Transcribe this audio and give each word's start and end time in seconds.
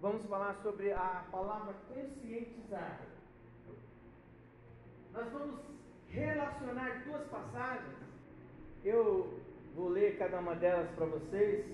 vamos 0.00 0.24
falar 0.26 0.54
sobre 0.62 0.92
a 0.92 1.24
palavra 1.30 1.74
conscientizar. 1.88 3.00
Nós 5.12 5.32
vamos 5.32 5.60
relacionar 6.08 7.02
duas 7.06 7.26
passagens. 7.28 7.96
Eu 8.84 9.40
vou 9.74 9.88
ler 9.88 10.18
cada 10.18 10.38
uma 10.38 10.54
delas 10.54 10.90
para 10.90 11.06
vocês 11.06 11.64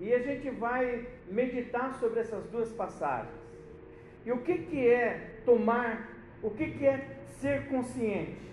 e 0.00 0.12
a 0.12 0.18
gente 0.20 0.50
vai 0.50 1.06
meditar 1.28 1.94
sobre 1.94 2.20
essas 2.20 2.44
duas 2.50 2.72
passagens. 2.72 3.34
E 4.24 4.32
o 4.32 4.42
que, 4.42 4.58
que 4.58 4.86
é 4.86 5.40
tomar, 5.44 6.08
o 6.42 6.50
que, 6.50 6.70
que 6.72 6.86
é 6.86 7.18
ser 7.40 7.68
consciente? 7.68 8.48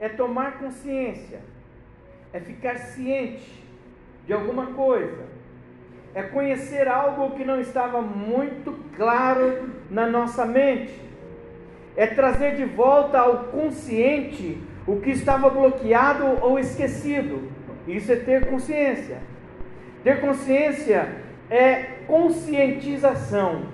É 0.00 0.08
tomar 0.08 0.58
consciência, 0.58 1.40
é 2.32 2.40
ficar 2.40 2.78
ciente 2.78 3.64
de 4.26 4.32
alguma 4.32 4.74
coisa, 4.74 5.26
é 6.14 6.22
conhecer 6.22 6.86
algo 6.86 7.34
que 7.36 7.44
não 7.44 7.60
estava 7.60 8.00
muito 8.00 8.72
claro 8.96 9.70
na 9.90 10.06
nossa 10.06 10.44
mente, 10.44 11.02
é 11.96 12.06
trazer 12.06 12.56
de 12.56 12.64
volta 12.64 13.18
ao 13.18 13.44
consciente 13.44 14.58
o 14.86 15.00
que 15.00 15.10
estava 15.10 15.48
bloqueado 15.50 16.24
ou 16.40 16.58
esquecido. 16.58 17.48
Isso 17.86 18.12
é 18.12 18.16
ter 18.16 18.46
consciência. 18.46 19.18
Ter 20.02 20.20
consciência 20.20 21.08
é 21.50 21.82
conscientização. 22.06 23.66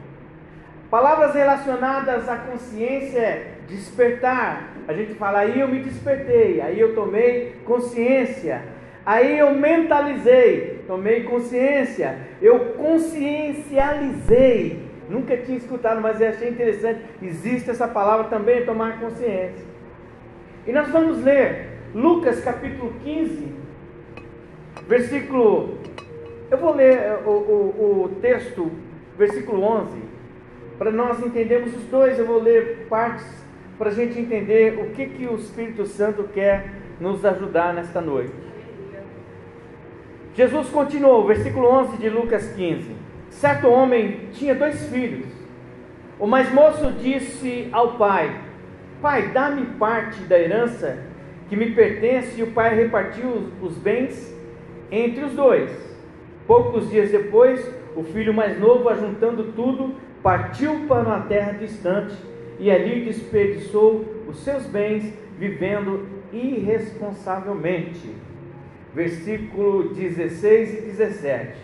Palavras 0.91 1.35
relacionadas 1.35 2.29
à 2.29 2.37
consciência 2.37 3.19
é 3.19 3.55
despertar. 3.69 4.71
A 4.89 4.93
gente 4.93 5.15
fala, 5.15 5.41
aí 5.41 5.61
eu 5.61 5.69
me 5.69 5.81
despertei, 5.81 6.61
aí 6.61 6.79
eu 6.81 6.95
tomei 6.95 7.61
consciência, 7.65 8.63
aí 9.05 9.39
eu 9.39 9.55
mentalizei, 9.55 10.83
tomei 10.87 11.25
consciência, 11.25 12.17
eu 12.41 12.75
consciencializei. 12.75 14.89
Nunca 15.09 15.37
tinha 15.37 15.59
escutado, 15.59 16.01
mas 16.01 16.23
achei 16.23 16.51
interessante. 16.51 17.01
Existe 17.21 17.69
essa 17.71 17.89
palavra 17.89 18.29
também, 18.29 18.65
tomar 18.65 19.01
consciência. 19.01 19.69
E 20.67 20.73
nós 20.73 20.89
vamos 20.89 21.25
ler 21.25 21.71
Lucas 21.95 22.41
capítulo 22.41 22.93
15, 23.03 23.49
versículo. 24.87 25.79
Eu 26.51 26.59
vou 26.59 26.75
ler 26.75 26.99
eh, 26.99 27.19
o, 27.27 27.31
o, 27.31 28.05
o 28.05 28.09
texto, 28.21 28.71
versículo 29.19 29.63
11, 29.63 29.99
para 30.79 30.91
nós 30.91 31.25
entendermos 31.25 31.75
os 31.75 31.85
dois. 31.85 32.19
Eu 32.19 32.27
vou 32.27 32.41
ler 32.41 32.87
partes 32.89 33.27
para 33.79 33.91
a 33.91 33.93
gente 33.93 34.19
entender 34.19 34.79
o 34.79 34.91
que, 34.91 35.07
que 35.07 35.27
o 35.27 35.37
Espírito 35.37 35.87
Santo 35.87 36.25
quer 36.35 36.71
nos 37.01 37.25
ajudar 37.25 37.73
nesta 37.73 38.01
noite. 38.01 38.33
Jesus 40.35 40.69
continuou, 40.69 41.27
versículo 41.27 41.69
11 41.69 41.97
de 41.97 42.09
Lucas 42.09 42.53
15. 42.55 42.95
Certo 43.31 43.69
homem 43.69 44.29
tinha 44.33 44.55
dois 44.55 44.89
filhos. 44.89 45.27
O 46.19 46.27
mais 46.27 46.53
moço 46.53 46.93
disse 46.93 47.69
ao 47.73 47.97
pai: 47.97 48.39
Pai, 49.03 49.29
dá-me 49.33 49.67
parte 49.79 50.21
da 50.23 50.39
herança 50.39 50.99
que 51.49 51.57
me 51.57 51.73
pertence. 51.73 52.39
E 52.39 52.43
o 52.43 52.53
pai 52.53 52.77
repartiu 52.77 53.49
os 53.61 53.77
bens 53.77 54.33
entre 54.91 55.25
os 55.25 55.33
dois. 55.33 55.71
Poucos 56.47 56.89
dias 56.91 57.11
depois, 57.11 57.65
o 57.97 58.03
filho 58.05 58.33
mais 58.33 58.59
novo, 58.59 58.89
ajuntando 58.89 59.53
tudo, 59.53 59.95
partiu 60.23 60.87
para 60.87 61.09
uma 61.09 61.21
terra 61.23 61.53
distante 61.53 62.15
e 62.59 62.71
ali 62.71 63.05
desperdiçou 63.05 64.05
os 64.29 64.45
seus 64.45 64.67
bens, 64.67 65.13
vivendo 65.39 66.07
irresponsavelmente. 66.33 68.15
Versículo 68.95 69.95
16 69.95 70.79
e 70.79 70.81
17. 70.83 71.57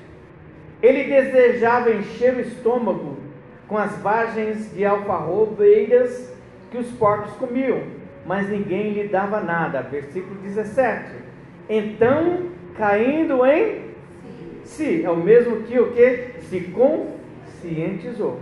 Ele 0.82 1.04
desejava 1.04 1.90
encher 1.90 2.34
o 2.34 2.40
estômago 2.40 3.16
com 3.66 3.76
as 3.76 3.96
vagens 3.98 4.72
de 4.72 4.84
alfarrobeiras 4.84 6.32
que 6.70 6.78
os 6.78 6.90
porcos 6.92 7.32
comiam, 7.32 7.82
mas 8.24 8.48
ninguém 8.48 8.92
lhe 8.92 9.08
dava 9.08 9.40
nada. 9.40 9.82
Versículo 9.82 10.36
17. 10.40 11.14
Então, 11.68 12.50
caindo 12.76 13.44
em 13.44 13.86
si, 14.64 15.04
é 15.04 15.10
o 15.10 15.16
mesmo 15.16 15.62
que 15.62 15.78
o 15.78 15.92
que 15.92 16.34
se 16.42 16.60
conscientizou. 16.72 18.40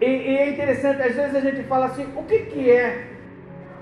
E, 0.00 0.04
e, 0.04 0.36
é 0.36 0.50
interessante, 0.50 1.00
às 1.00 1.14
vezes 1.14 1.36
a 1.36 1.40
gente 1.40 1.62
fala 1.62 1.86
assim, 1.86 2.08
o 2.16 2.24
que, 2.24 2.40
que 2.40 2.68
é 2.68 3.11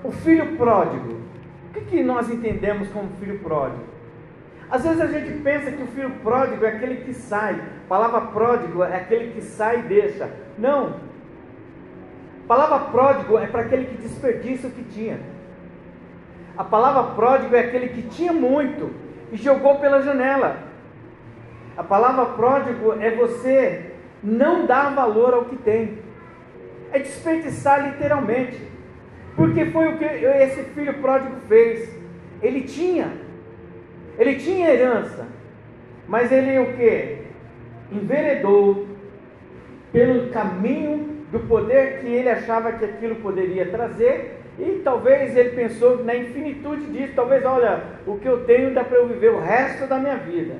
o 0.03 0.11
filho 0.11 0.57
pródigo? 0.57 1.21
O 1.69 1.73
que, 1.73 1.81
que 1.81 2.03
nós 2.03 2.29
entendemos 2.29 2.89
como 2.89 3.09
filho 3.19 3.39
pródigo? 3.39 3.83
Às 4.69 4.83
vezes 4.83 5.01
a 5.01 5.07
gente 5.07 5.41
pensa 5.41 5.71
que 5.71 5.83
o 5.83 5.87
filho 5.87 6.11
pródigo 6.23 6.65
é 6.65 6.69
aquele 6.69 6.97
que 6.97 7.13
sai. 7.13 7.55
A 7.55 7.89
palavra 7.89 8.21
pródigo 8.21 8.83
é 8.83 8.95
aquele 8.95 9.33
que 9.33 9.41
sai 9.41 9.79
e 9.79 9.83
deixa. 9.83 10.29
Não. 10.57 10.95
A 12.43 12.47
palavra 12.47 12.79
pródigo 12.89 13.37
é 13.37 13.47
para 13.47 13.61
aquele 13.61 13.85
que 13.85 14.01
desperdiça 14.01 14.67
o 14.67 14.71
que 14.71 14.83
tinha. 14.83 15.19
A 16.57 16.63
palavra 16.63 17.15
pródigo 17.15 17.55
é 17.55 17.59
aquele 17.59 17.89
que 17.89 18.01
tinha 18.03 18.31
muito 18.31 18.91
e 19.31 19.37
jogou 19.37 19.79
pela 19.79 20.01
janela. 20.01 20.57
A 21.77 21.83
palavra 21.83 22.25
pródigo 22.25 22.93
é 22.99 23.11
você 23.11 23.91
não 24.23 24.65
dar 24.65 24.93
valor 24.93 25.33
ao 25.33 25.45
que 25.45 25.55
tem 25.55 25.97
é 26.91 26.99
desperdiçar 26.99 27.89
literalmente. 27.89 28.61
Porque 29.35 29.65
foi 29.67 29.87
o 29.87 29.97
que 29.97 30.05
esse 30.05 30.63
filho 30.73 30.93
pródigo 30.95 31.35
fez. 31.47 31.89
Ele 32.41 32.61
tinha, 32.61 33.11
ele 34.17 34.35
tinha 34.35 34.69
herança, 34.69 35.27
mas 36.07 36.31
ele 36.31 36.59
o 36.59 36.73
que? 36.73 37.17
Enveredou 37.91 38.87
pelo 39.91 40.29
caminho 40.29 41.09
do 41.31 41.39
poder 41.41 41.99
que 41.99 42.07
ele 42.07 42.29
achava 42.29 42.71
que 42.73 42.83
aquilo 42.83 43.15
poderia 43.17 43.67
trazer, 43.67 44.39
e 44.59 44.81
talvez 44.83 45.35
ele 45.35 45.49
pensou 45.49 46.03
na 46.03 46.15
infinitude 46.15 46.85
disso, 46.87 47.13
talvez, 47.15 47.45
olha, 47.45 47.83
o 48.05 48.17
que 48.17 48.27
eu 48.27 48.43
tenho 48.45 48.73
dá 48.73 48.83
para 48.83 48.97
eu 48.97 49.07
viver 49.07 49.31
o 49.31 49.39
resto 49.39 49.87
da 49.87 49.97
minha 49.97 50.17
vida. 50.17 50.55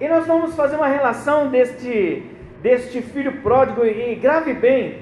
E 0.00 0.08
nós 0.08 0.26
vamos 0.26 0.54
fazer 0.54 0.76
uma 0.76 0.88
relação 0.88 1.48
deste 1.48 2.24
deste 2.62 3.02
filho 3.02 3.32
pródigo, 3.42 3.84
e 3.84 4.14
grave 4.14 4.54
bem 4.54 5.00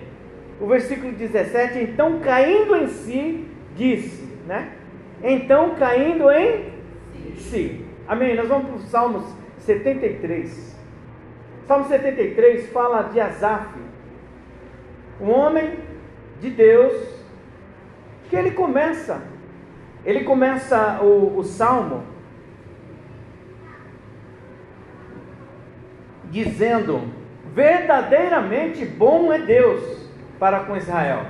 o 0.61 0.67
versículo 0.67 1.13
17: 1.13 1.79
então 1.79 2.21
caindo 2.21 2.77
em 2.77 2.87
si, 2.87 3.49
disse, 3.75 4.29
né? 4.47 4.73
Então 5.23 5.75
caindo 5.75 6.31
em 6.31 6.73
si. 7.37 7.85
Amém? 8.07 8.37
Nós 8.37 8.49
vamos 8.49 8.67
para 8.67 8.77
o 8.77 8.81
Salmos 8.81 9.25
73. 9.59 10.79
Salmo 11.67 11.87
73 11.87 12.71
fala 12.73 13.03
de 13.03 13.21
Asaf, 13.21 13.79
um 15.21 15.31
homem 15.31 15.79
de 16.41 16.51
Deus, 16.51 16.93
que 18.29 18.37
ele 18.37 18.51
começa, 18.51 19.23
ele 20.05 20.25
começa 20.25 21.01
o, 21.01 21.39
o 21.39 21.45
salmo 21.45 22.03
dizendo: 26.25 27.03
verdadeiramente 27.55 28.85
bom 28.85 29.33
é 29.33 29.39
Deus 29.39 30.00
para 30.41 30.61
com 30.61 30.75
Israel, 30.75 31.27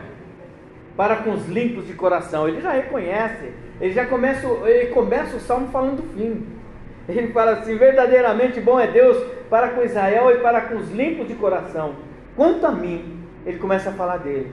para 0.97 1.16
com 1.16 1.32
os 1.32 1.48
limpos 1.48 1.87
de 1.87 1.94
coração. 1.94 2.48
Ele 2.48 2.60
já 2.60 2.71
reconhece, 2.71 3.53
ele 3.81 3.93
já 3.93 4.06
começa, 4.06 4.47
ele 4.65 4.87
começa 4.94 5.37
o 5.37 5.41
salmo 5.41 5.69
falando 5.72 5.97
do 5.97 6.15
fim. 6.15 6.47
Ele 7.09 7.32
fala 7.32 7.54
assim: 7.54 7.76
verdadeiramente 7.76 8.60
bom 8.60 8.78
é 8.78 8.87
Deus 8.87 9.20
para 9.50 9.70
com 9.70 9.82
Israel 9.82 10.31
e 10.31 10.38
para 10.38 10.60
com 10.62 10.76
os 10.76 10.91
limpos 10.93 11.26
de 11.26 11.34
coração. 11.34 11.97
Quanto 12.37 12.65
a 12.65 12.70
mim, 12.70 13.19
ele 13.44 13.59
começa 13.59 13.91
a 13.91 13.93
falar 13.93 14.19
dele. 14.19 14.53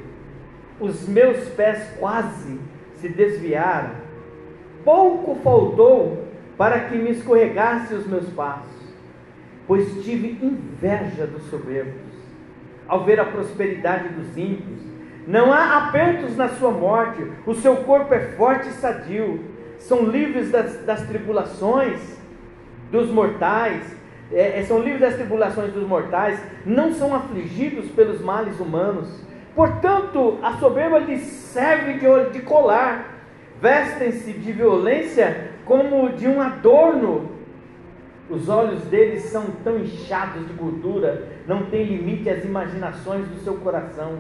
Os 0.80 1.08
meus 1.08 1.48
pés 1.50 1.92
quase 2.00 2.60
se 2.96 3.08
desviaram, 3.08 3.92
pouco 4.84 5.36
faltou 5.44 6.26
para 6.58 6.80
que 6.82 6.98
me 6.98 7.12
escorregasse 7.12 7.94
os 7.94 8.08
meus 8.08 8.28
passos, 8.30 8.96
pois 9.68 10.04
tive 10.04 10.40
inveja 10.42 11.28
dos 11.28 11.44
soberbos 11.52 12.07
ao 12.88 13.04
ver 13.04 13.20
a 13.20 13.26
prosperidade 13.26 14.10
dos 14.10 14.38
ímpios. 14.38 14.80
Não 15.28 15.52
há 15.52 15.78
apertos 15.78 16.38
na 16.38 16.50
sua 16.50 16.72
morte, 16.72 17.22
o 17.46 17.54
seu 17.54 17.78
corpo 17.78 18.14
é 18.14 18.20
forte 18.38 18.70
e 18.70 18.74
sadio. 18.74 19.44
São 19.78 20.04
livres 20.04 20.52
das, 20.52 20.84
das 20.86 21.02
tribulações 21.08 22.18
dos 22.92 23.10
mortais, 23.10 23.84
é, 24.32 24.60
é, 24.60 24.64
são 24.64 24.80
livres 24.80 25.02
das 25.02 25.16
tribulações 25.16 25.74
dos 25.74 25.88
mortais, 25.88 26.40
não 26.66 26.94
são 26.94 27.14
afligidos 27.14 27.92
pelos 27.92 28.22
males 28.22 28.60
humanos. 28.60 29.24
Portanto, 29.54 30.40
a 30.42 30.54
soberba 30.54 31.00
lhes 31.00 31.22
serve 31.22 31.94
de, 31.94 32.32
de 32.32 32.42
colar, 32.42 33.16
vestem-se 33.62 34.32
de 34.34 34.52
violência 34.52 35.52
como 35.66 36.10
de 36.10 36.28
um 36.28 36.42
adorno 36.42 37.38
os 38.30 38.50
olhos 38.50 38.82
deles 38.84 39.24
são 39.24 39.46
tão 39.64 39.80
inchados 39.80 40.46
de 40.48 40.54
gordura, 40.54 41.28
não 41.48 41.66
tem 41.66 41.84
limite 41.86 42.30
às 42.30 42.44
imaginações 42.44 43.28
do 43.28 43.40
seu 43.40 43.56
coração. 43.56 44.18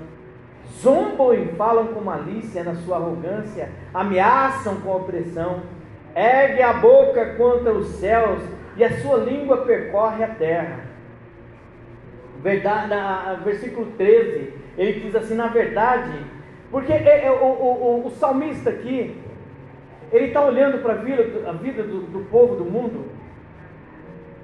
Zombam 0.81 1.33
e 1.33 1.47
falam 1.55 1.87
com 1.87 2.01
malícia 2.01 2.63
na 2.63 2.75
sua 2.75 2.97
arrogância, 2.97 3.69
ameaçam 3.93 4.81
com 4.81 4.95
opressão, 4.95 5.61
ergue 6.15 6.61
a 6.61 6.73
boca 6.73 7.35
contra 7.35 7.73
os 7.73 7.87
céus 7.87 8.41
e 8.75 8.83
a 8.83 8.99
sua 9.01 9.17
língua 9.17 9.65
percorre 9.65 10.23
a 10.23 10.29
terra. 10.29 10.79
Verdade, 12.41 12.89
na, 12.89 13.33
versículo 13.43 13.87
13, 13.97 14.53
ele 14.77 14.99
diz 14.99 15.15
assim: 15.15 15.35
na 15.35 15.47
verdade, 15.47 16.13
porque 16.71 16.91
é, 16.91 17.25
é, 17.25 17.31
o, 17.31 17.43
o, 17.43 18.03
o, 18.03 18.07
o 18.07 18.11
salmista 18.11 18.69
aqui, 18.69 19.15
ele 20.11 20.27
está 20.27 20.45
olhando 20.45 20.81
para 20.81 20.93
a 20.93 20.97
vida, 20.97 21.49
a 21.49 21.53
vida 21.53 21.83
do, 21.83 22.01
do, 22.01 22.19
povo 22.29 22.55
do 22.55 22.65
mundo, 22.65 23.05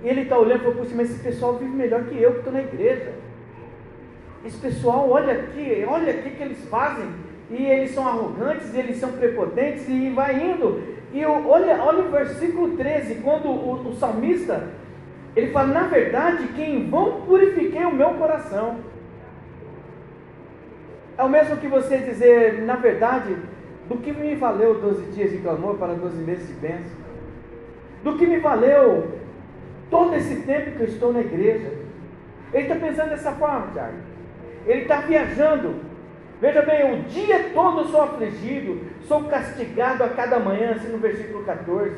e 0.03 0.09
ele 0.09 0.21
está 0.21 0.38
olhando 0.38 0.61
e 0.61 0.73
falou: 0.73 0.85
mas 0.95 1.11
esse 1.11 1.23
pessoal 1.23 1.57
vive 1.57 1.71
melhor 1.71 2.03
que 2.03 2.21
eu 2.21 2.31
que 2.33 2.38
estou 2.39 2.53
na 2.53 2.61
igreja. 2.61 3.13
Esse 4.45 4.57
pessoal, 4.57 5.09
olha 5.09 5.33
aqui, 5.33 5.85
olha 5.88 6.11
aqui 6.11 6.31
que 6.31 6.44
eles 6.44 6.65
fazem, 6.65 7.07
e 7.50 7.65
eles 7.65 7.91
são 7.91 8.05
arrogantes, 8.05 8.73
e 8.73 8.77
eles 8.77 8.97
são 8.97 9.13
prepotentes, 9.13 9.88
e 9.88 10.09
vai 10.09 10.51
indo. 10.51 10.83
E 11.13 11.25
olha, 11.25 11.81
olha 11.81 12.03
o 12.03 12.11
versículo 12.11 12.75
13, 12.75 13.15
quando 13.15 13.47
o, 13.47 13.88
o 13.88 13.94
salmista, 13.94 14.67
ele 15.35 15.51
fala, 15.51 15.67
na 15.67 15.83
verdade, 15.83 16.47
que 16.47 16.61
em 16.61 16.89
vão 16.89 17.21
purifiquei 17.21 17.85
o 17.85 17.95
meu 17.95 18.15
coração. 18.15 18.77
É 21.17 21.23
o 21.23 21.29
mesmo 21.29 21.57
que 21.57 21.67
você 21.67 21.97
dizer, 21.97 22.63
na 22.63 22.75
verdade, 22.75 23.38
do 23.88 23.97
que 23.97 24.11
me 24.11 24.35
valeu 24.35 24.81
12 24.81 25.11
dias 25.11 25.31
de 25.31 25.38
clamor 25.38 25.75
para 25.75 25.94
12 25.94 26.17
meses 26.17 26.47
de 26.47 26.53
bênção? 26.53 26.97
Do 28.03 28.17
que 28.17 28.25
me 28.25 28.39
valeu 28.39 29.22
todo 29.94 30.16
esse 30.16 30.38
tempo 30.38 30.72
que 30.72 30.81
eu 30.81 30.88
estou 30.88 31.13
na 31.13 31.22
igreja? 31.22 31.72
Ele 32.51 32.63
está 32.63 32.75
pensando 32.75 33.10
dessa 33.10 33.31
forma, 33.34 33.68
Tiago. 33.72 33.98
Ele 34.66 34.81
está 34.81 35.01
viajando. 35.01 35.75
Veja 36.42 36.63
bem, 36.63 37.00
o 37.00 37.04
dia 37.04 37.51
todo 37.54 37.81
eu 37.81 37.86
sou 37.86 38.01
afligido, 38.01 38.81
sou 39.04 39.25
castigado 39.25 40.04
a 40.04 40.10
cada 40.10 40.40
manhã, 40.40 40.72
assim 40.72 40.92
no 40.92 40.98
versículo 40.98 41.44
14. 41.45 41.95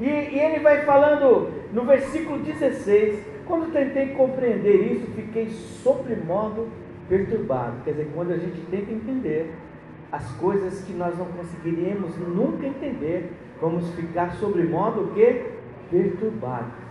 E, 0.00 0.06
e 0.06 0.40
ele 0.40 0.60
vai 0.60 0.80
falando 0.86 1.52
no 1.74 1.84
versículo 1.84 2.38
16: 2.38 3.18
quando 3.46 3.70
tentei 3.70 4.08
compreender 4.14 4.92
isso, 4.92 5.06
fiquei 5.14 5.50
sobremodo 5.50 6.68
perturbado. 7.06 7.82
Quer 7.84 7.90
dizer, 7.90 8.10
quando 8.14 8.32
a 8.32 8.38
gente 8.38 8.60
tenta 8.70 8.90
entender 8.90 9.52
as 10.10 10.26
coisas 10.36 10.82
que 10.84 10.94
nós 10.94 11.18
não 11.18 11.26
conseguiríamos 11.26 12.16
nunca 12.16 12.66
entender, 12.66 13.30
vamos 13.60 13.90
ficar 13.90 14.32
sobremodo 14.36 15.02
o 15.02 15.08
que? 15.12 15.44
Perturbados. 15.90 16.83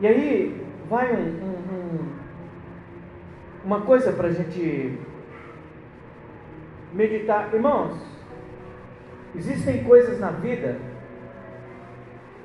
E 0.00 0.06
aí 0.06 0.66
vai 0.88 1.12
um, 1.12 1.18
um, 1.18 1.74
um, 1.74 2.08
uma 3.64 3.80
coisa 3.80 4.12
para 4.12 4.28
a 4.28 4.32
gente 4.32 4.98
meditar. 6.92 7.52
Irmãos, 7.52 7.98
existem 9.34 9.82
coisas 9.84 10.20
na 10.20 10.30
vida 10.30 10.78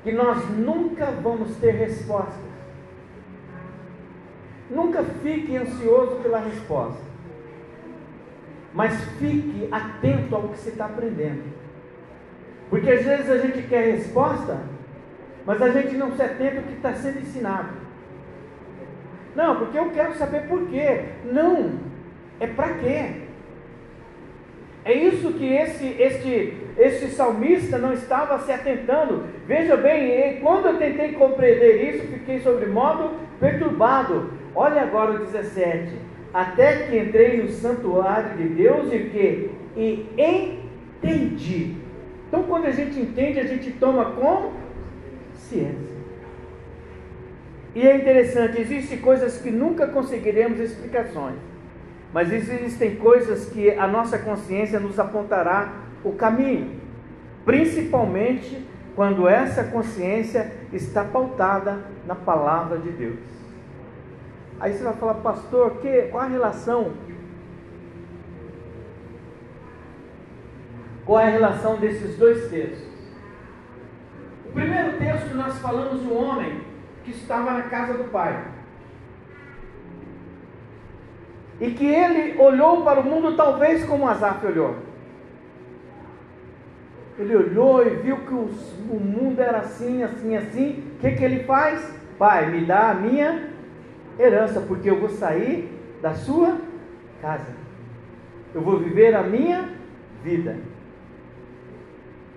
que 0.02 0.12
nós 0.12 0.48
nunca 0.50 1.06
vamos 1.06 1.56
ter 1.56 1.72
respostas. 1.72 2.44
Nunca 4.68 5.04
fique 5.22 5.56
ansioso 5.56 6.16
pela 6.16 6.40
resposta. 6.40 7.02
Mas 8.72 9.00
fique 9.18 9.68
atento 9.70 10.34
ao 10.34 10.48
que 10.48 10.58
você 10.58 10.70
está 10.70 10.86
aprendendo. 10.86 11.44
Porque 12.68 12.90
às 12.90 13.04
vezes 13.04 13.30
a 13.30 13.38
gente 13.38 13.62
quer 13.68 13.92
resposta, 13.92 14.58
mas 15.46 15.60
a 15.60 15.70
gente 15.70 15.96
não 15.96 16.12
se 16.12 16.22
atenta 16.22 16.58
ao 16.58 16.62
que 16.62 16.74
está 16.74 16.92
sendo 16.94 17.20
ensinado. 17.20 17.68
Não, 19.34 19.56
porque 19.56 19.78
eu 19.78 19.90
quero 19.90 20.14
saber 20.14 20.48
por 20.48 20.68
quê. 20.68 21.04
Não, 21.24 21.72
é 22.40 22.46
para 22.46 22.74
quê? 22.74 23.24
É 24.84 24.92
isso 24.92 25.32
que 25.32 25.52
esse, 25.54 25.96
este, 25.98 26.56
este 26.78 27.06
salmista 27.08 27.78
não 27.78 27.92
estava 27.92 28.38
se 28.40 28.52
atentando. 28.52 29.24
Veja 29.46 29.76
bem, 29.76 30.40
quando 30.40 30.66
eu 30.66 30.76
tentei 30.76 31.12
compreender 31.12 31.94
isso, 31.94 32.06
fiquei 32.08 32.40
sobre 32.40 32.66
modo 32.66 33.18
perturbado. 33.40 34.30
Olha 34.54 34.82
agora 34.82 35.12
o 35.12 35.18
17. 35.18 35.90
Até 36.32 36.86
que 36.86 36.98
entrei 36.98 37.42
no 37.42 37.48
santuário 37.48 38.36
de 38.36 38.48
Deus 38.48 38.92
e 38.92 38.98
que 38.98 39.50
e 39.76 40.06
entendi. 41.02 41.76
Então, 42.28 42.42
quando 42.44 42.66
a 42.66 42.70
gente 42.70 42.98
entende, 42.98 43.40
a 43.40 43.46
gente 43.46 43.70
toma 43.72 44.12
consciência. 45.44 45.94
E 47.74 47.86
é 47.86 47.96
interessante, 47.96 48.60
existem 48.60 48.98
coisas 48.98 49.38
que 49.38 49.50
nunca 49.50 49.86
conseguiremos 49.86 50.60
explicações. 50.60 51.36
Mas 52.12 52.32
existem 52.32 52.96
coisas 52.96 53.46
que 53.46 53.72
a 53.72 53.86
nossa 53.88 54.18
consciência 54.18 54.78
nos 54.78 54.98
apontará 54.98 55.72
o 56.04 56.12
caminho, 56.12 56.80
principalmente 57.44 58.64
quando 58.94 59.26
essa 59.28 59.64
consciência 59.64 60.52
está 60.72 61.02
pautada 61.02 61.80
na 62.06 62.14
palavra 62.14 62.78
de 62.78 62.90
Deus. 62.90 63.18
Aí 64.60 64.72
você 64.72 64.84
vai 64.84 64.94
falar, 64.94 65.14
pastor, 65.14 65.78
que, 65.78 66.02
qual 66.02 66.22
a 66.22 66.28
relação? 66.28 66.92
Qual 71.04 71.18
é 71.18 71.26
a 71.26 71.30
relação 71.30 71.76
desses 71.76 72.16
dois 72.16 72.48
textos? 72.48 72.93
Texto 74.98 75.34
nós 75.34 75.58
falamos 75.58 76.00
do 76.00 76.14
homem 76.14 76.60
que 77.04 77.10
estava 77.10 77.52
na 77.52 77.62
casa 77.62 77.94
do 77.94 78.04
pai. 78.04 78.44
E 81.60 81.70
que 81.70 81.86
ele 81.86 82.40
olhou 82.40 82.82
para 82.82 83.00
o 83.00 83.04
mundo 83.04 83.36
talvez 83.36 83.84
como 83.84 84.08
Asaf 84.08 84.44
olhou. 84.46 84.76
Ele 87.18 87.36
olhou 87.36 87.86
e 87.86 87.90
viu 87.90 88.16
que 88.18 88.34
os, 88.34 88.72
o 88.90 88.98
mundo 88.98 89.40
era 89.40 89.58
assim, 89.58 90.02
assim, 90.02 90.36
assim. 90.36 90.92
O 90.96 90.98
que, 91.00 91.12
que 91.12 91.24
ele 91.24 91.44
faz? 91.44 91.94
Pai, 92.18 92.50
me 92.50 92.64
dá 92.64 92.90
a 92.90 92.94
minha 92.94 93.50
herança, 94.18 94.60
porque 94.60 94.90
eu 94.90 94.98
vou 94.98 95.08
sair 95.08 95.70
da 96.02 96.14
sua 96.14 96.56
casa. 97.22 97.54
Eu 98.52 98.62
vou 98.62 98.78
viver 98.78 99.14
a 99.14 99.22
minha 99.22 99.68
vida. 100.22 100.56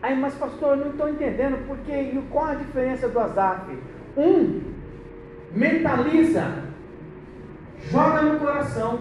Aí, 0.01 0.15
mas 0.15 0.35
pastor, 0.35 0.77
eu 0.77 0.85
não 0.85 0.91
estou 0.91 1.09
entendendo 1.09 1.65
porque 1.67 2.13
qual 2.29 2.45
a 2.45 2.55
diferença 2.55 3.09
do 3.09 3.19
Asaf? 3.19 3.77
Um 4.15 4.61
mentaliza 5.51 6.67
joga 7.91 8.21
no 8.21 8.39
coração 8.39 8.99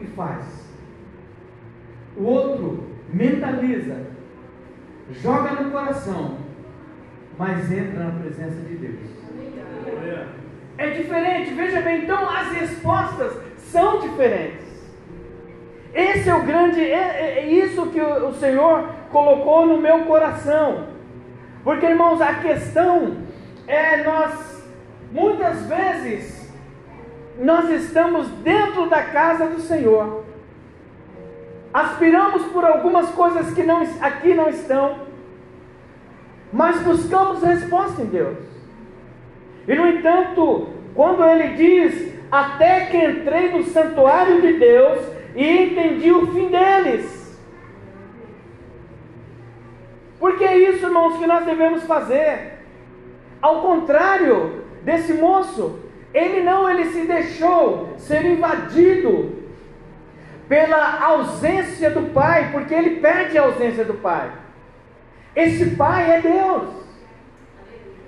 e 0.00 0.06
faz. 0.06 0.44
O 2.16 2.24
outro 2.24 2.88
mentaliza, 3.08 4.06
joga 5.10 5.62
no 5.62 5.70
coração, 5.70 6.38
mas 7.38 7.70
entra 7.70 8.04
na 8.04 8.20
presença 8.20 8.60
de 8.60 8.76
Deus. 8.76 9.00
É 10.76 10.90
diferente, 10.90 11.54
veja 11.54 11.80
bem, 11.80 12.02
então 12.02 12.28
as 12.28 12.52
respostas 12.52 13.32
são 13.58 14.00
diferentes. 14.00 14.64
Esse 15.92 16.28
é 16.28 16.34
o 16.34 16.42
grande, 16.42 16.80
é, 16.80 17.38
é 17.38 17.46
isso 17.46 17.86
que 17.86 18.00
o, 18.00 18.28
o 18.28 18.34
Senhor 18.34 18.88
colocou 19.14 19.64
no 19.64 19.78
meu 19.78 20.00
coração. 20.06 20.88
Porque, 21.62 21.86
irmãos, 21.86 22.20
a 22.20 22.34
questão 22.34 23.18
é 23.64 24.02
nós, 24.02 24.68
muitas 25.12 25.64
vezes, 25.66 26.52
nós 27.38 27.70
estamos 27.70 28.28
dentro 28.42 28.90
da 28.90 29.04
casa 29.04 29.46
do 29.46 29.60
Senhor. 29.60 30.24
Aspiramos 31.72 32.42
por 32.46 32.64
algumas 32.64 33.08
coisas 33.10 33.54
que 33.54 33.62
não, 33.62 33.82
aqui 34.00 34.34
não 34.34 34.48
estão, 34.48 34.98
mas 36.52 36.82
buscamos 36.82 37.40
resposta 37.40 38.02
em 38.02 38.06
Deus. 38.06 38.38
E 39.68 39.74
no 39.76 39.86
entanto, 39.86 40.70
quando 40.92 41.24
ele 41.24 41.54
diz: 41.54 42.14
Até 42.30 42.86
que 42.86 42.96
entrei 42.96 43.52
no 43.52 43.62
santuário 43.62 44.42
de 44.42 44.54
Deus 44.54 44.98
e 45.36 45.62
entendi 45.66 46.10
o 46.10 46.26
fim 46.32 46.48
deles. 46.48 47.23
Porque 50.24 50.42
é 50.42 50.56
isso, 50.56 50.86
irmãos, 50.86 51.18
que 51.18 51.26
nós 51.26 51.44
devemos 51.44 51.82
fazer. 51.82 52.60
Ao 53.42 53.60
contrário 53.60 54.64
desse 54.80 55.12
moço, 55.12 55.78
ele 56.14 56.42
não, 56.42 56.66
ele 56.66 56.86
se 56.86 57.02
deixou 57.02 57.92
ser 57.98 58.24
invadido 58.24 59.44
pela 60.48 60.98
ausência 61.04 61.90
do 61.90 62.10
pai, 62.14 62.52
porque 62.52 62.72
ele 62.72 63.00
perde 63.00 63.36
a 63.36 63.42
ausência 63.42 63.84
do 63.84 63.92
pai. 63.92 64.32
Esse 65.36 65.76
pai 65.76 66.12
é 66.12 66.20
Deus. 66.22 66.70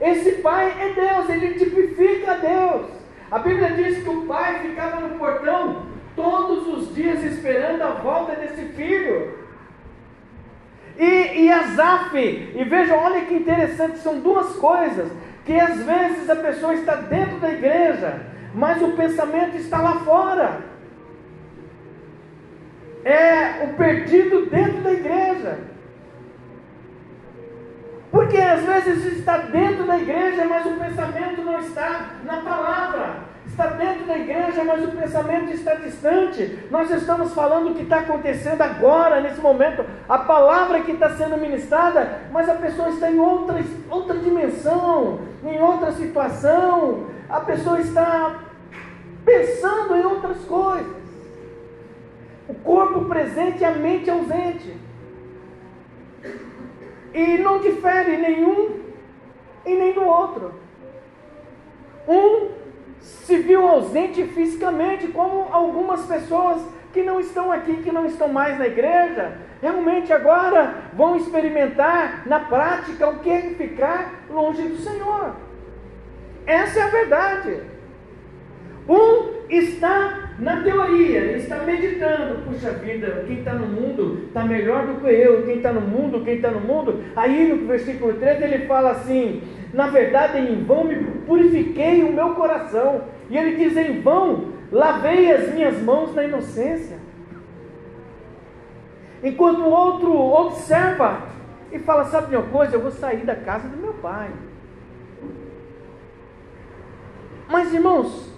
Esse 0.00 0.32
pai 0.40 0.74
é 0.80 0.92
Deus, 0.94 1.28
ele 1.28 1.58
tipifica 1.58 2.36
Deus. 2.36 2.86
A 3.30 3.38
Bíblia 3.40 3.72
diz 3.72 4.02
que 4.02 4.08
o 4.08 4.22
pai 4.22 4.60
ficava 4.60 5.02
no 5.02 5.18
portão 5.18 5.82
todos 6.16 6.66
os 6.66 6.94
dias 6.94 7.22
esperando 7.22 7.82
a 7.82 7.90
volta 7.90 8.36
desse 8.36 8.72
filho. 8.72 9.45
E, 10.98 11.44
e 11.44 11.52
Azaf, 11.52 12.16
e 12.16 12.64
vejam, 12.64 12.98
olha 12.98 13.20
que 13.22 13.34
interessante, 13.34 13.98
são 13.98 14.20
duas 14.20 14.56
coisas 14.56 15.10
que 15.44 15.58
às 15.58 15.80
vezes 15.82 16.28
a 16.28 16.36
pessoa 16.36 16.74
está 16.74 16.96
dentro 16.96 17.38
da 17.38 17.50
igreja, 17.50 18.20
mas 18.54 18.82
o 18.82 18.92
pensamento 18.92 19.56
está 19.56 19.80
lá 19.80 20.00
fora. 20.00 20.60
É 23.04 23.64
o 23.64 23.74
perdido 23.74 24.46
dentro 24.46 24.80
da 24.80 24.92
igreja. 24.92 25.58
Por 28.10 28.26
Porque 28.26 28.38
às 28.38 28.62
vezes 28.64 29.18
está 29.18 29.38
dentro 29.38 29.86
da 29.86 29.98
igreja, 29.98 30.44
mas 30.46 30.66
o 30.66 30.70
pensamento 30.70 31.42
não 31.42 31.60
está 31.60 32.16
na 32.24 32.38
palavra. 32.38 33.35
Está 33.56 33.68
dentro 33.68 34.04
da 34.04 34.18
igreja, 34.18 34.64
mas 34.64 34.84
o 34.84 34.88
pensamento 34.88 35.50
está 35.50 35.76
distante. 35.76 36.58
Nós 36.70 36.90
estamos 36.90 37.32
falando 37.32 37.70
o 37.70 37.74
que 37.74 37.84
está 37.84 38.00
acontecendo 38.00 38.60
agora, 38.60 39.18
nesse 39.22 39.40
momento, 39.40 39.82
a 40.06 40.18
palavra 40.18 40.82
que 40.82 40.92
está 40.92 41.16
sendo 41.16 41.38
ministrada, 41.38 42.20
mas 42.30 42.50
a 42.50 42.54
pessoa 42.56 42.90
está 42.90 43.10
em 43.10 43.18
outra, 43.18 43.64
outra 43.88 44.18
dimensão, 44.18 45.20
em 45.42 45.58
outra 45.58 45.90
situação. 45.92 47.06
A 47.30 47.40
pessoa 47.40 47.80
está 47.80 48.40
pensando 49.24 49.96
em 49.96 50.04
outras 50.04 50.44
coisas. 50.44 50.94
O 52.46 52.54
corpo 52.56 53.06
presente 53.06 53.62
e 53.62 53.64
a 53.64 53.70
mente 53.70 54.10
ausente. 54.10 54.76
E 57.14 57.38
não 57.38 57.58
difere 57.58 58.18
nenhum 58.18 58.80
e 59.64 59.74
nem 59.74 59.94
do 59.94 60.04
outro. 60.04 60.52
Um 62.06 62.65
se 63.00 63.36
viu 63.38 63.66
ausente 63.66 64.24
fisicamente, 64.24 65.08
como 65.08 65.48
algumas 65.52 66.06
pessoas 66.06 66.62
que 66.92 67.02
não 67.02 67.20
estão 67.20 67.52
aqui, 67.52 67.76
que 67.82 67.92
não 67.92 68.06
estão 68.06 68.28
mais 68.28 68.58
na 68.58 68.66
igreja, 68.66 69.32
realmente 69.60 70.12
agora 70.12 70.84
vão 70.94 71.16
experimentar 71.16 72.22
na 72.26 72.40
prática 72.40 73.08
o 73.08 73.18
que 73.18 73.30
é 73.30 73.40
ficar 73.42 74.24
longe 74.30 74.62
do 74.62 74.76
Senhor. 74.78 75.36
Essa 76.46 76.80
é 76.80 76.82
a 76.84 76.88
verdade. 76.88 77.60
Um 78.88 79.36
está 79.50 80.30
na 80.38 80.62
teoria, 80.62 81.36
está 81.36 81.58
meditando, 81.58 82.42
puxa 82.44 82.70
vida, 82.72 83.24
quem 83.26 83.38
está 83.38 83.52
no 83.54 83.66
mundo 83.66 84.24
está 84.28 84.44
melhor 84.44 84.86
do 84.86 85.00
que 85.00 85.08
eu, 85.08 85.44
quem 85.44 85.56
está 85.56 85.72
no 85.72 85.80
mundo, 85.80 86.24
quem 86.24 86.36
está 86.36 86.50
no 86.50 86.60
mundo. 86.60 87.02
Aí 87.16 87.48
no 87.48 87.66
versículo 87.66 88.14
13 88.14 88.44
ele 88.44 88.66
fala 88.66 88.92
assim: 88.92 89.42
na 89.76 89.88
verdade 89.88 90.38
em 90.38 90.64
vão 90.64 90.84
me 90.84 90.96
purifiquei 91.26 92.02
o 92.02 92.10
meu 92.10 92.34
coração. 92.34 93.02
E 93.28 93.36
ele 93.36 93.56
diz: 93.56 93.76
em 93.76 94.00
vão 94.00 94.52
lavei 94.72 95.30
as 95.30 95.52
minhas 95.52 95.80
mãos 95.82 96.14
na 96.14 96.24
inocência. 96.24 96.96
Enquanto 99.22 99.60
o 99.60 99.70
outro 99.70 100.18
observa 100.18 101.22
e 101.70 101.78
fala: 101.78 102.06
sabe 102.06 102.34
uma 102.34 102.46
coisa, 102.46 102.74
eu 102.74 102.80
vou 102.80 102.90
sair 102.90 103.26
da 103.26 103.36
casa 103.36 103.68
do 103.68 103.76
meu 103.76 103.92
pai. 103.92 104.30
Mas 107.46 107.72
irmãos, 107.74 108.32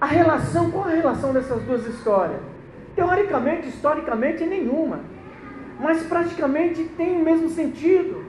a 0.00 0.06
relação, 0.06 0.70
qual 0.70 0.86
a 0.86 0.90
relação 0.90 1.34
dessas 1.34 1.62
duas 1.64 1.86
histórias? 1.86 2.40
Teoricamente, 2.96 3.68
historicamente, 3.68 4.46
nenhuma. 4.46 5.00
Mas 5.78 6.02
praticamente 6.04 6.82
tem 6.96 7.20
o 7.20 7.24
mesmo 7.24 7.50
sentido. 7.50 8.27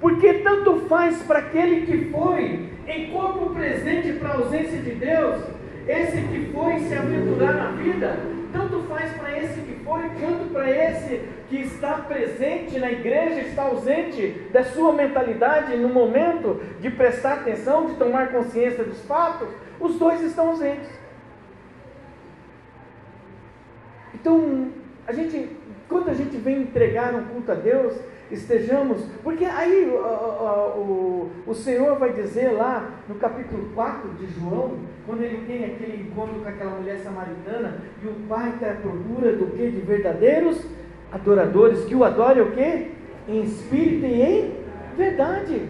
Porque 0.00 0.34
tanto 0.34 0.80
faz 0.88 1.22
para 1.22 1.40
aquele 1.40 1.86
que 1.86 2.10
foi 2.10 2.70
em 2.86 3.10
corpo 3.10 3.50
presente 3.50 4.14
para 4.14 4.30
a 4.30 4.36
ausência 4.36 4.78
de 4.78 4.92
Deus, 4.92 5.42
esse 5.86 6.22
que 6.22 6.50
foi 6.52 6.78
se 6.80 6.94
aventurar 6.94 7.52
na 7.52 7.70
vida, 7.72 8.16
tanto 8.52 8.80
faz 8.88 9.12
para 9.12 9.38
esse 9.38 9.60
que 9.60 9.84
foi, 9.84 10.02
quanto 10.20 10.52
para 10.52 10.70
esse 10.70 11.20
que 11.48 11.56
está 11.60 11.94
presente 11.94 12.78
na 12.78 12.90
igreja, 12.90 13.40
está 13.40 13.64
ausente 13.64 14.48
da 14.52 14.64
sua 14.64 14.92
mentalidade 14.92 15.76
no 15.76 15.88
momento 15.88 16.60
de 16.80 16.90
prestar 16.90 17.34
atenção, 17.34 17.86
de 17.86 17.94
tomar 17.94 18.32
consciência 18.32 18.84
dos 18.84 19.04
fatos, 19.04 19.48
os 19.78 19.98
dois 19.98 20.20
estão 20.22 20.48
ausentes. 20.48 20.88
Então, 24.14 24.70
a 25.06 25.12
gente, 25.12 25.56
quando 25.88 26.10
a 26.10 26.14
gente 26.14 26.36
vem 26.36 26.62
entregar 26.62 27.14
um 27.14 27.24
culto 27.24 27.52
a 27.52 27.54
Deus, 27.54 27.98
estejamos, 28.30 29.02
porque 29.22 29.44
aí 29.44 29.90
o, 29.90 29.96
o, 29.96 31.30
o 31.46 31.54
Senhor 31.54 31.98
vai 31.98 32.12
dizer 32.12 32.50
lá 32.50 32.90
no 33.08 33.16
capítulo 33.16 33.70
4 33.74 34.10
de 34.14 34.26
João, 34.38 34.78
quando 35.06 35.22
ele 35.22 35.44
tem 35.46 35.64
aquele 35.64 36.02
encontro 36.02 36.40
com 36.40 36.48
aquela 36.48 36.72
mulher 36.72 36.98
samaritana, 36.98 37.78
e 38.02 38.06
o 38.06 38.14
Pai 38.28 38.50
está 38.50 38.70
à 38.70 38.74
procura 38.74 39.32
do 39.32 39.46
que? 39.46 39.70
De 39.70 39.80
verdadeiros 39.80 40.64
adoradores, 41.10 41.84
que 41.84 41.94
o 41.94 42.04
adorem 42.04 42.42
o 42.42 42.52
que? 42.52 42.92
Em 43.28 43.42
espírito 43.42 44.06
e 44.06 44.22
em 44.22 44.54
verdade. 44.96 45.68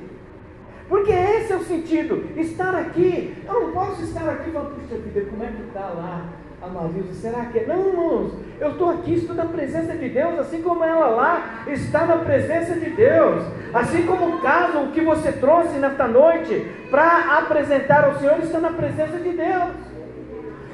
Porque 0.89 1.13
esse 1.13 1.53
é 1.53 1.57
o 1.57 1.65
sentido, 1.65 2.29
estar 2.37 2.75
aqui. 2.75 3.37
Eu 3.47 3.61
não 3.61 3.73
posso 3.73 4.03
estar 4.03 4.29
aqui 4.29 4.51
e 4.51 4.53
falar, 4.53 4.71
puxa 4.71 4.97
vida, 4.97 5.27
como 5.31 5.45
é 5.45 5.47
que 5.47 5.63
está 5.69 5.89
lá 5.89 6.29
a 6.63 6.69
Marilza? 6.69 7.15
Será 7.15 7.47
que 7.47 7.61
é? 7.61 7.67
Não, 7.67 7.89
irmãos, 7.89 8.33
eu 8.61 8.73
estou 8.73 8.91
aqui, 8.91 9.15
estou 9.15 9.35
na 9.35 9.47
presença 9.47 9.95
de 9.95 10.09
Deus, 10.09 10.39
assim 10.39 10.61
como 10.63 10.85
ela 10.85 11.07
lá 11.07 11.65
está 11.67 12.05
na 12.05 12.19
presença 12.19 12.75
de 12.75 12.91
Deus. 12.91 13.45
Assim 13.73 14.05
como 14.07 14.37
o 14.37 14.41
caso 14.41 14.89
que 14.93 15.01
você 15.01 15.33
trouxe 15.33 15.79
nesta 15.79 16.07
noite 16.07 16.67
para 16.91 17.39
apresentar 17.39 18.05
ao 18.05 18.19
Senhor 18.19 18.39
está 18.41 18.59
na 18.59 18.71
presença 18.71 19.19
de 19.19 19.31
Deus. 19.31 19.91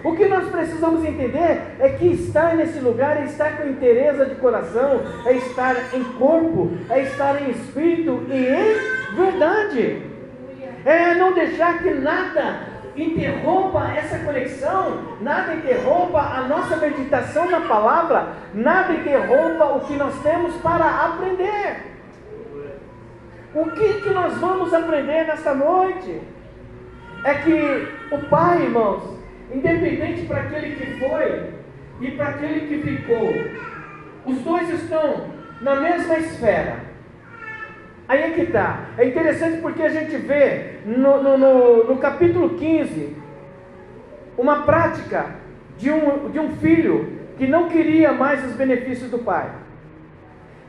O 0.04 0.14
que 0.14 0.26
nós 0.26 0.48
precisamos 0.48 1.04
entender 1.04 1.62
é 1.80 1.88
que 1.98 2.06
estar 2.06 2.54
nesse 2.54 2.78
lugar 2.78 3.16
é 3.16 3.24
estar 3.24 3.56
com 3.56 3.68
interesse 3.68 4.24
de 4.26 4.36
coração, 4.36 5.02
é 5.24 5.32
estar 5.32 5.74
em 5.94 6.04
corpo, 6.04 6.70
é 6.88 7.02
estar 7.02 7.42
em 7.42 7.50
espírito 7.50 8.22
e 8.28 8.46
em 8.46 9.16
verdade. 9.16 10.02
É 10.84 11.14
não 11.14 11.32
deixar 11.32 11.82
que 11.82 11.90
nada 11.90 12.75
interrompa 12.96 13.92
essa 13.94 14.18
conexão, 14.20 15.18
nada 15.20 15.54
interrompa 15.54 16.18
a 16.18 16.42
nossa 16.48 16.76
meditação 16.76 17.50
na 17.50 17.60
palavra, 17.60 18.28
nada 18.54 18.92
interrompa 18.94 19.64
o 19.76 19.80
que 19.80 19.94
nós 19.94 20.14
temos 20.22 20.54
para 20.56 21.06
aprender. 21.06 21.94
O 23.54 23.70
que, 23.70 24.00
que 24.02 24.10
nós 24.10 24.36
vamos 24.38 24.72
aprender 24.72 25.26
nesta 25.26 25.54
noite? 25.54 26.20
É 27.24 27.34
que 27.34 27.88
o 28.10 28.18
Pai, 28.28 28.62
irmãos, 28.62 29.18
independente 29.52 30.26
para 30.26 30.40
aquele 30.40 30.76
que 30.76 30.98
foi 30.98 31.54
e 32.00 32.10
para 32.12 32.28
aquele 32.28 32.66
que 32.66 32.82
ficou, 32.82 33.32
os 34.26 34.38
dois 34.42 34.68
estão 34.70 35.30
na 35.60 35.76
mesma 35.76 36.18
esfera. 36.18 36.95
Aí 38.08 38.22
é 38.22 38.30
que 38.30 38.42
está. 38.42 38.90
É 38.96 39.06
interessante 39.06 39.60
porque 39.60 39.82
a 39.82 39.88
gente 39.88 40.16
vê 40.16 40.78
no, 40.84 41.22
no, 41.22 41.36
no, 41.36 41.84
no, 41.84 41.96
capítulo 41.98 42.50
15 42.50 43.16
uma 44.38 44.62
prática 44.62 45.34
de 45.76 45.90
um, 45.90 46.30
de 46.30 46.38
um 46.38 46.56
filho 46.56 47.18
que 47.36 47.46
não 47.46 47.68
queria 47.68 48.12
mais 48.12 48.44
os 48.44 48.52
benefícios 48.52 49.10
do 49.10 49.18
pai, 49.18 49.50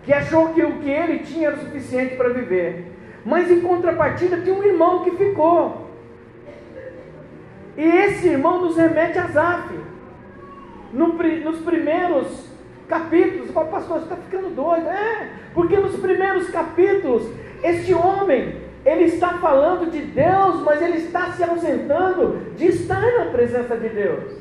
que 0.03 0.11
achou 0.11 0.53
que 0.53 0.63
o 0.63 0.79
que 0.79 0.89
ele 0.89 1.19
tinha 1.19 1.49
era 1.49 1.57
o 1.57 1.59
suficiente 1.59 2.15
para 2.15 2.29
viver, 2.29 2.91
mas 3.23 3.51
em 3.51 3.61
contrapartida 3.61 4.41
tinha 4.41 4.55
um 4.55 4.63
irmão 4.63 5.03
que 5.03 5.11
ficou. 5.11 5.87
E 7.77 7.83
esse 7.83 8.27
irmão 8.29 8.61
nos 8.61 8.75
remete 8.75 9.19
a 9.19 9.27
Zaf. 9.27 9.69
No, 10.91 11.13
nos 11.13 11.59
primeiros 11.59 12.49
capítulos, 12.87 13.49
o 13.49 13.53
pastor, 13.53 13.99
você 13.99 14.03
está 14.03 14.15
ficando 14.15 14.55
doido. 14.55 14.87
É, 14.87 15.29
porque 15.53 15.77
nos 15.77 15.95
primeiros 15.99 16.49
capítulos, 16.49 17.29
este 17.63 17.93
homem, 17.93 18.55
ele 18.85 19.05
está 19.05 19.37
falando 19.39 19.91
de 19.91 19.99
Deus, 19.99 20.61
mas 20.61 20.81
ele 20.81 20.97
está 20.97 21.31
se 21.31 21.43
ausentando 21.43 22.53
de 22.55 22.67
estar 22.67 23.01
na 23.01 23.25
presença 23.25 23.75
de 23.75 23.89
Deus. 23.89 24.33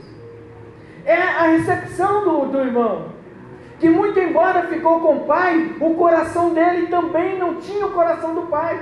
É 1.05 1.21
a 1.21 1.43
recepção 1.49 2.25
do, 2.25 2.47
do 2.47 2.59
irmão. 2.59 3.17
Que 3.79 3.89
muito 3.91 4.19
embora 4.19 4.69
ficou 4.69 5.01
com 5.01 5.17
o 5.17 5.25
pai, 5.25 5.75
o 5.81 5.95
coração 5.95 6.55
dele 6.55 6.87
também 6.87 7.39
não 7.39 7.57
tinha 7.57 7.87
o 7.87 7.93
coração 7.93 8.35
do 8.35 8.43
pai. 8.43 8.81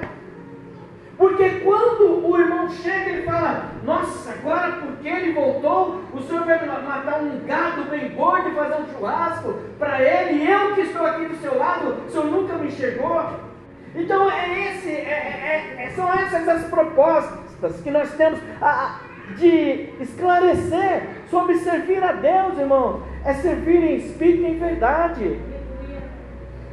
Porque 1.17 1.49
quando 1.61 2.27
o 2.27 2.39
irmão 2.39 2.69
chega, 2.69 3.11
ele 3.11 3.23
fala: 3.23 3.71
Nossa, 3.85 4.33
agora 4.33 4.73
porque 4.73 5.09
ele 5.09 5.33
voltou, 5.33 6.01
o 6.13 6.21
senhor 6.21 6.45
vai 6.45 6.67
matar 6.67 7.21
um 7.23 7.39
gado 7.47 7.85
bem 7.85 8.09
gordo 8.11 8.49
e 8.49 8.55
fazer 8.55 8.83
um 8.83 8.87
churrasco 8.93 9.55
para 9.79 10.03
ele, 10.03 10.51
eu 10.51 10.75
que 10.75 10.81
estou 10.83 11.07
aqui 11.07 11.27
do 11.27 11.37
seu 11.37 11.57
lado, 11.57 11.97
o 12.07 12.11
senhor 12.11 12.27
nunca 12.27 12.57
me 12.57 12.69
enxergou. 12.69 13.23
Então 13.95 14.29
é 14.29 14.71
esse, 14.71 14.91
é, 14.91 15.77
é, 15.79 15.85
é 15.85 15.91
são 15.91 16.13
essas 16.13 16.49
as 16.49 16.65
propostas 16.65 17.81
que 17.83 17.91
nós 17.91 18.13
temos 18.15 18.41
a, 18.61 18.99
de 19.37 19.91
esclarecer 20.01 21.09
sobre 21.31 21.57
servir 21.59 22.03
a 22.03 22.13
Deus, 22.13 22.59
irmão. 22.59 23.03
É 23.25 23.35
servir 23.35 23.83
em 23.83 23.97
espírito 23.97 24.43
e 24.43 24.47
em 24.47 24.59
verdade. 24.59 25.41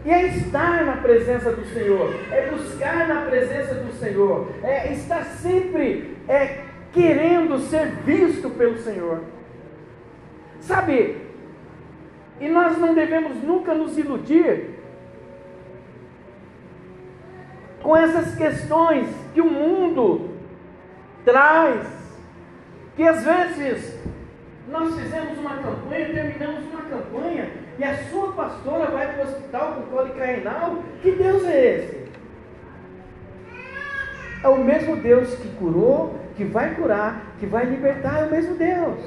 E 0.04 0.10
é 0.10 0.28
estar 0.28 0.84
na 0.84 0.98
presença 0.98 1.52
do 1.52 1.64
Senhor, 1.66 2.16
é 2.32 2.50
buscar 2.50 3.08
na 3.08 3.22
presença 3.22 3.76
do 3.76 3.94
Senhor, 3.94 4.50
é 4.64 4.94
estar 4.94 5.24
sempre 5.26 6.18
é, 6.28 6.64
querendo 6.92 7.60
ser 7.60 7.88
visto 8.04 8.50
pelo 8.50 8.80
Senhor. 8.80 9.22
Sabe, 10.60 11.18
e 12.40 12.50
nós 12.50 12.78
não 12.80 12.96
devemos 12.96 13.44
nunca 13.44 13.74
nos 13.76 13.98
iludir 13.98 14.72
com 17.84 17.96
essas 17.96 18.36
questões 18.36 19.08
que 19.34 19.42
o 19.42 19.50
mundo 19.50 20.32
traz, 21.24 21.88
que 22.96 23.04
às 23.04 23.24
vezes 23.24 24.00
nós 24.68 25.00
fizemos 25.00 25.38
uma 25.38 25.58
campanha, 25.58 26.14
terminamos 26.14 26.66
uma 26.66 26.82
campanha, 26.82 27.50
e 27.82 27.84
a 27.84 27.98
sua 28.12 28.32
pastora 28.34 28.92
vai 28.92 29.12
para 29.12 29.26
o 29.26 29.28
hospital 29.28 29.74
com 29.74 29.96
cólica 29.96 30.24
renal? 30.24 30.84
Que 31.02 31.14
Deus 31.14 31.44
é 31.46 31.66
esse? 31.66 32.02
É 34.44 34.48
o 34.48 34.64
mesmo 34.64 34.98
Deus 34.98 35.34
que 35.34 35.48
curou, 35.56 36.16
que 36.38 36.44
vai 36.44 36.76
curar, 36.76 37.34
que 37.40 37.48
vai 37.48 37.66
libertar, 37.66 38.22
é 38.22 38.26
o 38.26 38.30
mesmo 38.30 38.54
Deus. 38.54 39.00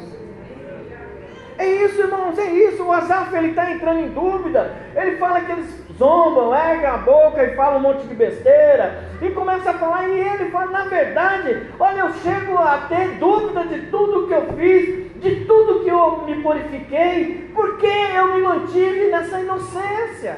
É 1.56 1.68
isso, 1.84 2.00
irmãos, 2.00 2.36
é 2.36 2.50
isso. 2.50 2.82
O 2.82 2.90
Azaf 2.90 3.32
ele 3.36 3.50
está 3.50 3.70
entrando 3.70 4.00
em 4.00 4.08
dúvida. 4.08 4.74
Ele 4.96 5.18
fala 5.18 5.40
que 5.42 5.52
eles 5.52 5.83
zombam, 5.98 6.54
erga 6.54 6.94
a 6.94 6.96
boca 6.98 7.42
e 7.42 7.54
fala 7.54 7.76
um 7.76 7.80
monte 7.80 8.06
de 8.06 8.14
besteira. 8.14 9.04
E 9.20 9.30
começa 9.30 9.70
a 9.70 9.74
falar, 9.74 10.08
e 10.08 10.20
ele 10.20 10.50
fala, 10.50 10.70
na 10.70 10.84
verdade, 10.84 11.68
olha, 11.78 12.00
eu 12.00 12.12
chego 12.14 12.58
a 12.58 12.78
ter 12.88 13.18
dúvida 13.18 13.64
de 13.64 13.86
tudo 13.86 14.26
que 14.26 14.34
eu 14.34 14.52
fiz, 14.54 15.20
de 15.20 15.44
tudo 15.46 15.84
que 15.84 15.90
eu 15.90 16.22
me 16.26 16.42
purifiquei, 16.42 17.50
porque 17.54 17.86
eu 17.86 18.34
me 18.34 18.42
mantive 18.42 19.10
nessa 19.10 19.40
inocência. 19.40 20.36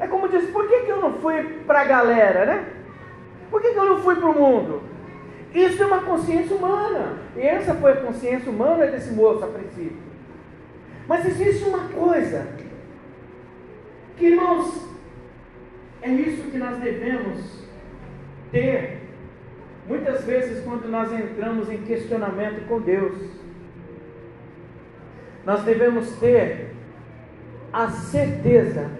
É 0.00 0.06
como 0.06 0.28
diz, 0.28 0.48
por 0.50 0.68
que, 0.68 0.80
que 0.80 0.90
eu 0.90 1.00
não 1.00 1.14
fui 1.14 1.42
para 1.66 1.80
a 1.80 1.84
galera, 1.84 2.46
né? 2.46 2.64
Por 3.50 3.60
que, 3.60 3.70
que 3.70 3.78
eu 3.78 3.86
não 3.86 3.98
fui 3.98 4.16
para 4.16 4.28
o 4.28 4.34
mundo? 4.34 4.82
Isso 5.54 5.82
é 5.82 5.86
uma 5.86 6.02
consciência 6.02 6.54
humana. 6.54 7.18
E 7.34 7.40
essa 7.40 7.74
foi 7.74 7.92
a 7.92 7.96
consciência 7.96 8.50
humana 8.50 8.86
desse 8.86 9.12
moço 9.12 9.44
a 9.44 9.48
princípio. 9.48 10.08
Mas 11.08 11.24
existe 11.24 11.64
uma 11.64 11.88
coisa 11.88 12.46
que, 14.18 14.26
irmãos, 14.26 14.88
é 16.02 16.10
isso 16.10 16.50
que 16.50 16.58
nós 16.58 16.78
devemos 16.78 17.64
ter 18.50 18.98
muitas 19.86 20.24
vezes 20.24 20.62
quando 20.64 20.88
nós 20.88 21.12
entramos 21.12 21.70
em 21.70 21.78
questionamento 21.82 22.66
com 22.68 22.80
Deus. 22.80 23.16
Nós 25.44 25.62
devemos 25.62 26.10
ter 26.16 26.74
a 27.72 27.88
certeza 27.88 28.90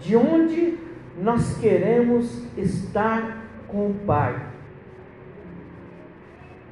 de 0.00 0.16
onde 0.16 0.78
nós 1.16 1.58
queremos 1.58 2.42
estar 2.56 3.46
com 3.68 3.90
o 3.90 3.94
Pai. 4.06 4.52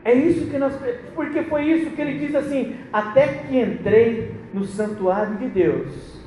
É 0.05 0.15
isso 0.15 0.51
que 0.51 0.59
nós. 0.59 0.75
Porque 1.15 1.43
foi 1.43 1.65
isso 1.67 1.91
que 1.91 2.01
ele 2.01 2.19
diz 2.19 2.35
assim: 2.35 2.77
até 2.93 3.29
que 3.29 3.59
entrei 3.59 4.35
no 4.53 4.65
santuário 4.65 5.37
de 5.37 5.49
Deus. 5.49 6.20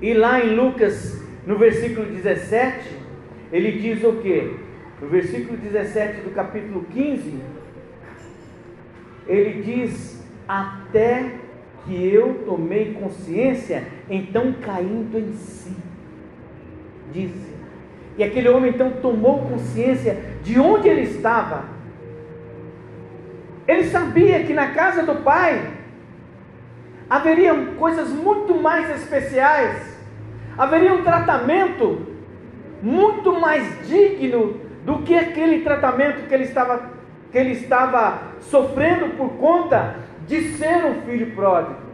E 0.00 0.12
lá 0.14 0.44
em 0.44 0.54
Lucas, 0.54 1.22
no 1.46 1.56
versículo 1.56 2.06
17, 2.06 2.90
ele 3.52 3.72
diz 3.72 4.02
o 4.04 4.14
que? 4.14 4.56
No 5.00 5.08
versículo 5.08 5.56
17 5.56 6.20
do 6.22 6.30
capítulo 6.30 6.84
15, 6.92 7.38
ele 9.26 9.62
diz: 9.62 10.22
Até 10.46 11.32
que 11.84 12.12
eu 12.12 12.42
tomei 12.44 12.94
consciência, 12.94 13.84
então 14.10 14.54
caindo 14.60 15.18
em 15.18 15.32
si. 15.32 15.76
Diz. 17.12 17.32
E 18.18 18.24
aquele 18.24 18.48
homem 18.48 18.72
então 18.72 18.90
tomou 19.02 19.42
consciência 19.42 20.16
de 20.42 20.58
onde 20.58 20.88
ele 20.88 21.02
estava 21.02 21.76
ele 23.66 23.84
sabia 23.84 24.44
que 24.44 24.52
na 24.52 24.70
casa 24.70 25.02
do 25.02 25.16
pai 25.16 25.60
haveria 27.08 27.54
coisas 27.78 28.08
muito 28.10 28.54
mais 28.54 28.90
especiais, 28.90 29.96
haveria 30.56 30.92
um 30.92 31.02
tratamento 31.02 32.06
muito 32.82 33.32
mais 33.38 33.86
digno 33.86 34.60
do 34.84 34.98
que 34.98 35.16
aquele 35.16 35.62
tratamento 35.62 36.28
que 36.28 36.34
ele 36.34 36.44
estava, 36.44 36.90
que 37.32 37.38
ele 37.38 37.52
estava 37.52 38.22
sofrendo 38.40 39.16
por 39.16 39.30
conta 39.34 39.96
de 40.26 40.52
ser 40.56 40.84
um 40.84 41.02
filho 41.02 41.34
pródigo 41.34 41.86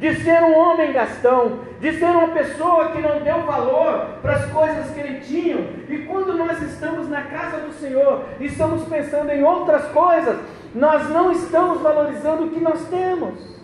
de 0.00 0.14
ser 0.16 0.42
um 0.42 0.56
homem 0.56 0.92
gastão, 0.94 1.58
de 1.78 1.92
ser 1.92 2.06
uma 2.06 2.28
pessoa 2.28 2.88
que 2.88 3.02
não 3.02 3.20
deu 3.20 3.42
valor 3.42 4.06
para 4.22 4.36
as 4.36 4.46
coisas 4.46 4.90
que 4.92 4.98
ele 4.98 5.20
tinha. 5.20 5.56
E 5.90 6.06
quando 6.08 6.34
nós 6.38 6.60
estamos 6.62 7.06
na 7.06 7.20
casa 7.20 7.58
do 7.58 7.72
Senhor 7.74 8.24
e 8.40 8.46
estamos 8.46 8.84
pensando 8.84 9.30
em 9.30 9.44
outras 9.44 9.84
coisas, 9.88 10.38
nós 10.74 11.06
não 11.10 11.30
estamos 11.30 11.82
valorizando 11.82 12.44
o 12.44 12.48
que 12.48 12.60
nós 12.60 12.82
temos. 12.88 13.59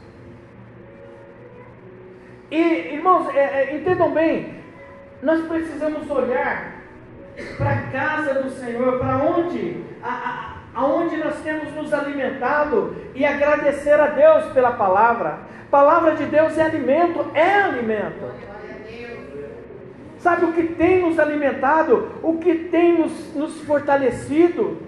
E, 2.51 2.95
irmãos, 2.95 3.35
é, 3.35 3.39
é, 3.41 3.77
entendam 3.77 4.11
bem, 4.13 4.55
nós 5.23 5.47
precisamos 5.47 6.09
olhar 6.11 6.75
para 7.59 7.71
a 7.71 7.83
casa 7.91 8.43
do 8.43 8.51
Senhor, 8.51 8.99
para 8.99 9.17
onde, 9.19 9.85
aonde 10.75 11.17
nós 11.17 11.41
temos 11.43 11.73
nos 11.75 11.93
alimentado 11.93 12.97
e 13.15 13.25
agradecer 13.25 13.99
a 13.99 14.07
Deus 14.07 14.53
pela 14.53 14.73
palavra. 14.73 15.41
Palavra 15.71 16.15
de 16.15 16.25
Deus 16.27 16.57
é 16.57 16.63
alimento, 16.63 17.31
é 17.35 17.63
alimento. 17.63 18.31
Sabe 20.19 20.45
o 20.45 20.53
que 20.53 20.63
tem 20.63 21.03
nos 21.03 21.19
alimentado, 21.19 22.13
o 22.23 22.39
que 22.39 22.55
tem 22.55 22.99
nos, 22.99 23.35
nos 23.35 23.61
fortalecido? 23.63 24.83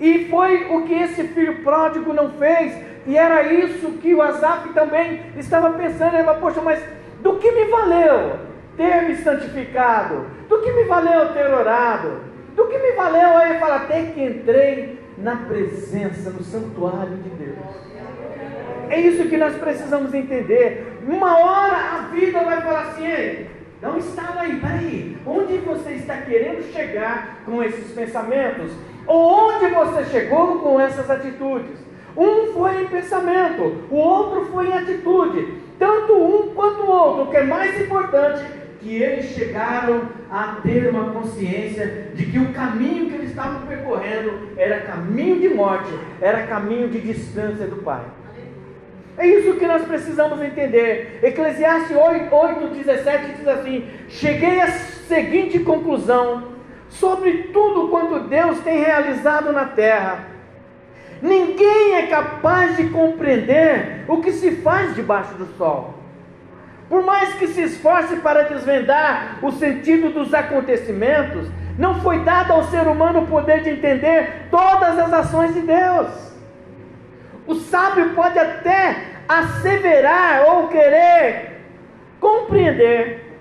E 0.00 0.28
foi 0.28 0.64
o 0.70 0.82
que 0.82 0.94
esse 0.94 1.24
filho 1.28 1.62
pródigo 1.62 2.12
não 2.12 2.30
fez, 2.32 2.74
e 3.06 3.16
era 3.16 3.42
isso 3.42 3.92
que 3.92 4.14
o 4.14 4.22
Azaf 4.22 4.68
também 4.70 5.22
estava 5.36 5.70
pensando. 5.70 6.14
Ele 6.14 6.24
falou, 6.24 6.40
poxa, 6.40 6.60
mas 6.62 6.82
do 7.20 7.36
que 7.36 7.50
me 7.52 7.66
valeu 7.66 8.38
ter 8.76 9.02
me 9.02 9.16
santificado? 9.16 10.26
Do 10.48 10.60
que 10.60 10.72
me 10.72 10.84
valeu 10.84 11.32
ter 11.32 11.52
orado? 11.52 12.20
Do 12.56 12.66
que 12.66 12.78
me 12.78 12.92
valeu 12.92 13.36
aí 13.36 13.58
falar 13.58 13.76
até 13.76 14.02
que 14.04 14.22
entrei 14.22 14.98
na 15.18 15.36
presença, 15.36 16.30
no 16.30 16.42
santuário 16.42 17.16
de 17.16 17.30
Deus? 17.30 17.58
É 18.88 19.00
isso 19.00 19.28
que 19.28 19.36
nós 19.36 19.54
precisamos 19.56 20.14
entender. 20.14 21.00
Uma 21.06 21.38
hora 21.38 21.76
a 21.76 21.98
vida 22.12 22.42
vai 22.42 22.60
falar 22.62 22.82
assim: 22.82 23.06
Ei, 23.06 23.50
não 23.82 23.98
estava 23.98 24.40
aí, 24.40 24.60
peraí, 24.60 25.18
onde 25.26 25.58
você 25.58 25.92
está 25.92 26.16
querendo 26.18 26.62
chegar 26.72 27.40
com 27.44 27.62
esses 27.62 27.92
pensamentos? 27.92 28.70
Ou 29.06 29.50
onde 29.50 29.66
você 29.68 30.04
chegou 30.06 30.60
com 30.60 30.80
essas 30.80 31.10
atitudes? 31.10 31.83
Um 32.16 32.52
foi 32.52 32.82
em 32.82 32.86
pensamento, 32.86 33.86
o 33.90 33.96
outro 33.96 34.46
foi 34.52 34.68
em 34.68 34.72
atitude. 34.72 35.54
Tanto 35.78 36.14
um 36.14 36.54
quanto 36.54 36.82
o 36.82 36.90
outro. 36.90 37.22
O 37.24 37.30
que 37.30 37.36
é 37.36 37.42
mais 37.42 37.80
importante 37.80 38.44
que 38.80 39.02
eles 39.02 39.26
chegaram 39.30 40.02
a 40.30 40.58
ter 40.62 40.88
uma 40.90 41.10
consciência 41.10 42.10
de 42.14 42.26
que 42.26 42.38
o 42.38 42.52
caminho 42.52 43.08
que 43.08 43.14
eles 43.14 43.30
estavam 43.30 43.66
percorrendo 43.66 44.50
era 44.56 44.80
caminho 44.82 45.40
de 45.40 45.48
morte, 45.48 45.90
era 46.20 46.46
caminho 46.46 46.88
de 46.88 47.00
distância 47.00 47.66
do 47.66 47.76
Pai. 47.76 48.04
É 49.16 49.26
isso 49.26 49.54
que 49.54 49.66
nós 49.66 49.82
precisamos 49.82 50.40
entender. 50.42 51.20
Eclesiastes 51.22 51.96
8, 51.96 52.34
8 52.34 52.74
17 52.74 53.32
diz 53.38 53.48
assim: 53.48 53.88
Cheguei 54.08 54.60
à 54.60 54.66
seguinte 54.68 55.60
conclusão 55.60 56.54
sobre 56.88 57.50
tudo 57.52 57.88
quanto 57.88 58.28
Deus 58.28 58.58
tem 58.60 58.80
realizado 58.80 59.52
na 59.52 59.66
terra. 59.66 60.33
Ninguém 61.24 61.94
é 61.94 62.06
capaz 62.08 62.76
de 62.76 62.90
compreender 62.90 64.04
o 64.06 64.18
que 64.18 64.30
se 64.30 64.56
faz 64.56 64.94
debaixo 64.94 65.32
do 65.36 65.46
sol. 65.56 65.94
Por 66.86 67.02
mais 67.02 67.32
que 67.32 67.46
se 67.46 67.62
esforce 67.62 68.16
para 68.16 68.42
desvendar 68.42 69.38
o 69.40 69.50
sentido 69.52 70.10
dos 70.10 70.34
acontecimentos, 70.34 71.48
não 71.78 71.98
foi 72.02 72.18
dado 72.20 72.52
ao 72.52 72.64
ser 72.64 72.86
humano 72.86 73.22
o 73.22 73.26
poder 73.26 73.62
de 73.62 73.70
entender 73.70 74.48
todas 74.50 74.98
as 74.98 75.10
ações 75.14 75.54
de 75.54 75.60
Deus. 75.60 76.08
O 77.46 77.54
sábio 77.54 78.10
pode 78.10 78.38
até 78.38 78.96
asseverar 79.26 80.44
ou 80.46 80.68
querer 80.68 81.58
compreender, 82.20 83.34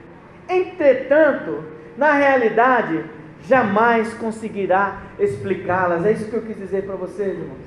entretanto, 0.48 1.66
na 1.98 2.14
realidade, 2.14 3.04
jamais 3.42 4.14
conseguirá 4.14 5.02
explicá-las. 5.20 6.06
É 6.06 6.14
isso 6.14 6.30
que 6.30 6.36
eu 6.38 6.44
quis 6.44 6.56
dizer 6.56 6.86
para 6.86 6.96
vocês, 6.96 7.38
irmãos. 7.38 7.63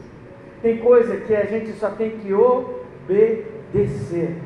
Tem 0.62 0.78
coisa 0.78 1.16
que 1.16 1.34
a 1.34 1.44
gente 1.44 1.72
só 1.72 1.90
tem 1.90 2.18
que 2.18 2.32
obedecer. 2.32 4.36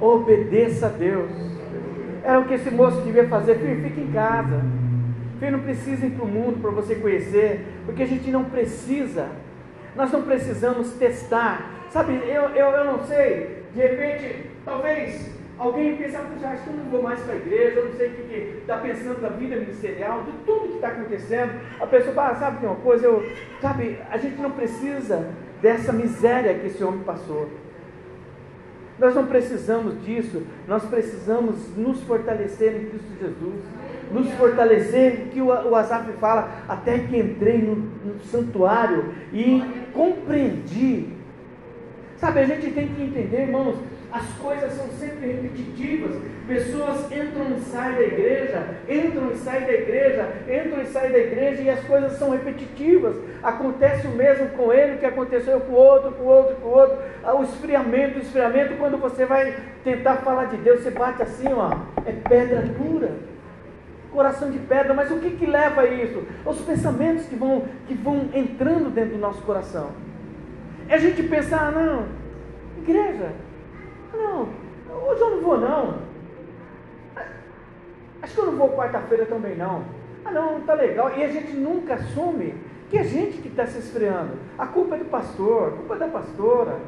Obedeça 0.00 0.86
a 0.86 0.90
Deus. 0.90 1.30
É 2.24 2.38
o 2.38 2.44
que 2.44 2.54
esse 2.54 2.70
moço 2.70 3.00
devia 3.02 3.28
fazer. 3.28 3.56
Filho, 3.56 3.82
fica 3.82 4.00
em 4.00 4.12
casa. 4.12 4.62
Filho, 5.38 5.52
não 5.52 5.60
precisa 5.60 6.06
ir 6.06 6.10
para 6.10 6.24
o 6.24 6.28
mundo 6.28 6.60
para 6.60 6.70
você 6.70 6.94
conhecer, 6.94 7.66
porque 7.84 8.02
a 8.02 8.06
gente 8.06 8.30
não 8.30 8.44
precisa 8.44 9.28
nós 9.94 10.10
não 10.10 10.22
precisamos 10.22 10.92
testar. 10.92 11.86
Sabe, 11.90 12.14
eu, 12.26 12.48
eu, 12.50 12.66
eu 12.68 12.84
não 12.84 13.04
sei, 13.04 13.64
de 13.74 13.80
repente, 13.80 14.50
talvez 14.64 15.30
alguém 15.62 15.96
pense, 15.96 16.16
ah, 16.16 16.56
que 16.62 16.70
eu 16.70 16.76
não 16.76 16.84
vou 16.90 17.02
mais 17.02 17.20
para 17.20 17.34
a 17.34 17.36
igreja, 17.36 17.78
eu 17.78 17.86
não 17.86 17.92
sei 17.94 18.08
o 18.08 18.12
que 18.12 18.58
está 18.60 18.78
pensando 18.78 19.20
da 19.20 19.28
vida 19.28 19.56
ministerial, 19.56 20.22
de 20.24 20.32
tudo 20.44 20.68
que 20.68 20.74
está 20.74 20.88
acontecendo. 20.88 21.52
A 21.80 21.86
pessoa 21.86 22.14
fala, 22.14 22.30
ah, 22.30 22.34
sabe 22.36 22.58
de 22.58 22.66
uma 22.66 22.76
coisa, 22.76 23.06
eu, 23.06 23.30
sabe, 23.60 23.98
a 24.10 24.16
gente 24.16 24.40
não 24.40 24.50
precisa 24.50 25.30
dessa 25.60 25.92
miséria 25.92 26.54
que 26.54 26.66
esse 26.66 26.82
homem 26.82 27.02
passou. 27.04 27.48
Nós 28.98 29.14
não 29.14 29.26
precisamos 29.26 30.02
disso, 30.04 30.42
nós 30.68 30.84
precisamos 30.84 31.76
nos 31.76 32.00
fortalecer 32.02 32.76
em 32.76 32.86
Cristo 32.86 33.08
Jesus 33.20 33.82
nos 34.12 34.30
fortalecer, 34.32 35.28
que 35.32 35.40
o, 35.40 35.48
o 35.48 35.84
fala, 36.20 36.50
até 36.68 36.98
que 36.98 37.16
entrei 37.16 37.58
no, 37.58 37.76
no 37.76 38.20
santuário 38.24 39.14
e 39.32 39.62
compreendi. 39.92 41.08
Sabe, 42.18 42.40
a 42.40 42.44
gente 42.44 42.70
tem 42.70 42.88
que 42.88 43.02
entender, 43.02 43.42
irmãos, 43.42 43.76
as 44.12 44.28
coisas 44.34 44.72
são 44.74 44.88
sempre 44.88 45.32
repetitivas. 45.32 46.20
Pessoas 46.46 47.10
entram 47.10 47.56
e 47.56 47.60
saem 47.60 47.94
da 47.94 48.02
igreja, 48.02 48.66
entram 48.86 49.30
e 49.30 49.36
saem 49.36 49.64
da 49.64 49.72
igreja, 49.72 50.28
entram 50.42 50.82
e 50.82 50.86
saem 50.86 51.12
da 51.12 51.18
igreja 51.18 51.62
e 51.62 51.70
as 51.70 51.82
coisas 51.84 52.12
são 52.18 52.30
repetitivas. 52.30 53.16
Acontece 53.42 54.06
o 54.06 54.10
mesmo 54.10 54.50
com 54.50 54.70
ele 54.70 54.98
que 54.98 55.06
aconteceu 55.06 55.60
com 55.60 55.72
o 55.72 55.76
outro, 55.76 56.12
com 56.12 56.24
o 56.24 56.26
outro, 56.26 56.56
com 56.56 56.68
o 56.68 56.72
outro. 56.72 56.98
Ah, 57.24 57.34
o 57.34 57.42
esfriamento, 57.42 58.18
o 58.18 58.22
esfriamento, 58.22 58.76
quando 58.76 58.98
você 58.98 59.24
vai 59.24 59.56
tentar 59.82 60.16
falar 60.16 60.44
de 60.46 60.58
Deus, 60.58 60.82
você 60.82 60.90
bate 60.90 61.22
assim, 61.22 61.48
ó, 61.50 61.74
é 62.04 62.12
pedra 62.12 62.60
dura. 62.60 63.12
Coração 64.12 64.50
de 64.50 64.58
pedra, 64.58 64.92
mas 64.92 65.10
o 65.10 65.20
que, 65.20 65.30
que 65.30 65.46
leva 65.46 65.80
a 65.80 65.86
isso? 65.86 66.22
Os 66.44 66.60
pensamentos 66.60 67.24
que 67.24 67.34
vão, 67.34 67.64
que 67.88 67.94
vão 67.94 68.28
entrando 68.34 68.90
dentro 68.90 69.12
do 69.12 69.18
nosso 69.18 69.40
coração. 69.40 69.90
É 70.86 70.96
a 70.96 70.98
gente 70.98 71.22
pensar, 71.22 71.68
ah, 71.68 71.70
não, 71.70 72.04
igreja, 72.76 73.30
não, 74.16 74.48
hoje 75.06 75.20
eu 75.20 75.30
não 75.30 75.40
vou 75.40 75.58
não. 75.58 75.98
Acho 78.22 78.34
que 78.34 78.40
eu 78.40 78.46
não 78.46 78.56
vou 78.56 78.70
quarta-feira 78.70 79.26
também 79.26 79.56
não. 79.56 79.84
Ah 80.24 80.30
não, 80.30 80.60
tá 80.60 80.74
legal. 80.74 81.10
E 81.16 81.24
a 81.24 81.28
gente 81.28 81.52
nunca 81.54 81.94
assume 81.94 82.54
que 82.88 82.96
é 82.98 83.00
a 83.00 83.04
gente 83.04 83.38
que 83.38 83.48
está 83.48 83.66
se 83.66 83.78
esfriando. 83.78 84.34
A 84.56 84.66
culpa 84.66 84.94
é 84.94 84.98
do 84.98 85.06
pastor, 85.06 85.68
a 85.68 85.76
culpa 85.76 85.94
é 85.94 85.98
da 85.98 86.08
pastora. 86.08 86.78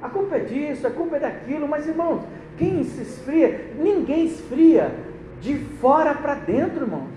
A 0.00 0.08
culpa 0.08 0.36
é 0.36 0.40
disso, 0.40 0.86
a 0.86 0.90
culpa 0.90 1.16
é 1.16 1.20
daquilo. 1.20 1.68
Mas 1.68 1.86
irmãos, 1.86 2.22
quem 2.56 2.82
se 2.84 3.02
esfria? 3.02 3.72
Ninguém 3.78 4.26
esfria 4.26 4.94
de 5.40 5.58
fora 5.80 6.14
para 6.14 6.34
dentro, 6.34 6.84
irmãos. 6.84 7.10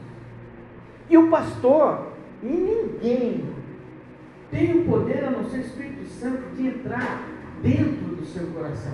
E 1.09 1.17
o 1.17 1.29
pastor, 1.29 2.07
e 2.41 2.47
ninguém 2.47 3.45
tem 4.51 4.79
o 4.79 4.85
poder, 4.85 5.23
a 5.25 5.31
não 5.31 5.45
ser 5.45 5.57
o 5.57 5.61
Espírito 5.61 6.05
Santo, 6.05 6.55
de 6.55 6.67
entrar 6.67 7.21
dentro 7.61 8.15
do 8.15 8.25
seu 8.25 8.47
coração. 8.47 8.93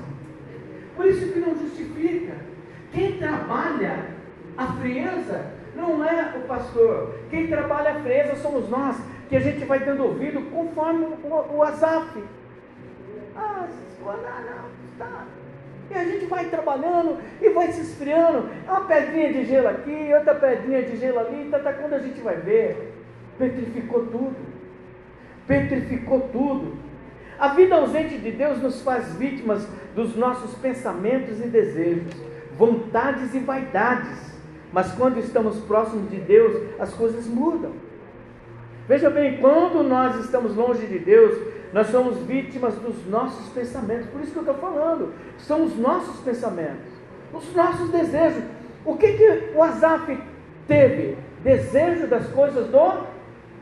Por 0.99 1.07
isso 1.07 1.31
que 1.31 1.39
não 1.39 1.57
justifica. 1.57 2.33
Quem 2.91 3.17
trabalha 3.17 4.07
a 4.57 4.67
frieza 4.73 5.45
não 5.73 6.03
é 6.03 6.33
o 6.35 6.41
pastor. 6.41 7.15
Quem 7.29 7.47
trabalha 7.47 7.91
a 7.91 7.99
frieza 8.01 8.35
somos 8.35 8.69
nós, 8.69 8.97
que 9.29 9.37
a 9.37 9.39
gente 9.39 9.63
vai 9.63 9.79
dando 9.79 10.03
ouvido 10.03 10.41
conforme 10.51 11.05
o, 11.05 11.55
o 11.55 11.63
Azaf. 11.63 12.21
Ah, 13.33 13.65
não, 14.01 14.11
não, 14.11 14.65
está. 14.91 15.23
E 15.89 15.93
a 15.93 16.03
gente 16.03 16.25
vai 16.25 16.49
trabalhando 16.49 17.17
e 17.41 17.47
vai 17.47 17.71
se 17.71 17.79
esfriando. 17.79 18.49
É 18.67 18.69
uma 18.69 18.81
pedrinha 18.81 19.31
de 19.31 19.45
gelo 19.45 19.69
aqui, 19.69 20.13
outra 20.13 20.35
pedrinha 20.35 20.83
de 20.83 20.97
gelo 20.97 21.19
ali. 21.19 21.47
Tá, 21.49 21.59
tá, 21.59 21.71
quando 21.71 21.93
a 21.93 21.99
gente 21.99 22.19
vai 22.19 22.35
ver, 22.35 22.93
petrificou 23.37 24.05
tudo. 24.07 24.35
Petrificou 25.47 26.27
tudo. 26.33 26.88
A 27.39 27.47
vida 27.49 27.75
ausente 27.75 28.17
de 28.17 28.31
Deus 28.31 28.61
nos 28.61 28.81
faz 28.81 29.13
vítimas 29.13 29.65
dos 29.95 30.13
nossos 30.17 30.55
pensamentos 30.55 31.39
e 31.39 31.47
desejos, 31.47 32.13
vontades 32.57 33.33
e 33.33 33.39
vaidades. 33.39 34.29
Mas 34.73 34.91
quando 34.91 35.19
estamos 35.19 35.57
próximos 35.59 36.09
de 36.09 36.17
Deus, 36.17 36.69
as 36.77 36.93
coisas 36.93 37.25
mudam. 37.27 37.71
Veja 38.89 39.09
bem, 39.09 39.37
quando 39.37 39.81
nós 39.83 40.17
estamos 40.17 40.53
longe 40.53 40.85
de 40.85 40.99
Deus, 40.99 41.39
nós 41.71 41.87
somos 41.87 42.17
vítimas 42.23 42.75
dos 42.75 43.07
nossos 43.07 43.47
pensamentos. 43.53 44.07
Por 44.07 44.19
isso 44.19 44.33
que 44.33 44.39
eu 44.39 44.43
estou 44.43 44.57
falando. 44.57 45.13
São 45.37 45.63
os 45.63 45.77
nossos 45.77 46.19
pensamentos, 46.19 46.91
os 47.33 47.55
nossos 47.55 47.89
desejos. 47.89 48.43
O 48.83 48.97
que, 48.97 49.13
que 49.13 49.53
o 49.55 49.63
Azaf 49.63 50.19
teve? 50.67 51.17
Desejo 51.41 52.05
das 52.07 52.27
coisas 52.31 52.67
do 52.67 53.07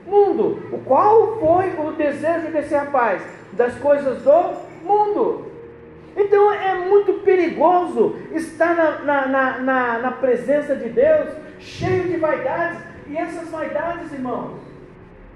mundo. 0.08 0.68
O 0.72 0.80
qual 0.80 1.38
foi 1.40 1.74
o 1.78 1.92
desejo 1.92 2.52
desse 2.52 2.74
rapaz? 2.74 3.22
Das 3.54 3.76
coisas 3.76 4.22
do 4.24 4.54
mundo. 4.84 5.52
Então 6.16 6.52
é 6.52 6.74
muito 6.74 7.14
perigoso 7.24 8.16
estar 8.34 8.76
na, 8.76 9.00
na, 9.00 9.28
na, 9.28 9.58
na, 9.60 10.00
na 10.00 10.12
presença 10.12 10.76
de 10.76 10.90
Deus 10.90 11.30
cheio 11.60 12.06
de 12.06 12.18
vaidades. 12.18 12.80
E 13.08 13.16
essas 13.16 13.50
vaidades, 13.50 14.12
irmãos, 14.12 14.60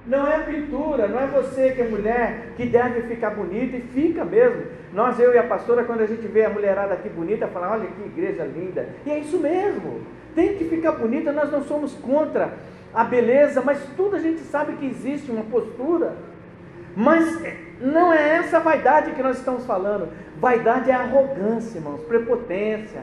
não 0.05 0.27
é 0.27 0.39
pintura, 0.39 1.07
não 1.07 1.19
é 1.19 1.27
você 1.27 1.71
que 1.71 1.81
é 1.81 1.87
mulher 1.87 2.53
que 2.57 2.65
deve 2.65 3.03
ficar 3.03 3.29
bonita 3.29 3.77
e 3.77 3.81
fica 3.81 4.25
mesmo. 4.25 4.63
Nós, 4.91 5.19
eu 5.19 5.33
e 5.33 5.37
a 5.37 5.43
pastora, 5.43 5.83
quando 5.83 6.01
a 6.01 6.07
gente 6.07 6.27
vê 6.27 6.43
a 6.43 6.49
mulherada 6.49 6.95
aqui 6.95 7.07
bonita, 7.07 7.47
fala, 7.47 7.73
olha 7.73 7.87
que 7.87 8.01
igreja 8.01 8.43
linda. 8.43 8.89
E 9.05 9.11
é 9.11 9.19
isso 9.19 9.37
mesmo. 9.37 10.01
Tem 10.33 10.57
que 10.57 10.65
ficar 10.65 10.93
bonita, 10.93 11.31
nós 11.31 11.51
não 11.51 11.63
somos 11.63 11.93
contra 11.93 12.53
a 12.93 13.03
beleza, 13.03 13.61
mas 13.61 13.79
tudo 13.95 14.15
a 14.15 14.19
gente 14.19 14.41
sabe 14.41 14.73
que 14.73 14.85
existe 14.85 15.31
uma 15.31 15.43
postura. 15.43 16.15
Mas 16.95 17.41
não 17.79 18.11
é 18.11 18.37
essa 18.37 18.59
vaidade 18.59 19.11
que 19.11 19.23
nós 19.23 19.37
estamos 19.37 19.65
falando. 19.65 20.09
Vaidade 20.37 20.91
é 20.91 20.93
arrogância, 20.93 21.77
irmãos, 21.77 22.01
prepotência 22.01 23.01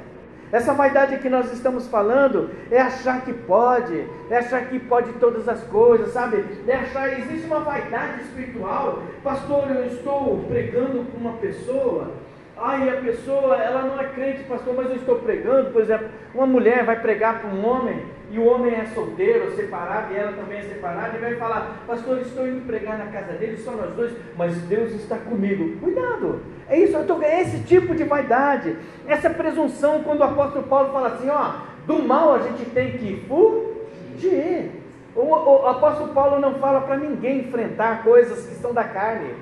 essa 0.51 0.73
vaidade 0.73 1.19
que 1.19 1.29
nós 1.29 1.53
estamos 1.53 1.87
falando 1.89 2.51
é 2.71 2.81
achar 2.81 3.23
que 3.23 3.33
pode, 3.33 4.07
é 4.31 4.39
achar 4.39 4.67
que 4.67 4.79
pode 4.79 5.13
todas 5.15 5.47
as 5.47 5.63
coisas, 5.65 6.13
sabe? 6.13 6.43
É 6.67 6.75
achar, 6.75 7.19
existe 7.19 7.47
uma 7.47 7.61
vaidade 7.61 8.23
espiritual. 8.23 9.03
Pastor, 9.23 9.71
eu 9.71 9.87
estou 9.87 10.45
pregando 10.49 11.05
com 11.05 11.19
uma 11.19 11.35
pessoa, 11.35 12.13
ai, 12.57 12.89
a 12.89 13.01
pessoa, 13.03 13.57
ela 13.57 13.83
não 13.83 14.01
é 14.01 14.05
crente, 14.05 14.45
pastor, 14.45 14.75
mas 14.75 14.89
eu 14.89 14.97
estou 14.97 15.17
pregando, 15.17 15.71
por 15.71 15.83
exemplo, 15.83 16.09
uma 16.35 16.47
mulher 16.47 16.83
vai 16.83 16.99
pregar 16.99 17.41
para 17.41 17.51
um 17.51 17.67
homem, 17.67 18.03
e 18.31 18.39
o 18.39 18.45
homem 18.47 18.75
é 18.75 18.85
solteiro, 18.87 19.55
separado, 19.57 20.13
e 20.13 20.17
ela 20.17 20.33
também 20.33 20.59
é 20.59 20.63
separada, 20.63 21.17
e 21.17 21.21
vai 21.21 21.37
falar, 21.37 21.83
pastor, 21.87 22.19
estou 22.19 22.47
indo 22.47 22.67
pregar 22.67 22.99
na 22.99 23.07
casa 23.07 23.33
dele, 23.33 23.57
só 23.57 23.73
nós 23.73 23.95
dois, 23.95 24.13
mas 24.37 24.57
Deus 24.63 24.93
está 24.93 25.17
comigo. 25.17 25.79
Cuidado! 25.81 26.43
É 26.69 26.79
isso, 26.79 26.99
tô, 27.05 27.23
é 27.23 27.41
esse 27.41 27.61
tipo 27.61 27.95
de 27.95 28.05
vaidade, 28.05 28.77
essa 29.07 29.31
presunção, 29.31 30.03
quando 30.03 30.21
o 30.21 30.25
apóstolo 30.25 30.65
Paulo 30.67 30.93
fala 30.93 31.09
assim, 31.09 31.31
ó, 31.31 31.53
do 31.87 32.03
mal 32.03 32.35
a 32.35 32.41
gente 32.41 32.67
tem 32.67 32.99
que 32.99 33.25
fugir. 33.27 34.73
O, 35.17 35.23
o, 35.23 35.63
o 35.63 35.67
apóstolo 35.67 36.13
Paulo 36.13 36.39
não 36.39 36.55
fala 36.57 36.83
para 36.83 36.99
ninguém 36.99 37.41
enfrentar 37.41 38.05
coisas 38.05 38.47
que 38.47 38.55
são 38.57 38.75
da 38.75 38.85
carne. 38.85 39.35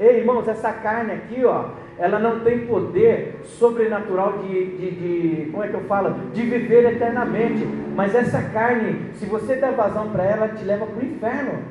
Ei, 0.00 0.20
irmãos, 0.20 0.48
essa 0.48 0.72
carne 0.72 1.12
aqui, 1.12 1.44
ó, 1.44 1.66
ela 1.98 2.18
não 2.18 2.40
tem 2.40 2.66
poder 2.66 3.38
sobrenatural 3.44 4.38
de, 4.38 4.64
de, 4.78 4.90
de, 4.92 5.50
como 5.50 5.62
é 5.62 5.68
que 5.68 5.74
eu 5.74 5.84
falo, 5.84 6.14
de 6.32 6.40
viver 6.40 6.94
eternamente. 6.94 7.66
Mas 7.94 8.14
essa 8.14 8.40
carne, 8.44 9.10
se 9.16 9.26
você 9.26 9.56
der 9.56 9.72
vazão 9.72 10.08
para 10.08 10.24
ela, 10.24 10.48
te 10.48 10.64
leva 10.64 10.86
para 10.86 10.98
o 10.98 11.04
inferno. 11.04 11.62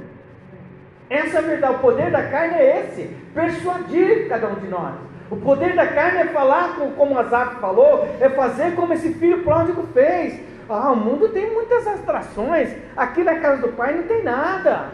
Essa 1.09 1.37
é 1.37 1.39
a 1.39 1.41
verdade. 1.41 1.75
O 1.77 1.79
poder 1.79 2.11
da 2.11 2.21
carne 2.21 2.53
é 2.53 2.81
esse: 2.81 3.09
persuadir 3.33 4.29
cada 4.29 4.47
um 4.47 4.55
de 4.55 4.67
nós. 4.67 4.93
O 5.31 5.37
poder 5.37 5.75
da 5.75 5.87
carne 5.87 6.19
é 6.19 6.25
falar 6.25 6.75
como 6.95 7.17
Azaf 7.17 7.55
falou, 7.59 8.07
é 8.21 8.29
fazer 8.29 8.75
como 8.75 8.93
esse 8.93 9.11
filho 9.15 9.41
pródigo 9.41 9.87
fez. 9.91 10.39
Ah, 10.69 10.91
o 10.91 10.95
mundo 10.95 11.29
tem 11.29 11.51
muitas 11.51 11.87
atrações. 11.87 12.75
Aqui 12.95 13.23
na 13.23 13.39
casa 13.39 13.63
do 13.63 13.69
pai 13.69 13.95
não 13.95 14.03
tem 14.03 14.23
nada. 14.23 14.89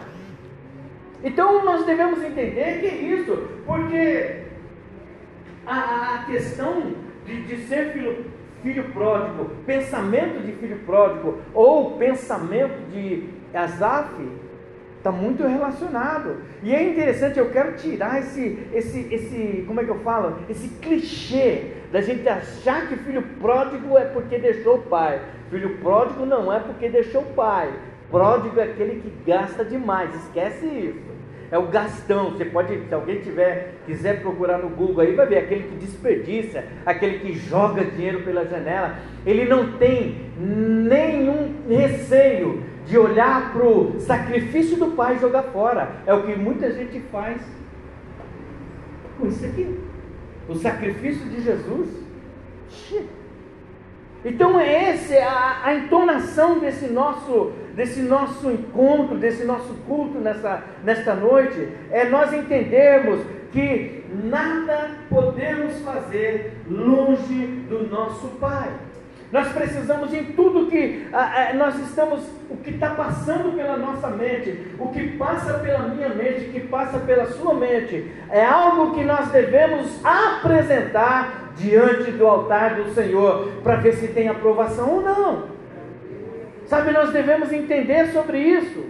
Então 1.22 1.64
nós 1.64 1.84
devemos 1.84 2.22
entender 2.22 2.80
que 2.80 2.86
é 2.86 2.94
isso, 2.94 3.48
porque 3.64 4.42
a, 5.66 6.14
a 6.14 6.24
questão 6.26 6.94
de, 7.24 7.42
de 7.42 7.56
ser 7.66 7.92
filho, 7.92 8.26
filho 8.62 8.84
pródigo, 8.92 9.50
pensamento 9.66 10.44
de 10.44 10.52
filho 10.52 10.78
pródigo, 10.86 11.40
ou 11.52 11.92
pensamento 11.92 12.90
de 12.90 13.28
Azaf, 13.54 14.14
está 14.98 15.12
muito 15.12 15.46
relacionado. 15.46 16.38
E 16.62 16.74
é 16.74 16.82
interessante, 16.82 17.38
eu 17.38 17.50
quero 17.50 17.76
tirar 17.76 18.18
esse, 18.18 18.58
esse, 18.72 19.14
esse, 19.14 19.64
como 19.66 19.80
é 19.80 19.84
que 19.84 19.90
eu 19.90 20.00
falo? 20.00 20.38
Esse 20.48 20.68
clichê 20.80 21.72
da 21.92 22.00
gente 22.00 22.28
achar 22.28 22.88
que 22.88 22.96
filho 22.96 23.22
pródigo 23.40 23.96
é 23.96 24.04
porque 24.06 24.38
deixou 24.38 24.76
o 24.76 24.82
pai. 24.82 25.20
Filho 25.48 25.78
pródigo 25.78 26.26
não 26.26 26.52
é 26.52 26.58
porque 26.58 26.88
deixou 26.88 27.22
o 27.22 27.34
pai. 27.34 27.72
Pródigo 28.10 28.60
é 28.60 28.64
aquele 28.64 29.00
que 29.00 29.12
gasta 29.26 29.64
demais, 29.64 30.14
esquece 30.14 30.66
isso 30.66 31.16
é 31.50 31.58
o 31.58 31.66
gastão. 31.68 32.30
Você 32.30 32.44
pode, 32.44 32.78
se 32.86 32.94
alguém 32.94 33.20
tiver, 33.20 33.74
quiser 33.86 34.20
procurar 34.20 34.58
no 34.58 34.68
Google 34.68 35.00
aí, 35.00 35.14
vai 35.14 35.26
ver 35.26 35.38
aquele 35.38 35.64
que 35.64 35.76
desperdiça, 35.76 36.64
aquele 36.84 37.18
que 37.20 37.32
joga 37.32 37.84
dinheiro 37.84 38.22
pela 38.22 38.44
janela. 38.44 38.96
Ele 39.24 39.44
não 39.44 39.72
tem 39.72 40.26
nenhum 40.38 41.54
receio 41.68 42.62
de 42.86 42.96
olhar 42.96 43.52
para 43.52 43.66
o 43.66 44.00
sacrifício 44.00 44.76
do 44.76 44.92
pai 44.92 45.16
e 45.16 45.20
jogar 45.20 45.44
fora. 45.44 45.90
É 46.06 46.14
o 46.14 46.22
que 46.22 46.36
muita 46.36 46.70
gente 46.72 47.00
faz 47.12 47.40
com 49.18 49.26
isso 49.26 49.44
aqui. 49.44 49.80
O 50.48 50.54
sacrifício 50.54 51.28
de 51.28 51.40
Jesus. 51.42 52.06
Então 54.26 54.58
é 54.58 54.90
essa 54.90 55.14
a, 55.24 55.68
a 55.68 55.74
entonação 55.76 56.58
desse 56.58 56.88
nosso 56.88 57.52
desse 57.76 58.00
nosso 58.00 58.50
encontro, 58.50 59.18
desse 59.18 59.44
nosso 59.44 59.74
culto 59.86 60.18
nessa, 60.18 60.64
nesta 60.82 61.14
noite, 61.14 61.68
é 61.90 62.06
nós 62.06 62.32
entendermos 62.32 63.20
que 63.52 64.02
nada 64.24 64.90
podemos 65.10 65.78
fazer 65.82 66.56
longe 66.68 67.46
do 67.68 67.86
nosso 67.88 68.28
Pai. 68.40 68.70
Nós 69.30 69.48
precisamos 69.52 70.14
em 70.14 70.24
tudo 70.32 70.70
que 70.70 71.06
ah, 71.12 71.50
ah, 71.50 71.54
nós 71.54 71.78
estamos, 71.80 72.20
o 72.48 72.56
que 72.56 72.70
está 72.70 72.90
passando 72.90 73.54
pela 73.54 73.76
nossa 73.76 74.08
mente, 74.08 74.72
o 74.78 74.88
que 74.88 75.16
passa 75.18 75.54
pela 75.58 75.88
minha 75.88 76.08
mente, 76.08 76.46
o 76.46 76.52
que 76.52 76.60
passa 76.60 76.98
pela 77.00 77.26
sua 77.26 77.54
mente, 77.54 78.10
é 78.30 78.44
algo 78.44 78.94
que 78.94 79.04
nós 79.04 79.28
devemos 79.30 80.00
apresentar 80.04 81.45
diante 81.56 82.12
do 82.12 82.26
altar 82.26 82.74
do 82.74 82.94
Senhor 82.94 83.48
para 83.62 83.76
ver 83.76 83.94
se 83.94 84.08
tem 84.08 84.28
aprovação 84.28 84.96
ou 84.96 85.02
não. 85.02 85.56
Sabe, 86.66 86.90
nós 86.90 87.12
devemos 87.12 87.52
entender 87.52 88.12
sobre 88.12 88.38
isso. 88.38 88.84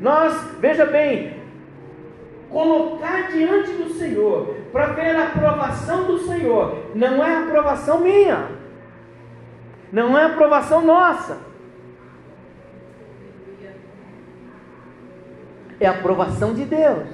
Nós, 0.00 0.34
veja 0.60 0.84
bem, 0.84 1.40
colocar 2.50 3.32
diante 3.32 3.72
do 3.72 3.90
Senhor 3.94 4.54
para 4.72 4.86
ver 4.86 5.16
a 5.16 5.24
aprovação 5.28 6.04
do 6.04 6.18
Senhor, 6.20 6.90
não 6.94 7.24
é 7.24 7.36
aprovação 7.36 8.00
minha, 8.00 8.48
não 9.90 10.18
é 10.18 10.24
aprovação 10.24 10.84
nossa, 10.84 11.38
é 15.80 15.86
aprovação 15.86 16.54
de 16.54 16.64
Deus, 16.64 17.08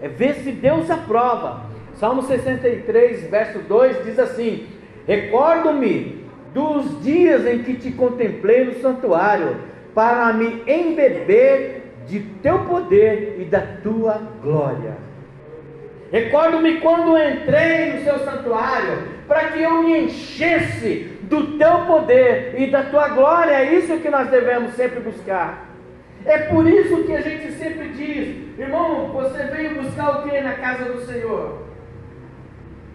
é 0.00 0.08
ver 0.08 0.34
se 0.36 0.50
Deus 0.50 0.90
aprova. 0.90 1.73
Salmo 1.96 2.22
63, 2.22 3.30
verso 3.30 3.58
2 3.60 4.04
diz 4.04 4.18
assim: 4.18 4.66
Recordo-me 5.06 6.24
dos 6.52 7.02
dias 7.02 7.46
em 7.46 7.62
que 7.62 7.74
te 7.74 7.92
contemplei 7.92 8.64
no 8.64 8.74
santuário, 8.80 9.56
para 9.94 10.32
me 10.32 10.62
embeber 10.66 11.82
de 12.06 12.20
teu 12.42 12.60
poder 12.60 13.36
e 13.38 13.44
da 13.44 13.60
tua 13.82 14.20
glória. 14.42 14.96
Recordo-me 16.10 16.80
quando 16.80 17.18
entrei 17.18 17.94
no 17.94 18.04
seu 18.04 18.18
santuário, 18.20 18.98
para 19.26 19.48
que 19.48 19.62
eu 19.62 19.82
me 19.82 20.04
enchesse 20.04 21.10
do 21.22 21.58
teu 21.58 21.86
poder 21.86 22.54
e 22.58 22.70
da 22.70 22.84
tua 22.84 23.08
glória. 23.08 23.52
É 23.52 23.74
isso 23.74 23.98
que 23.98 24.10
nós 24.10 24.28
devemos 24.28 24.74
sempre 24.74 25.00
buscar. 25.00 25.70
É 26.24 26.38
por 26.38 26.66
isso 26.66 27.04
que 27.04 27.14
a 27.14 27.20
gente 27.20 27.52
sempre 27.52 27.88
diz, 27.88 28.58
irmão, 28.58 29.08
você 29.08 29.44
veio 29.44 29.82
buscar 29.82 30.18
o 30.18 30.22
que 30.22 30.40
na 30.40 30.54
casa 30.54 30.84
do 30.84 31.00
Senhor? 31.04 31.63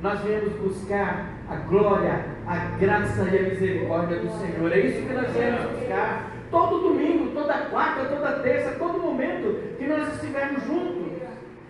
Nós 0.01 0.21
viemos 0.21 0.53
buscar 0.53 1.27
a 1.49 1.55
glória, 1.55 2.23
a 2.47 2.77
graça 2.79 3.23
e 3.23 3.37
a 3.37 3.41
misericórdia 3.49 4.19
do 4.19 4.29
Senhor. 4.39 4.71
É 4.71 4.79
isso 4.79 5.05
que 5.05 5.13
nós 5.13 5.31
viemos 5.33 5.71
buscar. 5.71 6.31
Todo 6.49 6.79
domingo, 6.79 7.31
toda 7.33 7.53
quarta, 7.69 8.05
toda 8.05 8.39
terça, 8.39 8.75
todo 8.79 8.97
momento 8.97 9.77
que 9.77 9.85
nós 9.85 10.13
estivermos 10.13 10.63
juntos. 10.65 10.99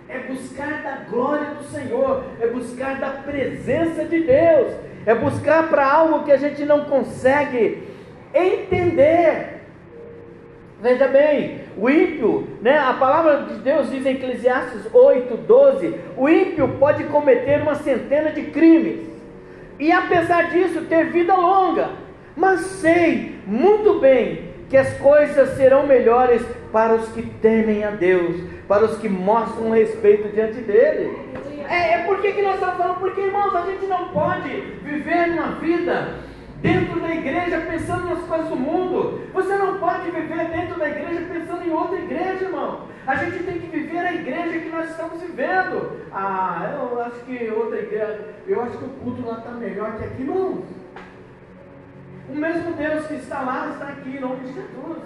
É 0.08 0.20
buscar 0.20 0.82
da 0.82 1.06
glória 1.10 1.54
do 1.54 1.64
Senhor, 1.66 2.24
é 2.40 2.48
buscar 2.48 3.00
da 3.00 3.12
presença 3.12 4.06
de 4.06 4.22
Deus, 4.22 4.74
é 5.06 5.14
buscar 5.14 5.70
para 5.70 5.86
algo 5.86 6.24
que 6.24 6.32
a 6.32 6.38
gente 6.38 6.66
não 6.66 6.86
consegue 6.86 7.84
entender. 8.34 9.59
Veja 10.82 11.08
bem, 11.08 11.62
o 11.78 11.90
ímpio, 11.90 12.48
né, 12.62 12.80
a 12.80 12.94
palavra 12.94 13.54
de 13.54 13.56
Deus 13.56 13.90
diz 13.90 14.06
em 14.06 14.12
Eclesiastes 14.12 14.88
8, 14.94 15.36
12: 15.36 15.96
o 16.16 16.30
ímpio 16.30 16.70
pode 16.80 17.04
cometer 17.06 17.62
uma 17.62 17.76
centena 17.76 18.32
de 18.32 18.44
crimes, 18.44 19.02
e 19.78 19.92
apesar 19.92 20.50
disso 20.52 20.86
ter 20.86 21.08
vida 21.08 21.36
longa, 21.36 21.90
mas 22.36 22.62
sei 22.62 23.40
muito 23.46 24.00
bem 24.00 24.50
que 24.70 24.78
as 24.78 24.94
coisas 25.00 25.58
serão 25.58 25.86
melhores 25.86 26.42
para 26.72 26.94
os 26.94 27.10
que 27.10 27.24
temem 27.24 27.84
a 27.84 27.92
Deus, 27.92 28.38
para 28.68 28.86
os 28.86 28.98
que 29.00 29.10
mostram 29.10 29.72
respeito 29.72 30.30
diante 30.30 30.62
dele. 30.62 31.18
É, 31.68 31.96
é 31.96 31.98
por 32.06 32.22
que, 32.22 32.42
nós 32.42 32.56
estamos 32.56 32.78
falando? 32.78 33.00
Porque, 33.00 33.22
irmãos, 33.22 33.54
a 33.56 33.66
gente 33.66 33.86
não 33.86 34.10
pode 34.10 34.50
viver 34.84 35.32
uma 35.32 35.54
vida 35.60 36.29
dentro 36.62 37.00
da 37.00 37.16
igreja 37.16 37.62
pensando 37.62 38.10
nas 38.10 38.24
coisas 38.26 38.50
do 38.50 38.56
mundo. 38.56 39.22
Você 39.34 39.58
não 39.58 39.78
pode 39.78 40.12
viver 40.12 40.50
dentro 40.50 40.80
da 40.80 40.90
igreja 40.90 41.26
pensando 41.32 41.66
em 41.66 41.72
outra 41.72 41.98
igreja, 41.98 42.46
irmão. 42.46 42.88
A 43.08 43.16
gente 43.16 43.44
tem 43.44 43.60
que 43.60 43.68
viver 43.68 44.00
a 44.00 44.14
igreja 44.14 44.60
que 44.60 44.70
nós 44.70 44.90
estamos 44.90 45.22
vivendo. 45.22 46.00
Ah, 46.12 46.78
eu 46.80 47.02
acho 47.02 47.20
que 47.26 47.50
outra 47.50 47.80
igreja, 47.80 48.36
eu 48.48 48.62
acho 48.62 48.78
que 48.78 48.86
o 48.86 48.90
culto 48.90 49.28
lá 49.28 49.40
está 49.40 49.52
melhor 49.52 49.98
que 49.98 50.04
aqui, 50.04 50.24
não. 50.24 50.64
O 52.30 52.36
mesmo 52.36 52.74
Deus 52.74 53.08
que 53.08 53.16
está 53.16 53.42
lá 53.42 53.72
está 53.74 53.88
aqui 53.88 54.18
em 54.18 54.20
nome 54.20 54.42
de 54.46 54.54
Jesus. 54.54 54.98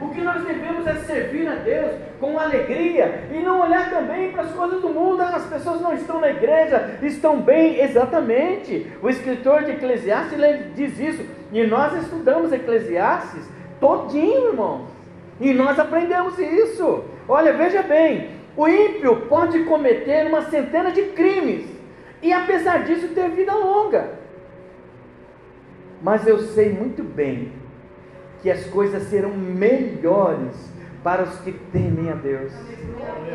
O 0.00 0.08
que 0.10 0.20
nós 0.20 0.44
devemos 0.44 0.86
é 0.86 0.94
servir 0.94 1.48
a 1.48 1.54
Deus 1.56 1.92
com 2.18 2.38
alegria 2.38 3.24
e 3.30 3.38
não 3.40 3.60
olhar 3.60 3.90
também 3.90 4.30
para 4.32 4.42
as 4.42 4.52
coisas 4.52 4.80
do 4.80 4.88
mundo. 4.88 5.22
Ah, 5.22 5.36
as 5.36 5.46
pessoas 5.46 5.80
não 5.80 5.92
estão 5.92 6.20
na 6.20 6.30
igreja, 6.30 6.98
estão 7.02 7.40
bem, 7.40 7.80
exatamente. 7.80 8.90
O 9.02 9.08
escritor 9.08 9.64
de 9.64 9.72
Eclesiastes 9.72 10.38
diz 10.74 10.98
isso, 10.98 11.24
e 11.52 11.66
nós 11.66 11.94
estudamos 12.02 12.52
Eclesiastes 12.52 13.48
todinho, 13.80 14.48
irmãos, 14.48 14.88
e 15.40 15.52
nós 15.52 15.78
aprendemos 15.78 16.38
isso. 16.38 17.04
Olha, 17.28 17.52
veja 17.52 17.82
bem: 17.82 18.30
o 18.56 18.66
ímpio 18.66 19.26
pode 19.28 19.64
cometer 19.64 20.26
uma 20.26 20.42
centena 20.42 20.90
de 20.90 21.02
crimes 21.02 21.66
e, 22.22 22.32
apesar 22.32 22.84
disso, 22.84 23.08
ter 23.08 23.28
vida 23.30 23.54
longa. 23.54 24.25
Mas 26.02 26.26
eu 26.26 26.38
sei 26.38 26.72
muito 26.72 27.02
bem 27.02 27.52
que 28.42 28.50
as 28.50 28.64
coisas 28.66 29.04
serão 29.04 29.30
melhores 29.30 30.54
para 31.02 31.22
os 31.22 31.38
que 31.40 31.52
temem 31.52 32.10
a 32.10 32.14
Deus. 32.14 32.52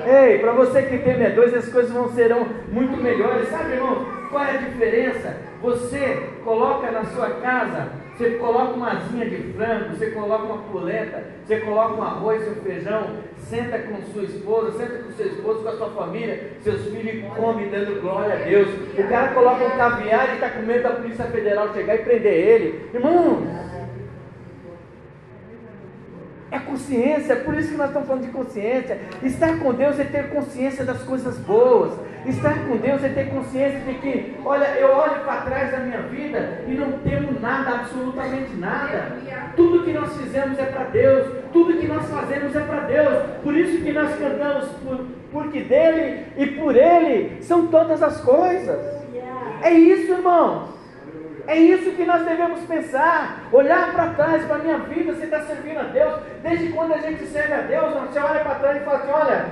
Ei, 0.06 0.40
para 0.40 0.52
você 0.52 0.82
que 0.84 0.98
teme 0.98 1.26
a 1.26 1.30
Deus, 1.30 1.54
as 1.54 1.70
coisas 1.70 1.92
vão 1.92 2.10
serão 2.10 2.46
muito 2.70 3.02
melhores. 3.02 3.50
Sabe, 3.50 3.74
irmão, 3.74 4.06
qual 4.30 4.44
é 4.44 4.58
a 4.58 4.58
diferença? 4.58 5.38
Você 5.62 6.30
coloca 6.44 6.92
na 6.92 7.06
sua 7.06 7.30
casa, 7.42 7.90
você 8.22 8.38
coloca 8.38 8.74
uma 8.74 8.92
asinha 8.92 9.28
de 9.28 9.54
frango, 9.54 9.96
você 9.96 10.12
coloca 10.12 10.44
uma 10.44 10.58
polenta, 10.60 11.24
você 11.44 11.60
coloca 11.62 11.96
um 11.96 12.04
arroz 12.04 12.46
e 12.46 12.50
um 12.52 12.56
feijão, 12.62 13.18
senta 13.38 13.80
com 13.80 14.00
sua 14.14 14.24
esposa, 14.24 14.78
senta 14.78 15.04
com 15.04 15.12
seu 15.14 15.26
esposo, 15.26 15.64
com 15.64 15.70
a 15.70 15.76
sua 15.76 15.90
família, 15.90 16.52
seus 16.62 16.84
filhos 16.84 17.16
e 17.16 17.22
come 17.36 17.66
dando 17.66 18.00
glória 18.00 18.36
a 18.36 18.38
Deus. 18.38 18.70
O 18.96 19.10
cara 19.10 19.30
coloca 19.30 19.66
um 19.66 19.72
caviar 19.72 20.30
e 20.30 20.34
está 20.36 20.50
com 20.52 20.62
medo 20.62 20.84
da 20.84 20.92
Polícia 20.92 21.26
Federal 21.26 21.74
chegar 21.74 21.96
e 21.96 22.00
prender 22.00 22.34
ele. 22.34 22.90
Irmão, 22.94 23.42
é 26.52 26.60
consciência, 26.60 27.34
é 27.34 27.38
por 27.38 27.56
isso 27.56 27.72
que 27.72 27.78
nós 27.78 27.88
estamos 27.88 28.08
falando 28.08 28.26
de 28.26 28.32
consciência. 28.32 29.00
Estar 29.24 29.58
com 29.58 29.74
Deus 29.74 30.00
é 30.00 30.04
ter 30.04 30.30
consciência 30.30 30.86
das 30.86 31.02
coisas 31.02 31.40
boas. 31.40 31.94
Estar 32.26 32.68
com 32.68 32.78
Deus 32.78 33.04
é 33.04 33.10
ter 33.10 33.30
consciência 33.30 33.80
de 33.80 33.96
que, 33.96 34.38
olha, 34.46 34.66
eu 34.78 34.90
olho 34.90 35.22
para 35.22 35.42
trás 35.42 35.72
da 35.72 35.80
minha 35.80 36.02
vida 36.04 36.64
e 36.68 36.74
não 36.74 36.92
temo 37.00 37.40
nada, 37.40 37.80
absolutamente 37.80 38.56
nada. 38.58 39.18
Tudo 39.56 39.84
que 39.84 39.92
nós 39.92 40.16
fizemos 40.16 40.60
é 40.60 40.66
para 40.66 40.84
Deus, 40.86 41.28
tudo 41.52 41.80
que 41.80 41.88
nós 41.88 42.08
fazemos 42.10 42.56
é 42.56 42.60
para 42.60 42.82
Deus. 42.82 43.24
Por 43.44 43.56
isso 43.56 43.84
que 43.84 43.92
nós 43.92 44.16
cantamos, 44.18 44.70
por, 44.84 45.06
porque 45.32 45.62
dele 45.62 46.28
e 46.38 46.46
por 46.46 46.76
ele 46.76 47.42
são 47.42 47.68
todas 47.68 48.04
as 48.04 48.22
coisas. 48.22 48.80
É 49.64 49.72
isso, 49.72 50.12
irmãos. 50.12 50.72
É 51.48 51.58
isso 51.58 51.92
que 51.92 52.06
nós 52.06 52.24
devemos 52.24 52.60
pensar. 52.62 53.44
Olhar 53.52 53.92
para 53.94 54.14
trás, 54.14 54.46
para 54.46 54.58
a 54.58 54.60
minha 54.60 54.78
vida, 54.78 55.14
você 55.14 55.26
está 55.26 55.42
servindo 55.42 55.80
a 55.80 55.84
Deus. 55.84 56.20
Desde 56.44 56.72
quando 56.72 56.94
a 56.94 56.98
gente 56.98 57.26
serve 57.26 57.54
a 57.54 57.62
Deus, 57.62 57.94
você 57.94 58.20
olha 58.20 58.42
para 58.42 58.56
trás 58.56 58.78
e 58.78 58.86
fala 58.86 58.98
assim: 59.00 59.12
olha, 59.12 59.46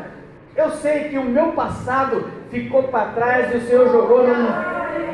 eu 0.60 0.72
sei 0.72 1.06
que 1.06 1.18
o 1.18 1.24
meu 1.24 1.54
passado 1.54 2.26
ficou 2.52 2.84
para 2.84 3.14
trás 3.14 3.54
e 3.54 3.58
o 3.58 3.62
Senhor 3.62 3.90
jogou 3.90 4.28
num 4.28 4.44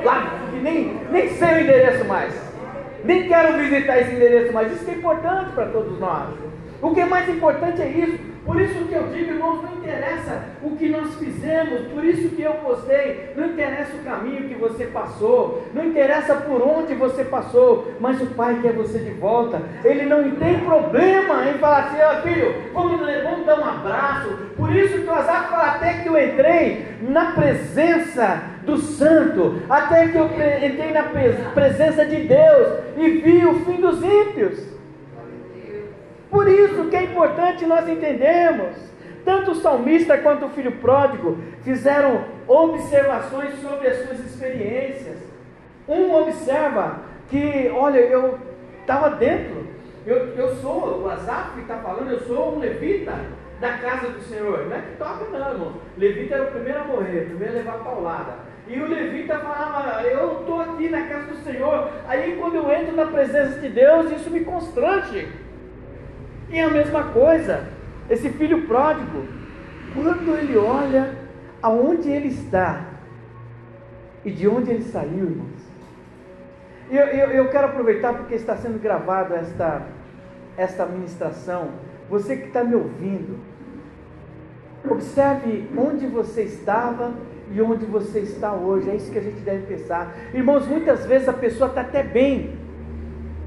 lá 0.03 0.39
que 0.49 0.60
nem, 0.60 0.99
nem 1.12 1.29
sei 1.29 1.47
o 1.47 1.62
endereço 1.62 2.05
mais. 2.05 2.34
Nem 3.03 3.27
quero 3.27 3.55
visitar 3.58 3.99
esse 3.99 4.15
endereço 4.15 4.51
mais. 4.51 4.71
Isso 4.71 4.89
é 4.89 4.93
importante 4.93 5.51
para 5.51 5.67
todos 5.67 5.99
nós. 5.99 6.29
O 6.81 6.91
que 6.95 7.01
é 7.01 7.05
mais 7.05 7.29
importante 7.29 7.79
é 7.79 7.88
isso. 7.88 8.19
Por 8.45 8.62
isso 8.62 8.86
que 8.86 8.93
eu 8.93 9.08
digo, 9.08 9.31
irmãos, 9.31 9.63
não 9.63 9.73
interessa 9.77 10.43
o 10.62 10.75
que 10.75 10.88
nós 10.88 11.15
fizemos, 11.15 11.88
por 11.91 12.05
isso 12.05 12.29
que 12.36 12.43
eu 12.43 12.53
postei, 12.53 13.31
não 13.36 13.47
interessa 13.47 13.95
o 13.95 14.03
caminho 14.03 14.47
que 14.47 14.53
você 14.53 14.86
passou, 14.86 15.63
não 15.73 15.84
interessa 15.86 16.36
por 16.36 16.62
onde 16.62 16.93
você 16.93 17.23
passou, 17.23 17.91
mas 17.99 18.21
o 18.21 18.27
Pai 18.27 18.60
quer 18.62 18.73
você 18.73 18.99
de 18.99 19.12
volta. 19.12 19.62
Ele 19.84 20.05
não 20.05 20.29
tem 20.36 20.60
problema 20.60 21.49
em 21.49 21.58
falar 21.58 21.86
assim, 21.86 21.97
ó 22.01 22.21
filho, 22.21 22.53
vamos, 22.71 22.99
vamos 23.23 23.45
dar 23.47 23.60
um 23.60 23.65
abraço. 23.65 24.29
Por 24.55 24.75
isso 24.75 24.99
que 24.99 25.08
o 25.08 25.13
Azar 25.13 25.49
fala, 25.49 25.71
até 25.71 25.93
que 25.93 26.08
eu 26.08 26.17
entrei 26.17 26.86
na 27.01 27.31
presença 27.31 28.43
do 28.63 28.77
santo, 28.77 29.62
até 29.67 30.08
que 30.08 30.17
eu 30.17 30.25
entrei 30.25 30.91
na 30.91 31.03
presença 31.53 32.05
de 32.05 32.17
Deus 32.17 32.79
e 32.95 33.10
vi 33.10 33.45
o 33.45 33.65
fim 33.65 33.81
dos 33.81 34.03
ímpios. 34.03 34.74
Por 36.35 36.49
isso 36.49 36.89
que 36.89 36.95
é 36.97 37.03
importante 37.03 37.65
nós 37.65 37.87
entendermos. 37.87 38.75
Tanto 39.23 39.51
o 39.51 39.55
salmista 39.55 40.17
quanto 40.17 40.47
o 40.47 40.49
filho 40.49 40.73
pródigo 40.73 41.37
fizeram 41.63 42.25
observações 42.45 43.57
sobre 43.61 43.87
as 43.87 44.05
suas 44.05 44.19
experiências. 44.19 45.15
Um 45.87 46.13
observa 46.13 46.99
que, 47.29 47.71
olha, 47.73 47.99
eu 47.99 48.37
estava 48.81 49.11
dentro, 49.11 49.65
eu, 50.05 50.35
eu 50.35 50.55
sou, 50.57 51.03
o 51.03 51.09
Asaf 51.09 51.57
está 51.57 51.77
falando, 51.77 52.11
eu 52.11 52.19
sou 52.19 52.57
um 52.57 52.59
levita 52.59 53.13
da 53.61 53.77
casa 53.77 54.09
do 54.09 54.21
Senhor. 54.23 54.65
Não 54.65 54.75
é 54.75 54.81
que 54.81 54.97
toca, 54.97 55.25
não, 55.31 55.51
irmão. 55.51 55.73
Levita 55.97 56.35
era 56.35 56.43
o 56.43 56.51
primeiro 56.51 56.81
a 56.81 56.83
morrer, 56.83 57.21
o 57.21 57.25
primeiro 57.27 57.53
a 57.53 57.57
levar 57.59 57.75
a 57.75 57.77
paulada. 57.77 58.33
E 58.67 58.77
o 58.77 58.87
levita 58.89 59.39
falava, 59.39 60.03
eu 60.03 60.41
estou 60.41 60.59
aqui 60.59 60.89
na 60.89 61.07
casa 61.07 61.27
do 61.27 61.37
Senhor. 61.45 61.91
Aí 62.09 62.35
quando 62.37 62.55
eu 62.55 62.69
entro 62.69 62.93
na 62.93 63.05
presença 63.05 63.57
de 63.61 63.69
Deus, 63.69 64.11
isso 64.11 64.29
me 64.29 64.41
constrange. 64.41 65.44
E 66.49 66.60
é 66.60 66.63
a 66.63 66.69
mesma 66.69 67.05
coisa, 67.05 67.67
esse 68.10 68.29
filho 68.29 68.67
pródigo, 68.67 69.25
quando 69.93 70.36
ele 70.38 70.58
olha 70.58 71.15
aonde 71.62 72.10
ele 72.10 72.27
está, 72.27 72.86
e 74.23 74.31
de 74.31 74.47
onde 74.47 74.71
ele 74.71 74.84
saiu, 74.84 75.25
irmãos. 75.25 75.65
Eu, 76.89 77.05
eu, 77.05 77.29
eu 77.31 77.49
quero 77.49 77.67
aproveitar 77.67 78.13
porque 78.13 78.36
está 78.36 78.55
sendo 78.58 78.79
gravada 78.79 79.36
esta, 79.36 79.84
esta 80.58 80.86
ministração. 80.86 81.69
Você 82.10 82.38
que 82.38 82.47
está 82.47 82.63
me 82.63 82.75
ouvindo, 82.75 83.39
observe 84.89 85.67
onde 85.77 86.05
você 86.08 86.43
estava 86.43 87.13
e 87.51 87.62
onde 87.62 87.86
você 87.86 88.19
está 88.19 88.53
hoje. 88.53 88.89
É 88.89 88.95
isso 88.95 89.12
que 89.12 89.19
a 89.19 89.23
gente 89.23 89.41
deve 89.41 89.65
pensar. 89.65 90.15
Irmãos, 90.34 90.67
muitas 90.67 91.05
vezes 91.05 91.27
a 91.27 91.34
pessoa 91.34 91.69
está 91.69 91.81
até 91.81 92.03
bem, 92.03 92.55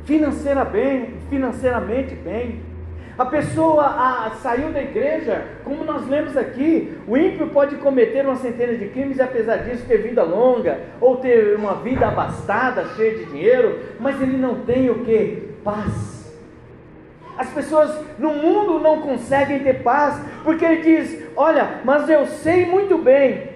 financeira 0.04 0.64
bem, 0.64 1.14
financeiramente 1.28 2.14
bem. 2.14 2.67
A 3.18 3.24
pessoa 3.24 3.84
a, 3.84 4.30
saiu 4.40 4.70
da 4.70 4.80
igreja, 4.80 5.44
como 5.64 5.82
nós 5.82 6.06
lemos 6.06 6.36
aqui, 6.36 6.96
o 7.04 7.16
ímpio 7.16 7.48
pode 7.48 7.74
cometer 7.76 8.24
uma 8.24 8.36
centena 8.36 8.74
de 8.74 8.86
crimes 8.90 9.18
e 9.18 9.22
apesar 9.22 9.56
disso 9.56 9.84
ter 9.88 9.98
vida 9.98 10.22
longa, 10.22 10.78
ou 11.00 11.16
ter 11.16 11.56
uma 11.56 11.74
vida 11.74 12.06
abastada, 12.06 12.86
cheia 12.94 13.18
de 13.18 13.24
dinheiro, 13.24 13.80
mas 13.98 14.22
ele 14.22 14.36
não 14.36 14.60
tem 14.60 14.88
o 14.88 15.04
que? 15.04 15.52
Paz. 15.64 16.32
As 17.36 17.48
pessoas 17.50 17.92
no 18.20 18.34
mundo 18.34 18.78
não 18.78 19.02
conseguem 19.02 19.64
ter 19.64 19.82
paz, 19.82 20.20
porque 20.44 20.64
ele 20.64 20.82
diz: 20.82 21.24
Olha, 21.36 21.80
mas 21.84 22.08
eu 22.08 22.24
sei 22.26 22.66
muito 22.66 22.98
bem 22.98 23.48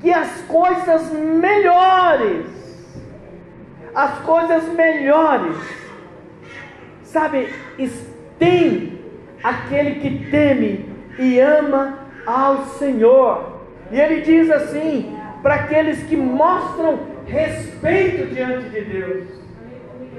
que 0.00 0.10
as 0.10 0.40
coisas 0.42 1.12
melhores, 1.12 2.46
as 3.94 4.18
coisas 4.20 4.64
melhores, 4.68 5.56
sabe, 7.02 7.48
tem 8.38 8.98
aquele 9.42 9.96
que 10.00 10.30
teme 10.30 10.86
e 11.18 11.38
ama 11.38 11.98
ao 12.26 12.64
Senhor. 12.78 13.60
E 13.90 14.00
ele 14.00 14.22
diz 14.22 14.50
assim: 14.50 15.16
para 15.42 15.54
aqueles 15.54 16.02
que 16.04 16.16
mostram 16.16 16.98
respeito 17.26 18.34
diante 18.34 18.68
de 18.70 18.80
Deus. 18.80 19.24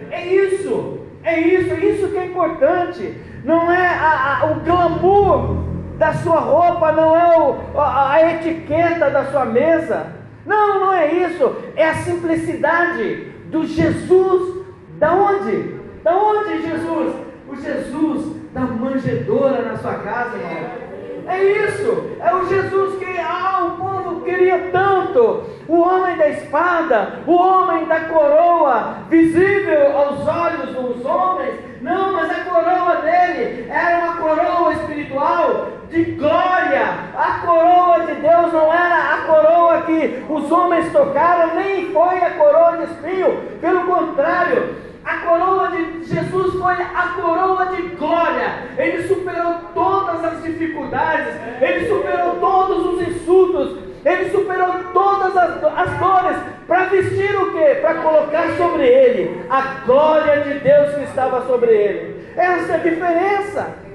É 0.10 0.26
isso, 0.26 1.00
é 1.24 1.40
isso, 1.40 1.74
é 1.74 1.80
isso 1.80 2.08
que 2.10 2.18
é 2.18 2.26
importante. 2.26 3.14
Não 3.44 3.72
é 3.72 3.88
a, 3.88 4.40
a, 4.42 4.52
o 4.52 4.56
glamour 4.62 5.66
da 5.98 6.14
sua 6.14 6.40
roupa, 6.40 6.92
não 6.92 7.16
é 7.16 7.38
o, 7.38 7.80
a, 7.80 8.14
a 8.14 8.34
etiqueta 8.34 9.10
da 9.10 9.26
sua 9.26 9.46
mesa. 9.46 10.14
Não, 10.46 10.80
não 10.80 10.94
é 10.94 11.14
isso. 11.14 11.56
É 11.76 11.90
a 11.90 11.96
simplicidade 11.96 13.34
do 13.48 13.66
Jesus. 13.66 14.66
Da 14.98 15.14
onde? 15.14 15.76
Da 16.04 16.16
onde 16.16 16.62
Jesus? 16.62 17.27
Jesus 17.62 18.36
da 18.54 18.62
manjedoura 18.62 19.62
na 19.62 19.78
sua 19.78 19.94
casa, 19.96 20.38
irmão. 20.38 20.88
É 21.28 21.44
isso, 21.44 22.16
é 22.22 22.34
o 22.34 22.48
Jesus 22.48 23.00
que 23.00 23.20
ah, 23.20 23.66
o 23.66 23.72
povo 23.72 24.22
queria 24.22 24.70
tanto. 24.72 25.44
O 25.68 25.82
homem 25.82 26.16
da 26.16 26.30
espada, 26.30 27.20
o 27.28 27.34
homem 27.34 27.86
da 27.86 28.00
coroa, 28.02 29.00
visível 29.10 29.98
aos 29.98 30.26
olhos 30.26 30.70
dos 30.74 31.06
homens. 31.06 31.56
Não, 31.82 32.14
mas 32.14 32.32
a 32.32 32.44
coroa 32.46 32.96
dele 33.02 33.68
era 33.70 34.06
uma 34.06 34.18
coroa 34.18 34.74
espiritual 34.74 35.68
de 35.90 36.04
glória. 36.04 36.86
A 37.16 37.40
coroa 37.46 38.06
de 38.06 38.14
Deus 38.16 38.54
não 38.54 38.74
era 38.74 39.14
a 39.14 39.18
coroa 39.26 39.82
que 39.82 40.24
os 40.30 40.52
homens 40.52 40.92
tocaram, 40.94 41.56
nem 41.56 41.92
foi 41.92 42.20
a 42.20 42.32
coroa 42.32 42.78
de 42.78 42.84
espinho. 42.84 43.38
Pelo 43.60 43.82
contrário, 43.86 44.76
a 45.08 45.18
coroa 45.20 45.72
de 45.72 46.04
Jesus 46.04 46.54
foi 46.56 46.74
a 46.74 47.14
coroa 47.16 47.68
de 47.68 47.82
glória. 47.96 48.68
Ele 48.78 49.08
superou 49.08 49.56
todas 49.74 50.22
as 50.22 50.44
dificuldades, 50.44 51.34
ele 51.62 51.88
superou 51.88 52.36
todos 52.42 52.86
os 52.94 53.08
insultos, 53.08 53.78
ele 54.04 54.30
superou 54.30 54.74
todas 54.94 55.38
as, 55.38 55.64
as 55.64 55.98
dores 55.98 56.38
para 56.68 56.86
vestir 56.86 57.34
o 57.38 57.54
que? 57.54 57.76
Para 57.76 57.96
colocar 57.96 58.50
sobre 58.58 58.86
ele 58.86 59.46
a 59.50 59.62
glória 59.86 60.42
de 60.42 60.60
Deus 60.60 60.96
que 60.96 61.04
estava 61.06 61.48
sobre 61.48 61.72
ele. 61.72 62.28
Essa 62.36 62.74
é 62.74 62.76
a 62.76 62.80
diferença. 62.80 63.88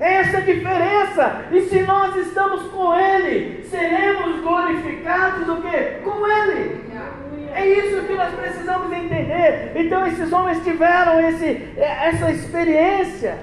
Essa 0.00 0.38
é 0.38 0.40
a 0.40 0.44
diferença. 0.44 1.44
E 1.52 1.60
se 1.60 1.80
nós 1.82 2.16
estamos 2.16 2.62
com 2.72 2.92
Ele, 2.92 3.62
seremos 3.70 4.40
glorificados 4.40 5.48
o 5.48 5.62
quê? 5.62 5.98
Com 6.02 6.26
Ele. 6.26 6.82
É 7.54 7.66
isso 7.66 8.02
que 8.06 8.14
nós 8.14 8.34
precisamos 8.34 8.92
entender. 8.92 9.72
Então 9.74 10.06
esses 10.06 10.32
homens 10.32 10.62
tiveram 10.64 11.20
esse, 11.28 11.46
é, 11.76 12.08
essa 12.08 12.30
experiência. 12.30 13.38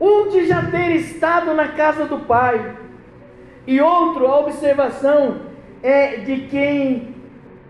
Um 0.00 0.28
de 0.28 0.46
já 0.46 0.62
ter 0.62 0.96
estado 0.96 1.54
na 1.54 1.68
casa 1.68 2.04
do 2.04 2.18
pai, 2.20 2.76
e 3.66 3.80
outro, 3.80 4.26
a 4.26 4.40
observação 4.40 5.40
é 5.82 6.18
de 6.18 6.42
quem 6.42 7.14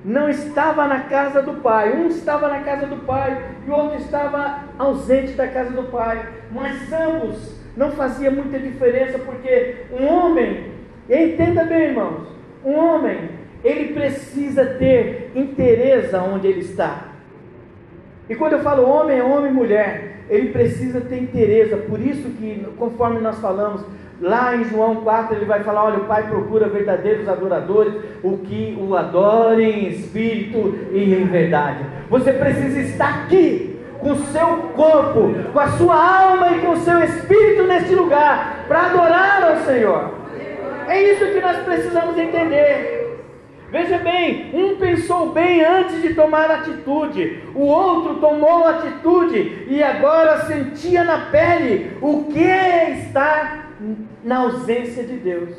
não 0.05 0.29
estava 0.29 0.87
na 0.87 1.01
casa 1.01 1.41
do 1.41 1.55
pai. 1.55 1.97
Um 1.97 2.09
estava 2.09 2.49
na 2.49 2.61
casa 2.61 2.87
do 2.87 2.99
pai 2.99 3.55
e 3.67 3.71
o 3.71 3.75
outro 3.75 3.99
estava 3.99 4.65
ausente 4.79 5.33
da 5.33 5.49
casa 5.49 5.71
do 5.71 5.85
pai. 5.85 6.29
Mas 6.53 6.93
ambos 6.93 7.57
não 7.77 7.93
fazia 7.93 8.31
muita 8.31 8.59
diferença, 8.59 9.19
porque 9.19 9.87
um 9.91 10.07
homem, 10.07 10.73
entenda 11.09 11.65
bem, 11.65 11.89
irmãos, 11.89 12.29
um 12.65 12.75
homem 12.75 13.31
ele 13.65 13.93
precisa 13.93 14.65
ter 14.65 15.33
interesse 15.35 16.15
onde 16.17 16.47
ele 16.47 16.61
está. 16.61 17.09
E 18.29 18.35
quando 18.35 18.55
eu 18.55 18.61
falo 18.61 18.89
homem, 18.89 19.19
é 19.19 19.23
homem 19.23 19.51
e 19.51 19.55
mulher, 19.55 20.25
ele 20.29 20.51
precisa 20.51 21.01
ter 21.01 21.19
interesse. 21.19 21.77
Por 21.77 22.01
isso 22.01 22.29
que, 22.31 22.67
conforme 22.77 23.21
nós 23.21 23.39
falamos, 23.39 23.85
lá 24.21 24.57
em 24.57 24.65
João 24.65 24.97
4, 24.97 25.37
ele 25.37 25.45
vai 25.45 25.63
falar: 25.63 25.85
olha, 25.85 25.99
o 25.99 26.05
Pai 26.05 26.29
procura 26.29 26.69
verdadeiros 26.69 27.29
adoradores, 27.29 27.95
o 28.23 28.39
que 28.39 28.77
o 28.81 28.97
adorem 28.97 29.85
em 29.85 29.89
espírito 29.89 30.77
e 30.93 31.15
em 31.15 31.25
verdade. 31.25 31.85
Você 32.11 32.33
precisa 32.33 32.81
estar 32.81 33.25
aqui, 33.25 33.79
com 34.01 34.13
o 34.13 34.17
seu 34.27 34.47
corpo, 34.75 35.35
com 35.53 35.61
a 35.61 35.69
sua 35.69 35.95
alma 35.95 36.57
e 36.57 36.61
com 36.61 36.73
o 36.73 36.77
seu 36.79 37.03
espírito 37.03 37.63
neste 37.65 37.95
lugar, 37.95 38.65
para 38.67 38.87
adorar 38.87 39.43
ao 39.43 39.57
Senhor. 39.59 40.15
É 40.89 41.03
isso 41.03 41.33
que 41.33 41.41
nós 41.41 41.57
precisamos 41.59 42.17
entender. 42.17 42.96
Veja 43.77 43.99
bem, 43.99 44.53
um 44.55 44.77
pensou 44.77 45.33
bem 45.33 45.63
antes 45.63 46.01
de 46.01 46.15
tomar 46.15 46.51
atitude, 46.51 47.43
o 47.55 47.61
outro 47.61 48.15
tomou 48.15 48.67
atitude 48.67 49.67
e 49.69 49.83
agora 49.83 50.47
sentia 50.47 51.05
na 51.05 51.27
pele 51.27 51.95
o 52.01 52.25
que 52.25 52.43
é 52.43 53.01
estar 53.01 53.73
na 54.25 54.39
ausência 54.39 55.05
de 55.05 55.19
Deus. 55.19 55.51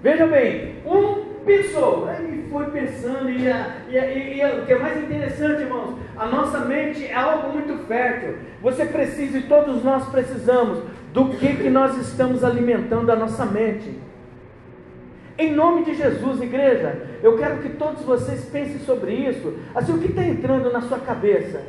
Veja 0.00 0.28
bem, 0.28 0.76
um 0.86 1.40
pensou, 1.44 2.08
ele 2.08 2.48
foi 2.48 2.66
pensando, 2.66 3.28
e, 3.28 3.48
e, 3.88 3.98
e, 3.98 4.40
e, 4.40 4.60
o 4.60 4.64
que 4.64 4.72
é 4.72 4.78
mais 4.78 5.02
interessante, 5.02 5.62
irmãos, 5.62 5.98
a 6.16 6.26
nossa 6.26 6.60
mente 6.60 7.04
é 7.04 7.14
algo 7.16 7.52
muito 7.52 7.84
fértil. 7.88 8.36
Você 8.62 8.84
precisa, 8.84 9.38
e 9.38 9.42
todos 9.42 9.82
nós 9.82 10.08
precisamos, 10.08 10.84
do 11.12 11.30
que, 11.30 11.56
que 11.56 11.68
nós 11.68 11.96
estamos 11.96 12.44
alimentando 12.44 13.10
a 13.10 13.16
nossa 13.16 13.44
mente. 13.44 13.92
Em 15.40 15.54
nome 15.54 15.84
de 15.86 15.94
Jesus, 15.94 16.42
igreja, 16.42 17.00
eu 17.22 17.38
quero 17.38 17.62
que 17.62 17.70
todos 17.70 18.02
vocês 18.02 18.44
pensem 18.44 18.78
sobre 18.80 19.14
isso. 19.14 19.54
Assim, 19.74 19.94
o 19.94 19.98
que 19.98 20.08
está 20.08 20.22
entrando 20.22 20.70
na 20.70 20.82
sua 20.82 20.98
cabeça? 20.98 21.62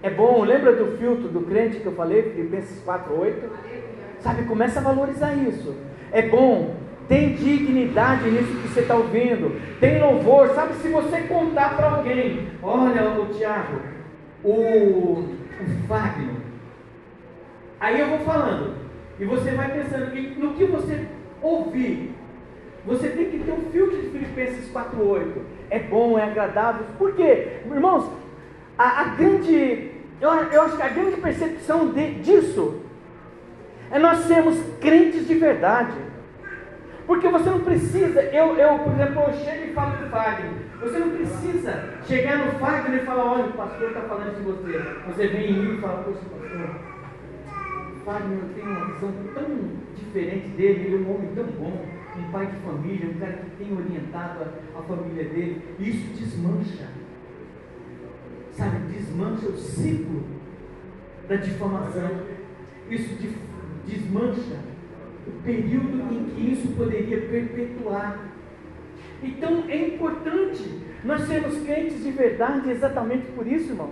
É 0.00 0.08
bom, 0.08 0.44
lembra 0.44 0.76
do 0.76 0.96
filtro 0.96 1.26
do 1.26 1.40
crente 1.40 1.80
que 1.80 1.86
eu 1.86 1.96
falei, 1.96 2.22
Filipenses 2.22 2.80
4,8? 2.86 3.34
Sabe, 4.20 4.44
começa 4.44 4.78
a 4.78 4.82
valorizar 4.84 5.34
isso. 5.34 5.74
É 6.12 6.22
bom, 6.22 6.76
tem 7.08 7.34
dignidade 7.34 8.30
nisso 8.30 8.54
que 8.62 8.68
você 8.68 8.80
está 8.82 8.94
ouvindo, 8.94 9.60
tem 9.80 10.00
louvor. 10.00 10.50
Sabe, 10.50 10.74
se 10.74 10.86
você 10.86 11.22
contar 11.22 11.76
para 11.76 11.90
alguém, 11.90 12.46
olha, 12.62 13.10
o 13.10 13.26
Tiago, 13.34 13.80
o, 14.44 14.52
o 14.52 15.28
Fagner, 15.88 16.36
aí 17.80 17.98
eu 17.98 18.06
vou 18.06 18.20
falando, 18.20 18.76
e 19.18 19.24
você 19.24 19.50
vai 19.50 19.68
pensando 19.68 20.14
no 20.38 20.54
que 20.54 20.64
você 20.64 21.08
ouvir, 21.42 22.09
você 22.84 23.08
tem 23.10 23.30
que 23.30 23.38
ter 23.40 23.52
um 23.52 23.70
filtro 23.70 23.96
de 23.96 24.08
Filipenses 24.08 24.72
4,8. 24.72 25.42
É 25.68 25.78
bom, 25.78 26.18
é 26.18 26.24
agradável. 26.24 26.86
Por 26.98 27.14
quê? 27.14 27.60
Irmãos, 27.66 28.10
a, 28.78 29.02
a 29.02 29.04
grande. 29.14 29.90
Eu, 30.20 30.30
eu, 30.30 30.62
acho 30.62 30.76
que 30.76 30.82
a 30.82 30.88
grande 30.88 31.20
percepção 31.20 31.88
de, 31.88 32.14
disso 32.16 32.80
é 33.90 33.98
nós 33.98 34.20
sermos 34.20 34.58
crentes 34.80 35.26
de 35.26 35.34
verdade. 35.34 35.96
Porque 37.06 37.28
você 37.28 37.50
não 37.50 37.60
precisa, 37.60 38.22
eu, 38.22 38.56
eu 38.56 38.78
por 38.78 38.92
exemplo, 38.92 39.22
eu 39.22 39.32
chego 39.44 39.64
e 39.64 39.74
falo 39.74 39.96
do 39.96 40.08
Fagner. 40.10 40.52
Você 40.80 40.98
não 40.98 41.10
precisa 41.10 41.94
chegar 42.06 42.38
no 42.38 42.52
Fagner 42.58 43.02
e 43.02 43.04
falar, 43.04 43.32
olha, 43.32 43.46
o 43.46 43.52
pastor 43.52 43.88
está 43.88 44.00
falando 44.02 44.36
de 44.36 44.42
você. 44.42 44.78
Você 45.08 45.26
vem 45.26 45.50
em 45.50 45.52
mim 45.54 45.74
e 45.76 45.80
fala, 45.80 46.04
poxa, 46.04 46.20
pastor, 46.30 46.70
Fagner 48.04 48.38
tem 48.54 48.64
uma 48.64 48.86
visão 48.86 49.12
tão 49.34 49.46
diferente 49.96 50.48
dele, 50.50 50.84
ele 50.86 50.94
é 50.94 50.98
um 50.98 51.14
homem 51.14 51.30
tão 51.34 51.44
bom 51.44 51.99
um 52.20 52.30
pai 52.30 52.46
de 52.46 52.56
família, 52.58 53.10
um 53.10 53.18
cara 53.18 53.32
que 53.32 53.64
tem 53.64 53.76
orientado 53.76 54.44
a, 54.44 54.78
a 54.78 54.82
família 54.82 55.24
dele, 55.24 55.62
isso 55.78 56.06
desmancha, 56.18 56.88
sabe, 58.52 58.92
desmancha 58.92 59.46
o 59.46 59.56
ciclo 59.56 60.22
da 61.28 61.36
difamação, 61.36 62.10
isso 62.88 63.16
desmancha 63.86 64.60
o 65.26 65.42
período 65.42 66.12
em 66.12 66.24
que 66.24 66.52
isso 66.52 66.68
poderia 66.76 67.20
perpetuar. 67.22 68.18
Então 69.22 69.64
é 69.68 69.88
importante 69.88 70.80
nós 71.04 71.22
sermos 71.22 71.62
crentes 71.64 72.02
de 72.02 72.10
verdade 72.10 72.70
exatamente 72.70 73.26
por 73.32 73.46
isso, 73.46 73.70
irmão. 73.70 73.90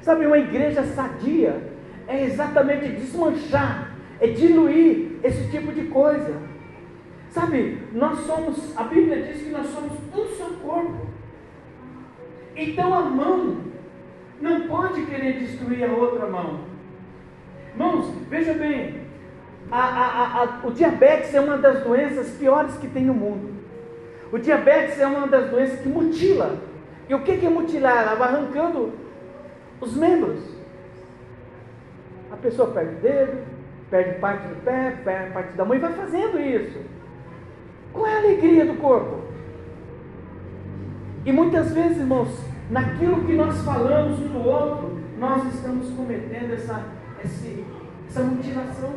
Sabe, 0.00 0.26
uma 0.26 0.38
igreja 0.38 0.82
sadia 0.82 1.72
é 2.08 2.24
exatamente 2.24 2.88
desmanchar, 2.88 3.96
é 4.20 4.26
diluir 4.28 5.12
esse 5.22 5.48
tipo 5.50 5.72
de 5.72 5.82
coisa. 5.84 6.51
Sabe, 7.32 7.78
nós 7.94 8.18
somos, 8.26 8.76
a 8.76 8.82
Bíblia 8.82 9.22
diz 9.22 9.42
que 9.42 9.48
nós 9.48 9.66
somos 9.68 9.92
um 10.14 10.36
só 10.36 10.50
corpo. 10.62 11.06
Então 12.54 12.92
a 12.92 13.00
mão 13.00 13.56
não 14.38 14.68
pode 14.68 15.06
querer 15.06 15.38
destruir 15.38 15.82
a 15.82 15.94
outra 15.94 16.26
mão. 16.26 16.60
Irmãos, 17.70 18.14
veja 18.28 18.52
bem, 18.52 19.00
a, 19.70 19.78
a, 19.78 20.42
a, 20.42 20.60
o 20.66 20.72
diabetes 20.72 21.34
é 21.34 21.40
uma 21.40 21.56
das 21.56 21.82
doenças 21.82 22.32
piores 22.32 22.76
que 22.76 22.86
tem 22.86 23.06
no 23.06 23.14
mundo. 23.14 23.50
O 24.30 24.38
diabetes 24.38 25.00
é 25.00 25.06
uma 25.06 25.26
das 25.26 25.50
doenças 25.50 25.80
que 25.80 25.88
mutila. 25.88 26.58
E 27.08 27.14
o 27.14 27.22
que, 27.22 27.38
que 27.38 27.46
é 27.46 27.50
mutilar? 27.50 28.02
Ela 28.02 28.14
vai 28.14 28.28
arrancando 28.28 28.92
os 29.80 29.96
membros. 29.96 30.38
A 32.30 32.36
pessoa 32.36 32.72
perde 32.72 32.96
o 32.96 32.98
dedo, 32.98 33.42
perde 33.90 34.18
parte 34.18 34.48
do 34.48 34.56
pé, 34.62 34.98
perde 35.02 35.32
parte 35.32 35.56
da 35.56 35.64
mão 35.64 35.74
e 35.74 35.78
vai 35.78 35.94
fazendo 35.94 36.38
isso. 36.38 37.01
Qual 37.92 38.06
é 38.06 38.14
a 38.14 38.18
alegria 38.18 38.64
do 38.64 38.74
corpo? 38.74 39.22
E 41.24 41.32
muitas 41.32 41.72
vezes, 41.72 41.98
irmãos, 41.98 42.28
naquilo 42.70 43.24
que 43.24 43.34
nós 43.34 43.62
falamos 43.62 44.18
um 44.18 44.28
do 44.28 44.48
outro, 44.48 44.98
nós 45.18 45.54
estamos 45.54 45.90
cometendo 45.90 46.52
essa, 46.52 46.84
essa, 47.22 47.48
essa 48.08 48.22
mutilação. 48.22 48.94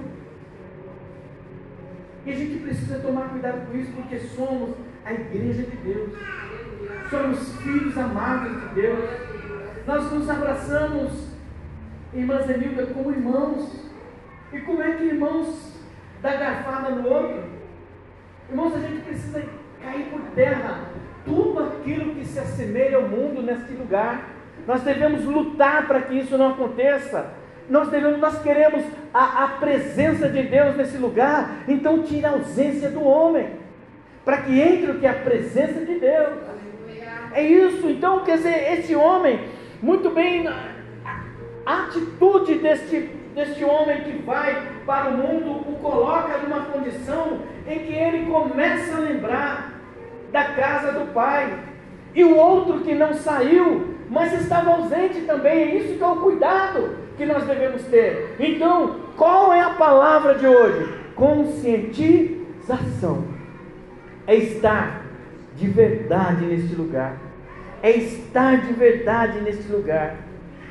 E 2.25 2.31
a 2.31 2.35
gente 2.35 2.63
precisa 2.63 2.99
tomar 2.99 3.29
cuidado 3.29 3.67
com 3.67 3.77
isso, 3.77 3.91
porque 3.91 4.17
somos 4.19 4.71
a 5.05 5.13
igreja 5.13 5.63
de 5.63 5.77
Deus. 5.77 6.09
Somos 7.09 7.55
filhos 7.57 7.95
amados 7.97 8.59
de 8.61 8.81
Deus. 8.81 9.09
Nós 9.85 10.11
nos 10.11 10.27
abraçamos, 10.27 11.27
irmã 12.11 12.41
Zenilda, 12.41 12.87
como 12.87 13.11
irmãos. 13.11 13.85
E 14.51 14.59
como 14.61 14.81
é 14.81 14.93
que 14.93 15.03
irmãos 15.03 15.73
dá 16.23 16.35
garfada 16.35 16.89
no 16.95 17.07
outro? 17.07 17.54
Irmãos, 18.49 18.75
a 18.75 18.79
gente 18.79 19.01
precisa 19.01 19.43
cair 19.83 20.05
por 20.05 20.21
terra 20.35 20.85
tudo 21.25 21.59
aquilo 21.63 22.15
que 22.15 22.25
se 22.25 22.39
assemelha 22.39 22.97
ao 22.97 23.03
mundo 23.03 23.41
neste 23.41 23.73
lugar. 23.73 24.29
Nós 24.67 24.81
devemos 24.81 25.23
lutar 25.25 25.87
para 25.87 26.01
que 26.01 26.15
isso 26.15 26.37
não 26.37 26.51
aconteça. 26.51 27.33
Nós 27.69 27.89
devemos, 27.89 28.19
nós 28.19 28.41
queremos 28.41 28.83
a, 29.13 29.45
a 29.45 29.47
presença 29.59 30.29
de 30.29 30.43
Deus 30.43 30.75
nesse 30.75 30.97
lugar. 30.97 31.63
Então 31.67 32.03
tira 32.03 32.29
a 32.29 32.31
ausência 32.31 32.89
do 32.89 33.03
homem 33.03 33.47
para 34.25 34.37
que 34.37 34.59
entre 34.59 34.91
o 34.91 34.99
que 34.99 35.05
é 35.05 35.09
a 35.09 35.13
presença 35.13 35.85
de 35.85 35.99
Deus. 35.99 36.55
É 37.31 37.43
isso, 37.43 37.89
então, 37.89 38.23
quer 38.23 38.37
dizer, 38.37 38.79
esse 38.79 38.95
homem, 38.95 39.41
muito 39.81 40.09
bem, 40.09 40.47
a 40.47 41.83
atitude 41.83 42.55
deste, 42.55 43.09
deste 43.35 43.63
homem 43.65 44.01
que 44.01 44.23
vai 44.23 44.67
para 44.85 45.09
o 45.09 45.17
mundo 45.17 45.69
o 45.69 45.73
coloca 45.81 46.37
numa 46.37 46.61
condição 46.61 47.39
em 47.67 47.79
que 47.79 47.91
ele 47.93 48.25
começa 48.25 48.95
a 48.95 48.99
lembrar 48.99 49.73
da 50.31 50.45
casa 50.45 50.93
do 50.93 51.11
pai. 51.13 51.53
E 52.15 52.23
o 52.23 52.33
outro 52.35 52.79
que 52.79 52.95
não 52.95 53.13
saiu, 53.13 53.93
mas 54.09 54.33
estava 54.33 54.71
ausente 54.71 55.21
também, 55.21 55.51
é 55.51 55.75
isso 55.75 55.97
que 55.97 56.03
é 56.03 56.07
o 56.07 56.15
cuidado 56.15 56.97
que 57.17 57.25
nós 57.25 57.43
devemos 57.43 57.83
ter. 57.83 58.35
Então, 58.39 59.01
qual 59.17 59.53
é 59.53 59.59
a 59.59 59.71
palavra 59.71 60.35
de 60.35 60.47
hoje? 60.47 60.87
Conscientização 61.15 63.25
é 64.25 64.35
estar 64.35 65.01
de 65.55 65.67
verdade 65.67 66.45
neste 66.45 66.73
lugar. 66.75 67.17
É 67.83 67.91
estar 67.91 68.61
de 68.61 68.71
verdade 68.73 69.41
neste 69.41 69.69
lugar. 69.71 70.15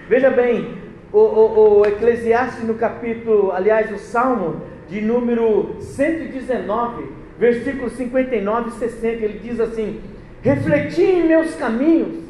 Veja 0.08 0.30
bem, 0.30 0.83
o, 1.14 1.18
o, 1.20 1.78
o 1.78 1.86
Eclesiastes 1.86 2.64
no 2.64 2.74
capítulo, 2.74 3.52
aliás, 3.52 3.92
o 3.92 3.98
Salmo 3.98 4.62
de 4.88 5.00
número 5.00 5.76
119, 5.78 7.04
versículos 7.38 7.92
59 7.92 8.70
e 8.70 8.72
60, 8.72 9.06
ele 9.06 9.38
diz 9.38 9.60
assim: 9.60 10.00
Refleti 10.42 11.02
em 11.02 11.28
meus 11.28 11.54
caminhos 11.54 12.24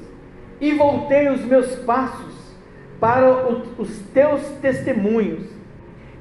e 0.60 0.72
voltei 0.74 1.30
os 1.30 1.42
meus 1.46 1.74
passos 1.76 2.34
para 3.00 3.48
os 3.78 3.98
teus 4.12 4.42
testemunhos 4.60 5.48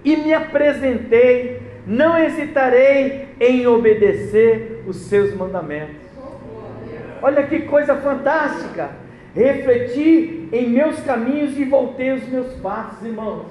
e 0.04 0.16
me 0.16 0.34
apresentei, 0.34 1.62
não 1.86 2.18
hesitarei 2.18 3.28
em 3.42 3.68
obedecer 3.68 4.84
os 4.88 4.96
seus 4.96 5.36
mandamentos. 5.36 6.02
Olha 7.22 7.44
que 7.44 7.60
coisa 7.64 7.96
fantástica! 7.98 9.03
Refleti 9.36 10.48
em 10.52 10.70
meus 10.70 11.00
caminhos 11.00 11.58
e 11.58 11.66
voltei 11.66 12.12
os 12.12 12.28
meus 12.28 12.54
passos, 12.56 13.04
irmãos. 13.04 13.48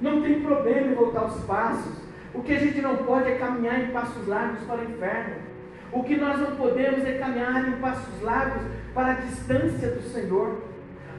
Não 0.00 0.20
tem 0.20 0.40
problema 0.40 0.88
em 0.88 0.94
voltar 0.94 1.24
os 1.24 1.42
passos. 1.44 1.96
O 2.34 2.42
que 2.42 2.52
a 2.52 2.58
gente 2.58 2.80
não 2.82 2.96
pode 2.96 3.30
é 3.30 3.36
caminhar 3.36 3.80
em 3.80 3.88
passos 3.88 4.26
largos 4.28 4.60
para 4.64 4.80
o 4.80 4.84
inferno. 4.84 5.36
O 5.90 6.02
que 6.02 6.16
nós 6.16 6.38
não 6.38 6.54
podemos 6.56 7.02
é 7.04 7.12
caminhar 7.12 7.66
em 7.66 7.72
passos 7.80 8.22
largos 8.22 8.62
para 8.94 9.12
a 9.12 9.14
distância 9.14 9.88
do 9.88 10.02
Senhor. 10.02 10.62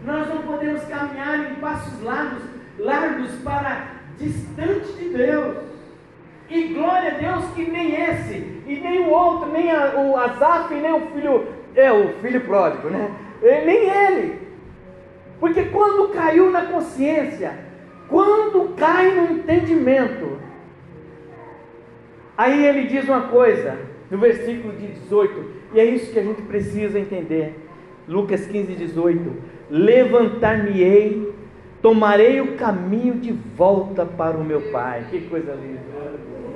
Nós 0.06 0.30
não 0.30 0.44
podemos 0.44 0.84
caminhar 0.84 1.52
em 1.52 1.56
passos 1.56 2.02
largos, 2.04 2.44
largos 2.78 3.32
para 3.44 3.88
distante 4.20 4.94
de 4.94 5.10
Deus. 5.10 5.58
E 6.50 6.74
glória 6.74 7.12
a 7.12 7.18
Deus 7.18 7.46
que 7.54 7.70
nem 7.70 7.94
esse, 7.96 8.64
e 8.66 8.80
nem 8.82 9.00
o 9.02 9.10
outro, 9.10 9.52
nem 9.52 9.72
a, 9.72 9.96
o 9.96 10.18
Azaf, 10.18 10.74
nem 10.74 10.94
o 10.94 11.08
filho, 11.08 11.48
é 11.76 11.92
o 11.92 12.14
filho 12.22 12.42
pródigo, 12.42 12.90
né? 12.90 13.12
E, 13.42 13.66
nem 13.66 13.90
ele. 13.90 14.40
Porque 15.40 15.66
quando 15.66 16.14
caiu 16.14 16.52
na 16.52 16.64
consciência, 16.66 17.54
quando 18.08 18.76
cai 18.76 19.12
no 19.12 19.38
entendimento, 19.38 20.38
aí 22.38 22.66
ele 22.66 22.88
diz 22.88 23.08
uma 23.08 23.28
coisa, 23.28 23.78
no 24.12 24.18
versículo 24.18 24.74
18, 24.74 25.46
e 25.74 25.80
é 25.80 25.86
isso 25.86 26.12
que 26.12 26.20
a 26.20 26.24
gente 26.24 26.42
precisa 26.42 27.00
entender. 27.00 27.68
Lucas 28.08 28.48
15, 28.48 28.76
18: 28.76 29.34
Levantar-me-ei, 29.70 31.32
tomarei 31.82 32.42
o 32.42 32.56
caminho 32.58 33.14
de 33.14 33.32
volta 33.32 34.06
para 34.06 34.36
o 34.36 34.44
meu 34.44 34.72
Pai. 34.72 35.06
Que 35.10 35.22
coisa 35.22 35.54
linda! 35.54 35.80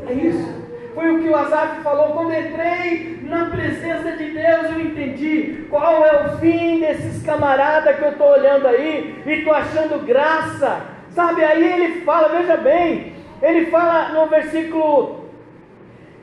É 0.08 0.14
isso. 0.14 0.73
Foi 0.94 1.12
o 1.12 1.22
que 1.22 1.30
o 1.30 1.36
Azaf 1.36 1.82
falou. 1.82 2.14
Quando 2.14 2.34
entrei 2.34 3.20
na 3.24 3.46
presença 3.46 4.12
de 4.12 4.26
Deus, 4.30 4.72
eu 4.72 4.82
entendi 4.82 5.66
qual 5.70 6.06
é 6.06 6.28
o 6.28 6.38
fim 6.38 6.80
desses 6.80 7.24
camaradas 7.24 7.96
que 7.96 8.04
eu 8.04 8.10
estou 8.10 8.32
olhando 8.32 8.68
aí 8.68 9.22
e 9.26 9.32
estou 9.32 9.54
achando 9.54 10.06
graça. 10.06 10.82
Sabe, 11.10 11.44
aí 11.44 11.64
ele 11.64 12.02
fala, 12.02 12.30
veja 12.30 12.58
bem, 12.58 13.14
ele 13.42 13.68
fala 13.68 14.10
no 14.10 14.28
versículo, 14.28 15.30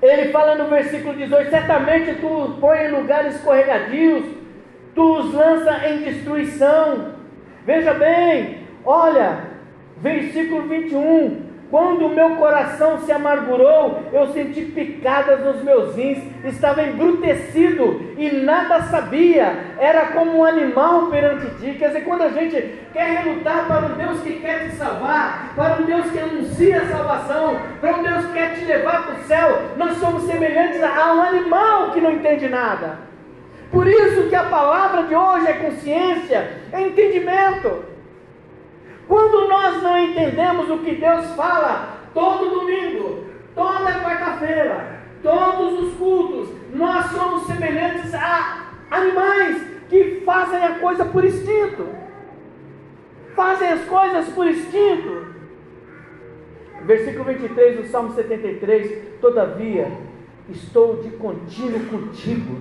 ele 0.03 0.31
fala 0.31 0.55
no 0.55 0.69
versículo 0.69 1.15
18: 1.15 1.51
certamente 1.51 2.15
tu 2.21 2.29
os 2.29 2.59
põe 2.59 2.87
em 2.87 2.91
lugares 2.91 3.37
escorregadios, 3.37 4.25
tu 4.95 5.19
os 5.19 5.35
lança 5.35 5.89
em 5.89 5.99
destruição. 5.99 7.15
Veja 7.65 7.93
bem, 7.95 8.59
olha, 8.85 9.39
versículo 10.01 10.63
21 10.63 11.50
quando 11.71 12.07
o 12.07 12.15
meu 12.15 12.31
coração 12.35 12.99
se 12.99 13.13
amargurou, 13.13 14.03
eu 14.13 14.27
senti 14.33 14.63
picadas 14.63 15.41
nos 15.45 15.63
meus 15.63 15.95
rins, 15.95 16.19
estava 16.45 16.83
embrutecido 16.83 18.13
e 18.19 18.29
nada 18.29 18.83
sabia, 18.83 19.77
era 19.79 20.07
como 20.07 20.39
um 20.39 20.45
animal 20.45 21.07
perante 21.07 21.47
ti. 21.61 21.77
Quer 21.79 21.89
dizer, 21.89 22.01
quando 22.01 22.23
a 22.23 22.31
gente 22.31 22.75
quer 22.93 23.23
relutar 23.23 23.67
para 23.69 23.87
um 23.87 23.97
Deus 23.97 24.21
que 24.21 24.41
quer 24.41 24.69
te 24.69 24.75
salvar, 24.75 25.53
para 25.55 25.77
um 25.77 25.85
Deus 25.85 26.11
que 26.11 26.19
anuncia 26.19 26.83
a 26.83 26.87
salvação, 26.87 27.61
para 27.81 27.97
um 27.99 28.03
Deus 28.03 28.27
que 28.27 28.33
quer 28.33 28.55
te 28.55 28.65
levar 28.65 29.07
para 29.07 29.15
o 29.15 29.25
céu, 29.25 29.63
nós 29.77 29.97
somos 29.99 30.25
semelhantes 30.25 30.83
a 30.83 31.15
um 31.15 31.23
animal 31.23 31.93
que 31.93 32.01
não 32.01 32.11
entende 32.11 32.49
nada. 32.49 32.99
Por 33.71 33.87
isso 33.87 34.29
que 34.29 34.35
a 34.35 34.43
palavra 34.43 35.05
de 35.05 35.15
hoje 35.15 35.47
é 35.47 35.53
consciência, 35.53 36.51
é 36.73 36.81
entendimento. 36.81 37.90
Quando 39.11 39.49
nós 39.49 39.83
não 39.83 39.99
entendemos 39.99 40.71
o 40.71 40.79
que 40.79 40.95
Deus 40.95 41.27
fala 41.35 41.99
todo 42.15 42.61
domingo, 42.61 43.25
toda 43.57 44.01
quarta-feira, 44.05 45.01
todos 45.21 45.81
os 45.81 45.95
cultos, 45.95 46.51
nós 46.73 47.07
somos 47.07 47.45
semelhantes 47.45 48.15
a 48.15 48.69
animais 48.89 49.67
que 49.89 50.23
fazem 50.25 50.63
a 50.63 50.79
coisa 50.79 51.05
por 51.07 51.25
instinto. 51.25 51.89
Fazem 53.35 53.71
as 53.71 53.85
coisas 53.87 54.29
por 54.29 54.47
instinto. 54.47 55.27
Versículo 56.83 57.25
23 57.25 57.79
do 57.79 57.87
Salmo 57.89 58.15
73: 58.15 59.19
Todavia, 59.21 59.91
estou 60.49 61.03
de 61.03 61.11
contínuo 61.17 61.81
contigo. 61.87 62.59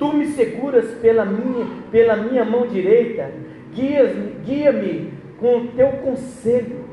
Tu 0.00 0.12
me 0.14 0.26
seguras 0.32 0.90
pela 0.94 1.24
minha, 1.24 1.64
pela 1.92 2.16
minha 2.16 2.44
mão 2.44 2.66
direita 2.66 3.51
guia-me 3.72 5.12
com 5.38 5.58
o 5.58 5.68
teu 5.68 5.88
conselho, 6.04 6.84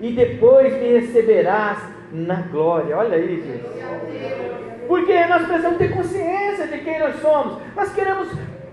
e 0.00 0.12
depois 0.12 0.72
me 0.74 0.98
receberás 0.98 1.78
na 2.12 2.42
glória. 2.42 2.96
Olha 2.96 3.16
aí, 3.16 3.42
gente. 3.42 4.86
Porque 4.86 5.26
nós 5.26 5.46
precisamos 5.46 5.78
ter 5.78 5.92
consciência 5.92 6.66
de 6.66 6.78
quem 6.78 6.98
nós 6.98 7.20
somos. 7.20 7.62
Nós 7.76 7.92
queremos 7.92 8.28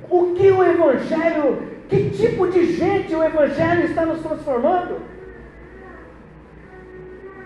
o 0.09 0.33
que 0.33 0.51
o 0.51 0.63
Evangelho, 0.63 1.63
que 1.89 2.09
tipo 2.09 2.47
de 2.47 2.73
gente 2.73 3.13
o 3.13 3.23
Evangelho 3.23 3.85
está 3.85 4.05
nos 4.05 4.21
transformando? 4.21 5.01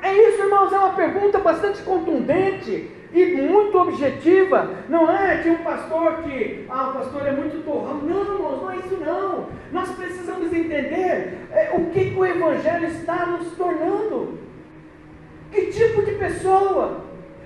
É 0.01 0.13
isso, 0.13 0.41
irmãos, 0.43 0.71
é 0.73 0.77
uma 0.77 0.93
pergunta 0.93 1.39
bastante 1.39 1.81
contundente 1.83 2.89
e 3.13 3.25
muito 3.35 3.77
objetiva. 3.77 4.69
Não 4.87 5.09
é 5.09 5.37
de 5.37 5.49
um 5.49 5.57
pastor 5.57 6.23
que, 6.23 6.65
ah, 6.69 6.89
o 6.89 6.93
pastor 6.93 7.27
é 7.27 7.31
muito 7.31 7.63
torrão. 7.63 7.95
Não, 7.97 8.21
irmãos, 8.21 8.61
não 8.61 8.71
é 8.71 8.77
isso 8.77 8.97
não. 8.97 9.47
Nós 9.71 9.91
precisamos 9.91 10.51
entender 10.53 11.37
é, 11.51 11.71
o 11.73 11.89
que, 11.91 12.11
que 12.11 12.17
o 12.17 12.25
Evangelho 12.25 12.87
está 12.87 13.25
nos 13.25 13.51
tornando. 13.51 14.39
Que 15.51 15.67
tipo 15.67 16.03
de 16.03 16.13
pessoa? 16.13 17.01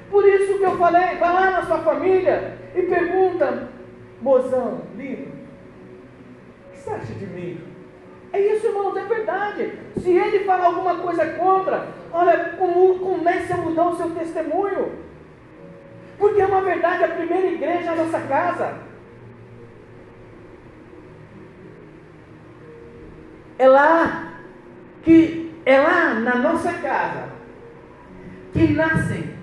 Por 0.10 0.28
isso 0.28 0.60
que 0.60 0.64
eu 0.64 0.78
falei, 0.78 1.16
vai 1.18 1.34
lá 1.34 1.52
na 1.52 1.64
sua 1.64 1.80
família 1.80 2.58
e 2.76 2.84
pergunta, 2.84 3.70
mozão, 4.22 4.82
lindo, 4.96 5.30
o 6.68 6.72
que 6.72 6.78
você 6.78 6.90
acha 6.92 7.14
de 7.14 7.26
mim? 7.26 7.60
É 8.32 8.40
isso, 8.40 8.68
irmãos, 8.68 8.96
é 8.98 9.04
verdade. 9.06 9.80
Se 9.98 10.12
ele 10.12 10.44
falar 10.44 10.66
alguma 10.66 10.98
coisa 10.98 11.26
contra, 11.26 11.88
olha, 12.12 12.56
comece 12.58 13.52
a 13.54 13.58
mudar 13.58 13.88
o 13.88 13.96
seu 13.96 14.12
testemunho. 14.12 14.92
Porque 16.18 16.42
é 16.42 16.46
uma 16.46 16.62
verdade, 16.62 17.04
a 17.04 17.10
primeira 17.10 17.48
igreja 17.48 17.90
é 17.90 17.94
a 17.94 17.96
nossa 17.96 18.20
casa. 18.22 18.80
É 23.58 23.68
lá 23.68 24.34
que 25.04 25.54
é 25.66 25.80
lá 25.80 26.14
na 26.16 26.36
nossa 26.36 26.74
casa 26.74 27.30
que 28.54 28.74
nascem 28.74 29.36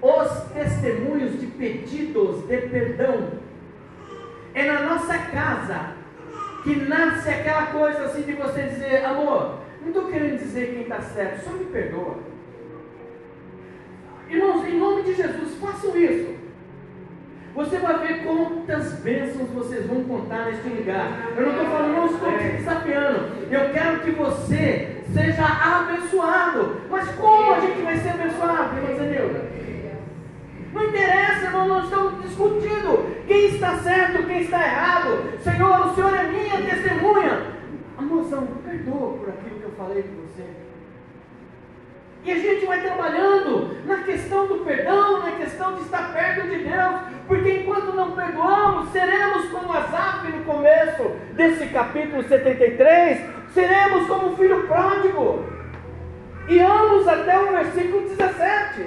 os 0.00 0.42
testemunhos 0.52 1.40
de 1.40 1.46
pedidos 1.46 2.46
de 2.46 2.58
perdão. 2.58 3.30
É 4.54 4.70
na 4.70 4.82
nossa 4.82 5.18
casa 5.18 5.94
que 6.62 6.76
nasce 6.76 7.28
aquela 7.28 7.66
coisa 7.66 8.04
assim 8.04 8.22
de 8.22 8.32
você 8.32 8.62
dizer, 8.62 9.04
amor, 9.04 9.60
não 9.80 9.88
estou 9.88 10.06
querendo 10.06 10.38
dizer 10.38 10.72
quem 10.72 10.82
está 10.82 11.00
certo, 11.00 11.44
só 11.44 11.50
me 11.50 11.64
perdoa. 11.66 12.33
Irmãos, 14.28 14.66
em 14.66 14.78
nome 14.78 15.02
de 15.02 15.14
Jesus, 15.14 15.54
façam 15.60 15.96
isso. 15.96 16.34
Você 17.54 17.76
vai 17.78 17.98
ver 17.98 18.24
quantas 18.24 18.94
bênçãos 18.94 19.48
vocês 19.50 19.86
vão 19.86 20.02
contar 20.04 20.46
neste 20.46 20.68
lugar. 20.68 21.32
Eu 21.36 21.42
não 21.42 21.52
estou 21.52 21.66
falando, 21.66 21.92
não 21.94 22.06
estou 22.06 22.32
te 22.32 22.48
desafiando. 22.56 23.28
Eu 23.48 23.72
quero 23.72 24.00
que 24.00 24.10
você 24.10 25.02
seja 25.12 25.44
abençoado. 25.44 26.80
Mas 26.90 27.08
como 27.10 27.54
a 27.54 27.60
gente 27.60 27.82
vai 27.82 27.96
ser 27.98 28.08
abençoado, 28.08 28.74
Zenilda? 28.96 29.54
Não 30.72 30.82
interessa, 30.82 31.44
irmão, 31.44 31.68
nós 31.68 31.84
estamos 31.84 32.22
discutindo 32.22 33.24
quem 33.28 33.46
está 33.46 33.78
certo, 33.78 34.26
quem 34.26 34.40
está 34.40 34.58
errado. 34.58 35.38
Senhor, 35.40 35.86
o 35.86 35.94
Senhor 35.94 36.12
é 36.12 36.24
minha 36.24 36.60
testemunha. 36.60 37.54
Amorzão, 37.96 38.48
perdoa 38.64 39.12
por 39.18 39.28
aquilo 39.28 39.60
que 39.60 39.64
eu 39.64 39.72
falei 39.78 40.02
com 40.02 40.26
você. 40.26 40.63
E 42.24 42.32
a 42.32 42.38
gente 42.38 42.64
vai 42.64 42.80
trabalhando 42.80 43.76
na 43.84 43.98
questão 43.98 44.46
do 44.46 44.64
perdão, 44.64 45.22
na 45.22 45.32
questão 45.32 45.74
de 45.74 45.82
estar 45.82 46.10
perto 46.10 46.48
de 46.48 46.56
Deus, 46.64 47.00
porque 47.28 47.58
enquanto 47.58 47.94
não 47.94 48.12
perdoamos, 48.12 48.90
seremos 48.92 49.50
como 49.50 49.70
Asaf 49.70 50.26
no 50.28 50.42
começo 50.44 51.02
desse 51.34 51.66
capítulo 51.66 52.22
73, 52.22 53.20
seremos 53.52 54.06
como 54.06 54.28
o 54.28 54.36
filho 54.36 54.66
pródigo. 54.66 55.44
E 56.48 56.58
vamos 56.58 57.06
até 57.06 57.38
o 57.38 57.52
versículo 57.52 58.08
17. 58.08 58.86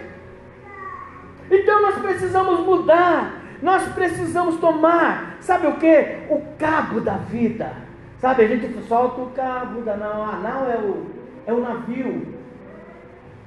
Então 1.52 1.82
nós 1.84 1.96
precisamos 2.00 2.62
mudar, 2.62 3.40
nós 3.62 3.84
precisamos 3.94 4.60
tomar, 4.60 5.38
sabe 5.42 5.68
o 5.68 5.76
que? 5.76 6.26
O 6.30 6.42
cabo 6.58 7.02
da 7.02 7.18
vida. 7.18 7.72
Sabe, 8.20 8.46
a 8.46 8.48
gente 8.48 8.82
solta 8.88 9.22
o 9.22 9.30
cabo 9.30 9.82
da 9.82 9.96
nau, 9.96 10.24
a 10.24 10.38
nau 10.38 10.72
é 10.72 10.78
o, 10.78 11.06
é 11.46 11.54
o 11.54 11.62
navio. 11.62 12.37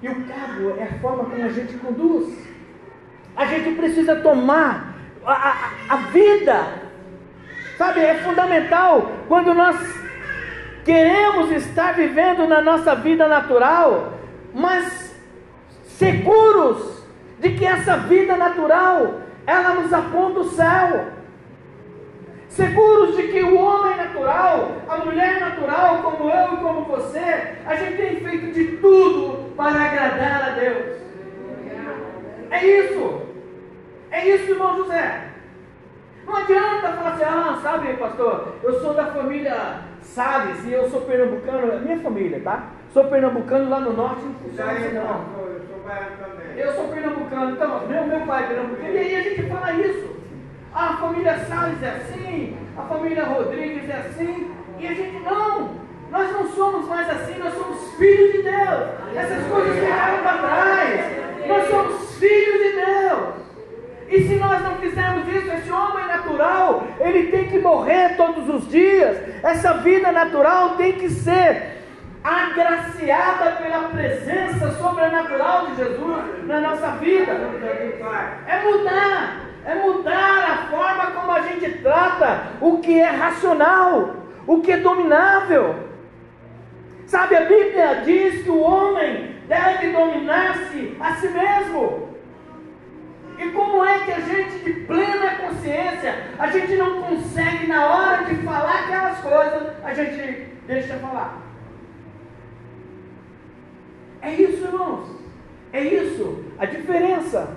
E 0.03 0.09
o 0.09 0.15
cabo 0.25 0.77
é 0.79 0.85
a 0.85 0.99
forma 1.01 1.25
como 1.25 1.45
a 1.45 1.49
gente 1.49 1.75
conduz. 1.75 2.35
A 3.37 3.45
gente 3.47 3.77
precisa 3.77 4.17
tomar 4.17 4.95
a, 5.25 5.33
a, 5.33 5.71
a 5.89 5.97
vida. 5.97 6.67
Sabe, 7.77 8.01
é 8.01 8.15
fundamental 8.15 9.13
quando 9.29 9.55
nós 9.55 9.77
queremos 10.85 11.51
estar 11.53 11.93
vivendo 11.93 12.47
na 12.47 12.61
nossa 12.61 12.95
vida 12.95 13.29
natural, 13.29 14.15
mas 14.55 15.15
seguros 15.85 17.03
de 17.39 17.51
que 17.51 17.65
essa 17.65 17.97
vida 17.97 18.37
natural, 18.37 19.21
ela 19.47 19.75
nos 19.75 19.93
aponta 19.93 20.41
o 20.41 20.51
céu. 20.51 21.20
Seguros 22.61 23.17
de 23.17 23.23
que 23.29 23.43
o 23.43 23.59
homem 23.59 23.97
natural, 23.97 24.73
a 24.87 24.97
mulher 24.99 25.41
natural, 25.41 26.03
como 26.03 26.29
eu 26.29 26.53
e 26.53 26.57
como 26.59 26.85
você, 26.85 27.55
a 27.65 27.75
gente 27.75 27.97
tem 27.97 28.21
feito 28.21 28.53
de 28.53 28.77
tudo 28.77 29.55
para 29.57 29.83
agradar 29.83 30.43
a 30.45 30.51
Deus. 30.51 31.01
É 32.51 32.67
isso. 32.67 33.23
É 34.11 34.29
isso, 34.29 34.51
irmão 34.51 34.77
José. 34.77 35.29
Não 36.27 36.37
adianta 36.37 36.93
falar 36.93 37.11
assim, 37.13 37.25
ah, 37.25 37.61
sabe, 37.63 37.95
pastor, 37.95 38.57
eu 38.63 38.79
sou 38.79 38.93
da 38.93 39.07
família 39.07 39.79
Salles 40.03 40.63
e 40.67 40.73
eu 40.75 40.87
sou 40.91 41.01
pernambucano, 41.01 41.73
é 41.73 41.79
minha 41.79 41.99
família, 42.01 42.43
tá? 42.45 42.73
Sou 42.93 43.05
pernambucano 43.05 43.71
lá 43.71 43.81
no 43.81 43.95
norte, 43.95 44.23
não 44.23 44.35
funciona 44.35 44.73
assim 44.73 44.93
não. 44.93 45.25
Eu 46.59 46.75
sou 46.75 46.89
pernambucano, 46.89 47.53
então, 47.53 47.89
meu, 47.89 48.07
meu 48.07 48.21
pai 48.27 48.45
é 48.45 48.47
pernambucano. 48.49 48.93
E 48.93 48.99
aí 48.99 49.17
a 49.17 49.23
gente 49.23 49.43
fala 49.45 49.73
isso. 49.73 50.20
A 50.75 50.97
família 50.97 51.39
Salles 51.49 51.83
é 51.83 51.89
assim, 51.89 52.57
a 52.79 52.83
família 52.83 53.25
Rodrigues 53.25 53.89
é 53.91 53.97
assim, 53.97 54.51
e 54.79 54.87
a 54.87 54.95
gente 54.95 55.19
não. 55.25 55.71
Nós 56.11 56.33
não 56.33 56.49
somos 56.49 56.89
mais 56.89 57.09
assim, 57.11 57.39
nós 57.39 57.55
somos 57.55 57.95
filhos 57.95 58.33
de 58.33 58.43
Deus. 58.43 59.17
Essas 59.17 59.47
coisas 59.47 59.79
ficaram 59.79 60.23
para 60.23 60.39
trás. 60.39 61.01
Nós 61.47 61.69
somos 61.69 62.19
filhos 62.19 62.63
de 62.63 62.73
Deus. 62.73 63.41
E 64.09 64.29
se 64.29 64.35
nós 64.37 64.63
não 64.63 64.77
fizermos 64.77 65.29
isso, 65.29 65.53
esse 65.53 65.71
homem 65.71 66.07
natural, 66.07 66.85
ele 66.99 67.31
tem 67.31 67.49
que 67.49 67.59
morrer 67.59 68.17
todos 68.17 68.49
os 68.49 68.69
dias. 68.69 69.19
Essa 69.43 69.75
vida 69.75 70.11
natural 70.11 70.77
tem 70.77 70.93
que 70.93 71.09
ser 71.09 71.79
agraciada 72.23 73.53
pela 73.53 73.89
presença 73.89 74.71
sobrenatural 74.73 75.69
de 75.69 75.77
Jesus 75.77 76.47
na 76.47 76.61
nossa 76.61 76.89
vida. 76.97 77.33
É 78.47 78.63
mudar, 78.65 79.50
é 79.65 79.75
mudar 79.75 80.51
a 80.51 80.57
forma 80.71 81.11
como 81.13 81.33
a 81.33 81.43
gente 81.43 81.79
trata 81.79 82.53
o 82.61 82.79
que 82.79 82.99
é 82.99 83.09
racional, 83.11 84.17
o 84.47 84.61
que 84.61 84.73
é 84.73 84.79
dominável. 84.79 85.91
Sabe, 87.07 87.37
a 87.37 87.41
Bíblia 87.41 88.03
diz 88.05 88.43
que 88.43 88.51
o 88.51 88.61
homem 88.61 89.37
deve 89.49 89.91
dominar-se 89.91 90.97
a 91.01 91.15
si 91.15 91.29
mesmo. 91.29 92.09
E 93.37 93.49
como 93.51 93.85
é 93.85 93.99
que 94.01 94.13
a 94.13 94.21
gente, 94.21 94.59
de 94.59 94.73
plena 94.85 95.35
consciência, 95.37 96.15
a 96.39 96.47
gente 96.49 96.77
não 96.77 97.03
consegue, 97.03 97.67
na 97.67 97.87
hora 97.87 98.25
de 98.25 98.37
falar 98.37 98.85
aquelas 98.85 99.19
coisas, 99.19 99.73
a 99.83 99.95
gente 99.95 100.47
deixa 100.67 100.95
falar? 100.99 101.39
É 104.23 104.35
isso, 104.35 104.65
irmãos. 104.65 105.09
É 105.73 105.83
isso. 105.83 106.45
A 106.59 106.67
diferença 106.67 107.57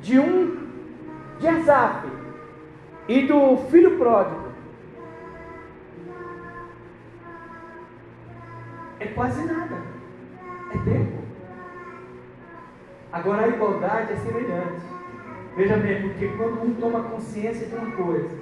de 0.00 0.18
um 0.18 0.61
de 1.42 1.48
Azaf 1.48 2.06
e 3.08 3.26
do 3.26 3.56
filho 3.68 3.98
pródigo 3.98 4.52
é 9.00 9.06
quase 9.08 9.44
nada. 9.44 9.76
É 10.72 10.78
tempo. 10.78 11.18
Agora 13.12 13.42
a 13.42 13.48
igualdade 13.48 14.12
é 14.12 14.16
semelhante. 14.16 14.86
Veja 15.56 15.76
bem, 15.76 16.02
porque 16.02 16.28
quando 16.28 16.62
um 16.62 16.74
toma 16.74 17.02
consciência 17.02 17.66
de 17.66 17.74
uma 17.74 17.90
coisa 17.90 18.38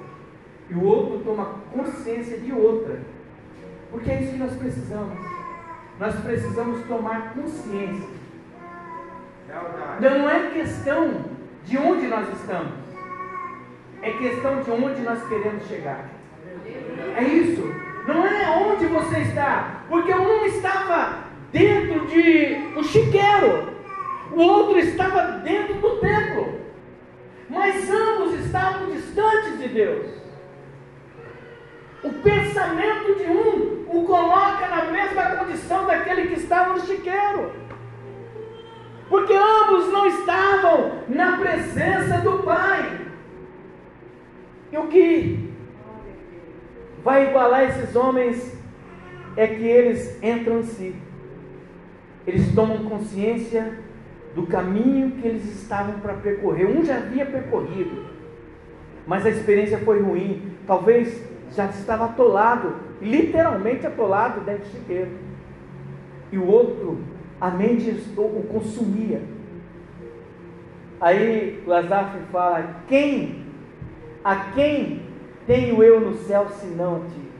e 0.69 0.73
o 0.75 0.83
outro 0.85 1.19
toma 1.25 1.55
consciência 1.73 2.37
de 2.37 2.53
outra, 2.53 2.99
porque 3.89 4.11
é 4.11 4.21
isso 4.21 4.33
que 4.33 4.37
nós 4.37 4.55
precisamos 4.55 5.19
nós 5.99 6.15
precisamos 6.21 6.83
tomar 6.87 7.33
consciência. 7.33 8.09
Não, 9.99 10.17
não 10.17 10.29
é 10.29 10.49
questão 10.51 11.25
de 11.63 11.77
onde 11.77 12.07
nós 12.07 12.27
estamos, 12.39 12.90
é 14.01 14.11
questão 14.11 14.61
de 14.61 14.71
onde 14.71 15.01
nós 15.01 15.27
queremos 15.27 15.67
chegar. 15.67 16.09
É 17.15 17.23
isso. 17.23 17.73
Não 18.07 18.25
é 18.25 18.49
onde 18.49 18.85
você 18.87 19.19
está, 19.19 19.83
porque 19.87 20.13
um 20.13 20.45
estava 20.45 21.19
dentro 21.51 22.07
de 22.07 22.71
um 22.75 22.83
chiqueiro, 22.83 23.73
o 24.31 24.41
outro 24.41 24.79
estava 24.79 25.39
dentro 25.43 25.75
do 25.75 25.97
templo, 25.97 26.61
mas 27.49 27.89
ambos 27.89 28.33
estavam 28.45 28.89
distantes 28.91 29.59
de 29.59 29.67
Deus. 29.67 30.07
O 32.03 32.11
pensamento 32.13 33.15
de 33.15 33.25
um 33.25 33.85
o 33.87 34.05
coloca 34.05 34.67
na 34.67 34.85
mesma 34.85 35.23
condição 35.35 35.85
daquele 35.85 36.27
que 36.27 36.39
estava 36.39 36.73
no 36.73 36.79
chiqueiro. 36.79 37.51
Porque 39.09 39.33
ambos 39.33 39.91
não 39.91 40.07
estavam 40.07 41.03
na 41.09 41.37
presença 41.37 42.19
do 42.19 42.39
Pai. 42.39 43.00
E 44.71 44.77
o 44.77 44.87
que 44.87 45.51
vai 47.03 47.29
igualar 47.29 47.63
esses 47.63 47.95
homens 47.95 48.57
é 49.35 49.47
que 49.47 49.63
eles 49.63 50.21
entram 50.23 50.59
em 50.59 50.63
si. 50.63 50.95
Eles 52.25 52.53
tomam 52.53 52.77
consciência 52.89 53.79
do 54.35 54.45
caminho 54.47 55.11
que 55.11 55.27
eles 55.27 55.45
estavam 55.61 55.99
para 55.99 56.13
percorrer. 56.13 56.65
Um 56.65 56.85
já 56.85 56.97
havia 56.97 57.25
percorrido, 57.25 58.05
mas 59.05 59.25
a 59.25 59.29
experiência 59.29 59.79
foi 59.79 60.01
ruim. 60.01 60.53
Talvez 60.65 61.21
já 61.53 61.65
estava 61.65 62.05
atolado, 62.05 62.75
literalmente 63.01 63.85
atolado 63.85 64.41
dentro 64.41 64.63
do 64.63 64.71
chiqueiro. 64.71 65.11
E 66.31 66.37
o 66.37 66.45
outro, 66.45 66.99
a 67.39 67.49
mente 67.49 67.89
o 68.15 68.43
consumia. 68.49 69.21
Aí 71.01 71.61
o 71.65 71.73
Azaf 71.73 72.17
fala: 72.31 72.83
Quem? 72.87 73.40
A 74.23 74.35
quem 74.53 75.01
tenho 75.47 75.83
eu 75.83 75.99
no 75.99 76.15
céu 76.15 76.47
senão 76.59 76.97
a 76.97 76.99
ti? 76.99 77.31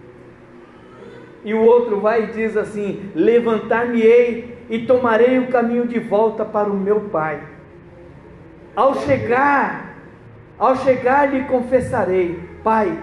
E 1.43 1.53
o 1.53 1.61
outro 1.61 1.99
vai 1.99 2.23
e 2.23 2.31
diz 2.33 2.57
assim: 2.57 3.11
Levantar-me-ei 3.15 4.57
e 4.69 4.85
tomarei 4.85 5.39
o 5.39 5.47
caminho 5.47 5.87
de 5.87 5.99
volta 5.99 6.45
para 6.45 6.69
o 6.69 6.77
meu 6.77 7.01
pai. 7.09 7.41
Ao 8.75 8.95
chegar, 9.01 9.95
ao 10.57 10.75
chegar 10.77 11.31
lhe 11.31 11.43
confessarei: 11.43 12.39
Pai, 12.63 12.97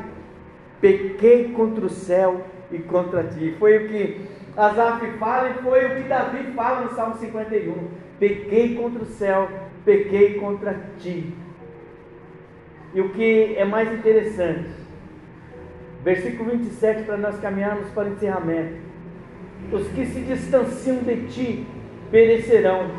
pequei 0.81 1.53
contra 1.53 1.85
o 1.87 1.91
céu 1.91 2.41
e 2.71 2.79
contra 2.79 3.25
ti. 3.25 3.55
Foi 3.59 3.77
o 3.77 3.89
que 3.89 4.21
Asaf 4.57 5.07
fala 5.19 5.51
e 5.51 5.63
foi 5.63 5.87
o 5.87 5.97
que 5.97 6.09
Davi 6.09 6.53
fala 6.53 6.83
no 6.83 6.95
Salmo 6.95 7.17
51. 7.17 7.75
Pequei 8.19 8.75
contra 8.75 9.03
o 9.03 9.07
céu, 9.07 9.49
pequei 9.85 10.35
contra 10.35 10.77
ti. 10.99 11.33
E 12.99 13.01
o 13.01 13.11
que 13.11 13.55
é 13.57 13.65
mais 13.65 13.97
interessante, 13.97 14.71
versículo 16.03 16.51
27, 16.51 17.05
para 17.05 17.17
nós 17.17 17.39
caminharmos 17.39 17.89
para 17.91 18.09
o 18.09 18.13
encerramento. 18.13 18.75
Os 19.71 19.87
que 19.93 20.05
se 20.05 20.23
distanciam 20.23 20.97
de 21.05 21.29
ti 21.29 21.67
perecerão. 22.11 22.91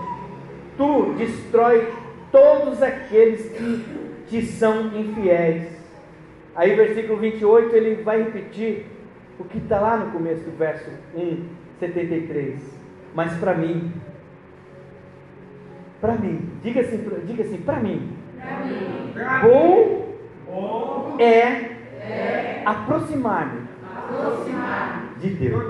Tu 0.77 1.15
destrói 1.17 1.85
todos 2.31 2.81
aqueles 2.81 3.49
que 3.49 3.85
te 4.29 4.41
são 4.45 4.87
infiéis. 4.97 5.67
Aí, 6.55 6.73
versículo 6.75 7.19
28, 7.19 7.75
ele 7.75 8.01
vai 8.01 8.23
repetir 8.23 8.85
o 9.37 9.43
que 9.43 9.57
está 9.57 9.81
lá 9.81 9.97
no 9.97 10.13
começo 10.13 10.45
do 10.45 10.57
verso 10.57 10.89
1, 11.13 11.43
73. 11.77 12.61
Mas 13.13 13.33
para 13.33 13.53
mim, 13.53 13.91
para 15.99 16.13
mim, 16.13 16.49
diga 16.63 16.79
assim, 16.79 17.05
diga 17.25 17.43
assim, 17.43 17.57
para 17.57 17.81
mim, 17.81 18.17
bom, 19.41 20.05
bom 20.45 21.15
é, 21.19 21.25
é 21.25 22.61
aproximar-me 22.65 23.69
aproximar 24.09 25.13
de 25.19 25.29
Deus. 25.29 25.63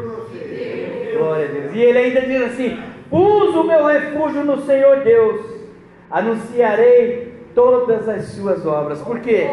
Glória 1.18 1.46
a 1.46 1.52
Deus. 1.52 1.76
E 1.76 1.80
ele 1.80 1.98
ainda 1.98 2.22
diz 2.22 2.42
assim: 2.44 2.80
Pus 3.10 3.56
o 3.56 3.64
meu 3.64 3.86
refúgio 3.86 4.44
no 4.44 4.62
Senhor 4.62 5.04
Deus, 5.04 5.46
anunciarei 6.10 7.34
todas 7.54 8.08
as 8.08 8.26
suas 8.26 8.66
obras. 8.66 9.02
Por 9.02 9.20
quê? 9.20 9.48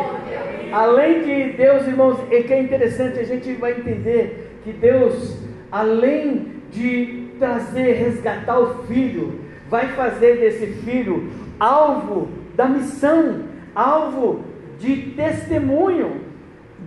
Além 0.73 1.23
de 1.23 1.57
Deus, 1.57 1.87
irmãos, 1.87 2.19
e 2.31 2.43
que 2.43 2.53
é 2.53 2.61
interessante, 2.61 3.19
a 3.19 3.25
gente 3.25 3.53
vai 3.55 3.73
entender 3.73 4.61
que 4.63 4.73
Deus, 4.73 5.39
além 5.71 6.55
de 6.71 7.29
trazer, 7.39 7.93
resgatar 7.95 8.59
o 8.59 8.85
filho, 8.85 9.41
vai 9.69 9.89
fazer 9.89 10.37
desse 10.37 10.67
filho 10.83 11.31
alvo 11.59 12.29
da 12.57 12.67
missão, 12.67 13.45
alvo 13.75 14.45
de 14.79 15.13
testemunho, 15.15 16.23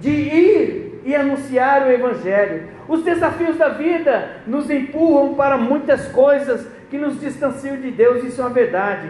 de 0.01 0.09
ir 0.09 1.01
e 1.05 1.15
anunciar 1.15 1.87
o 1.87 1.91
Evangelho. 1.91 2.67
Os 2.87 3.03
desafios 3.03 3.57
da 3.57 3.69
vida 3.69 4.41
nos 4.47 4.69
empurram 4.69 5.35
para 5.35 5.57
muitas 5.57 6.07
coisas 6.07 6.67
que 6.89 6.97
nos 6.97 7.19
distanciam 7.19 7.77
de 7.77 7.91
Deus, 7.91 8.23
isso 8.23 8.41
é 8.41 8.43
uma 8.43 8.49
verdade. 8.49 9.09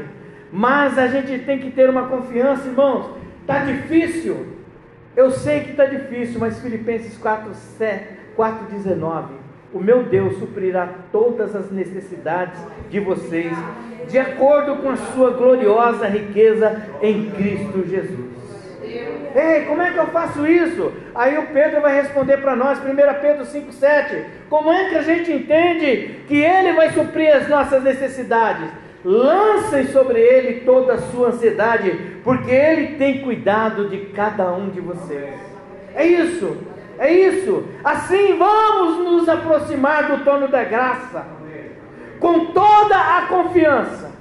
Mas 0.52 0.98
a 0.98 1.08
gente 1.08 1.46
tem 1.46 1.60
que 1.60 1.72
ter 1.72 1.90
uma 1.90 2.08
confiança, 2.08 2.68
irmãos. 2.68 3.18
Está 3.42 3.60
difícil, 3.60 4.46
eu 5.16 5.32
sei 5.32 5.62
que 5.62 5.72
está 5.72 5.86
difícil, 5.86 6.40
mas 6.40 6.60
Filipenses 6.60 7.18
4, 7.18 7.52
4, 8.36 8.66
19. 8.68 9.39
O 9.74 9.80
meu 9.80 10.04
Deus 10.04 10.38
suprirá 10.40 10.90
todas 11.12 11.56
as 11.56 11.72
necessidades 11.72 12.60
de 12.90 13.00
vocês, 13.00 13.56
de 14.08 14.18
acordo 14.18 14.78
com 14.78 14.90
a 14.90 14.98
sua 14.98 15.32
gloriosa 15.32 16.08
riqueza 16.08 16.82
em 17.02 17.30
Cristo 17.32 17.88
Jesus. 17.88 18.40
Ei, 19.36 19.66
como 19.68 19.82
é 19.82 19.92
que 19.92 20.00
eu 20.00 20.08
faço 20.08 20.48
isso? 20.48 20.92
Aí 21.14 21.38
o 21.38 21.48
Pedro 21.48 21.82
vai 21.82 22.02
responder 22.02 22.38
para 22.38 22.56
nós, 22.56 22.80
1 22.80 22.84
Pedro 23.22 23.46
5,7. 23.46 24.24
Como 24.50 24.72
é 24.72 24.90
que 24.90 24.96
a 24.96 25.04
gente 25.04 25.32
entende 25.32 26.22
que 26.28 26.42
Ele 26.42 26.74
vai 26.74 26.90
suprir 26.92 27.36
as 27.36 27.48
nossas 27.48 27.84
necessidades? 27.84 28.70
Lancem 29.04 29.88
sobre 29.88 30.20
ele 30.20 30.62
toda 30.62 30.94
a 30.94 30.98
sua 30.98 31.30
ansiedade, 31.30 32.18
porque 32.22 32.52
ele 32.52 32.98
tem 32.98 33.22
cuidado 33.22 33.88
de 33.88 33.98
cada 34.08 34.52
um 34.52 34.70
de 34.70 34.82
vocês. 34.82 35.36
É 35.96 36.06
isso, 36.06 36.58
é 37.00 37.12
isso. 37.12 37.64
Assim 37.84 38.38
vamos 38.38 38.98
nos 38.98 39.30
aproximar 39.30 40.08
do 40.08 40.24
trono 40.24 40.50
da 40.50 40.64
graça, 40.66 41.26
com 42.20 42.48
toda 42.48 42.96
a 42.96 43.28
confiança, 43.28 44.12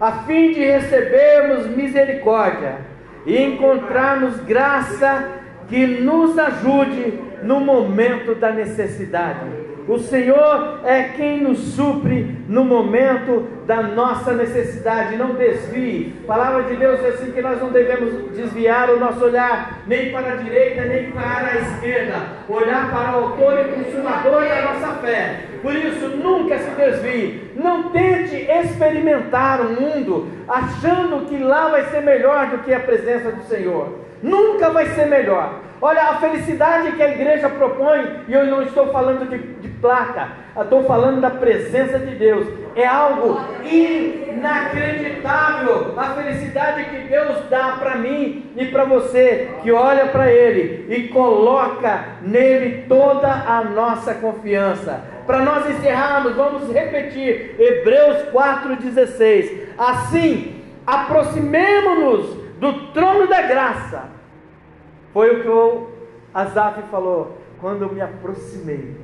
a 0.00 0.12
fim 0.22 0.52
de 0.52 0.60
recebermos 0.60 1.66
misericórdia 1.66 2.78
e 3.26 3.36
encontrarmos 3.42 4.38
graça 4.40 5.28
que 5.68 5.86
nos 5.86 6.38
ajude 6.38 7.18
no 7.42 7.58
momento 7.58 8.34
da 8.36 8.52
necessidade. 8.52 9.63
O 9.86 9.98
Senhor 9.98 10.80
é 10.82 11.10
quem 11.14 11.42
nos 11.42 11.58
supre 11.74 12.38
no 12.48 12.64
momento 12.64 13.46
da 13.66 13.82
nossa 13.82 14.32
necessidade. 14.32 15.16
Não 15.16 15.34
desvie. 15.34 16.14
A 16.24 16.26
palavra 16.26 16.62
de 16.62 16.76
Deus 16.76 17.04
é 17.04 17.08
assim 17.08 17.32
que 17.32 17.42
nós 17.42 17.60
não 17.60 17.70
devemos 17.70 18.34
desviar 18.34 18.88
o 18.88 18.98
nosso 18.98 19.22
olhar 19.22 19.82
nem 19.86 20.10
para 20.10 20.32
a 20.32 20.36
direita 20.36 20.86
nem 20.86 21.10
para 21.10 21.48
a 21.48 21.56
esquerda. 21.56 22.14
Olhar 22.48 22.90
para 22.90 23.12
o 23.12 23.24
autor 23.24 23.60
e 23.60 23.64
consumador 23.64 24.48
da 24.48 24.62
nossa 24.62 24.94
fé. 25.02 25.40
Por 25.60 25.74
isso, 25.74 26.08
nunca 26.08 26.58
se 26.58 26.70
desvie. 26.70 27.52
Não 27.54 27.90
tente 27.90 28.36
experimentar 28.36 29.60
o 29.60 29.80
mundo 29.80 30.28
achando 30.48 31.26
que 31.26 31.36
lá 31.36 31.68
vai 31.68 31.84
ser 31.90 32.00
melhor 32.00 32.46
do 32.46 32.58
que 32.58 32.72
a 32.72 32.80
presença 32.80 33.32
do 33.32 33.44
Senhor. 33.44 33.98
Nunca 34.22 34.70
vai 34.70 34.86
ser 34.86 35.06
melhor. 35.06 35.60
Olha, 35.86 36.04
a 36.04 36.14
felicidade 36.14 36.92
que 36.92 37.02
a 37.02 37.10
igreja 37.10 37.50
propõe, 37.50 38.20
e 38.26 38.32
eu 38.32 38.46
não 38.46 38.62
estou 38.62 38.90
falando 38.90 39.28
de, 39.28 39.36
de 39.36 39.68
placa, 39.68 40.28
estou 40.58 40.82
falando 40.84 41.20
da 41.20 41.28
presença 41.28 41.98
de 41.98 42.14
Deus. 42.14 42.46
É 42.74 42.86
algo 42.86 43.38
inacreditável 43.62 45.92
a 45.94 46.04
felicidade 46.14 46.84
que 46.84 47.06
Deus 47.06 47.36
dá 47.50 47.76
para 47.78 47.96
mim 47.96 48.50
e 48.56 48.64
para 48.64 48.86
você, 48.86 49.50
que 49.62 49.70
olha 49.70 50.06
para 50.06 50.32
Ele 50.32 50.86
e 50.88 51.08
coloca 51.08 52.02
nele 52.22 52.86
toda 52.88 53.28
a 53.28 53.62
nossa 53.64 54.14
confiança. 54.14 55.04
Para 55.26 55.40
nós 55.40 55.68
encerrarmos, 55.68 56.34
vamos 56.34 56.72
repetir 56.72 57.56
Hebreus 57.58 58.22
4,16. 58.32 59.52
Assim, 59.76 60.62
aproximemo-nos 60.86 62.42
do 62.58 62.72
trono 62.94 63.26
da 63.26 63.42
graça 63.42 64.13
foi 65.14 65.36
o 65.36 65.42
que 65.42 65.48
o 65.48 65.90
Azaf 66.34 66.82
falou 66.90 67.38
quando 67.60 67.82
eu 67.82 67.92
me 67.92 68.00
aproximei. 68.00 68.96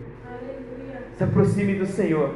Se 1.16 1.22
aproxime 1.22 1.76
do 1.76 1.86
Senhor. 1.86 2.34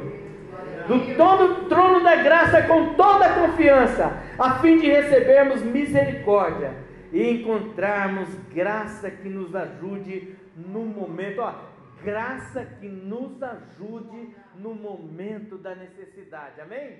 Do 0.87 1.17
todo 1.17 1.67
trono 1.67 2.01
da 2.01 2.15
graça 2.15 2.61
com 2.63 2.93
toda 2.93 3.25
a 3.25 3.33
confiança, 3.33 4.13
a 4.39 4.59
fim 4.59 4.77
de 4.77 4.87
recebermos 4.87 5.61
misericórdia 5.61 6.73
e 7.11 7.29
encontrarmos 7.31 8.29
graça 8.53 9.11
que 9.11 9.27
nos 9.27 9.53
ajude 9.53 10.35
no 10.55 10.85
momento, 10.85 11.41
ó, 11.41 11.53
graça 12.01 12.63
que 12.79 12.87
nos 12.87 13.43
ajude 13.43 14.35
no 14.55 14.73
momento 14.73 15.57
da 15.57 15.75
necessidade. 15.75 16.61
Amém? 16.61 16.99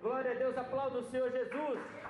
Glória 0.00 0.32
a 0.32 0.34
Deus, 0.34 0.56
aplauda 0.56 0.98
o 0.98 1.04
Senhor 1.04 1.30
Jesus. 1.32 1.78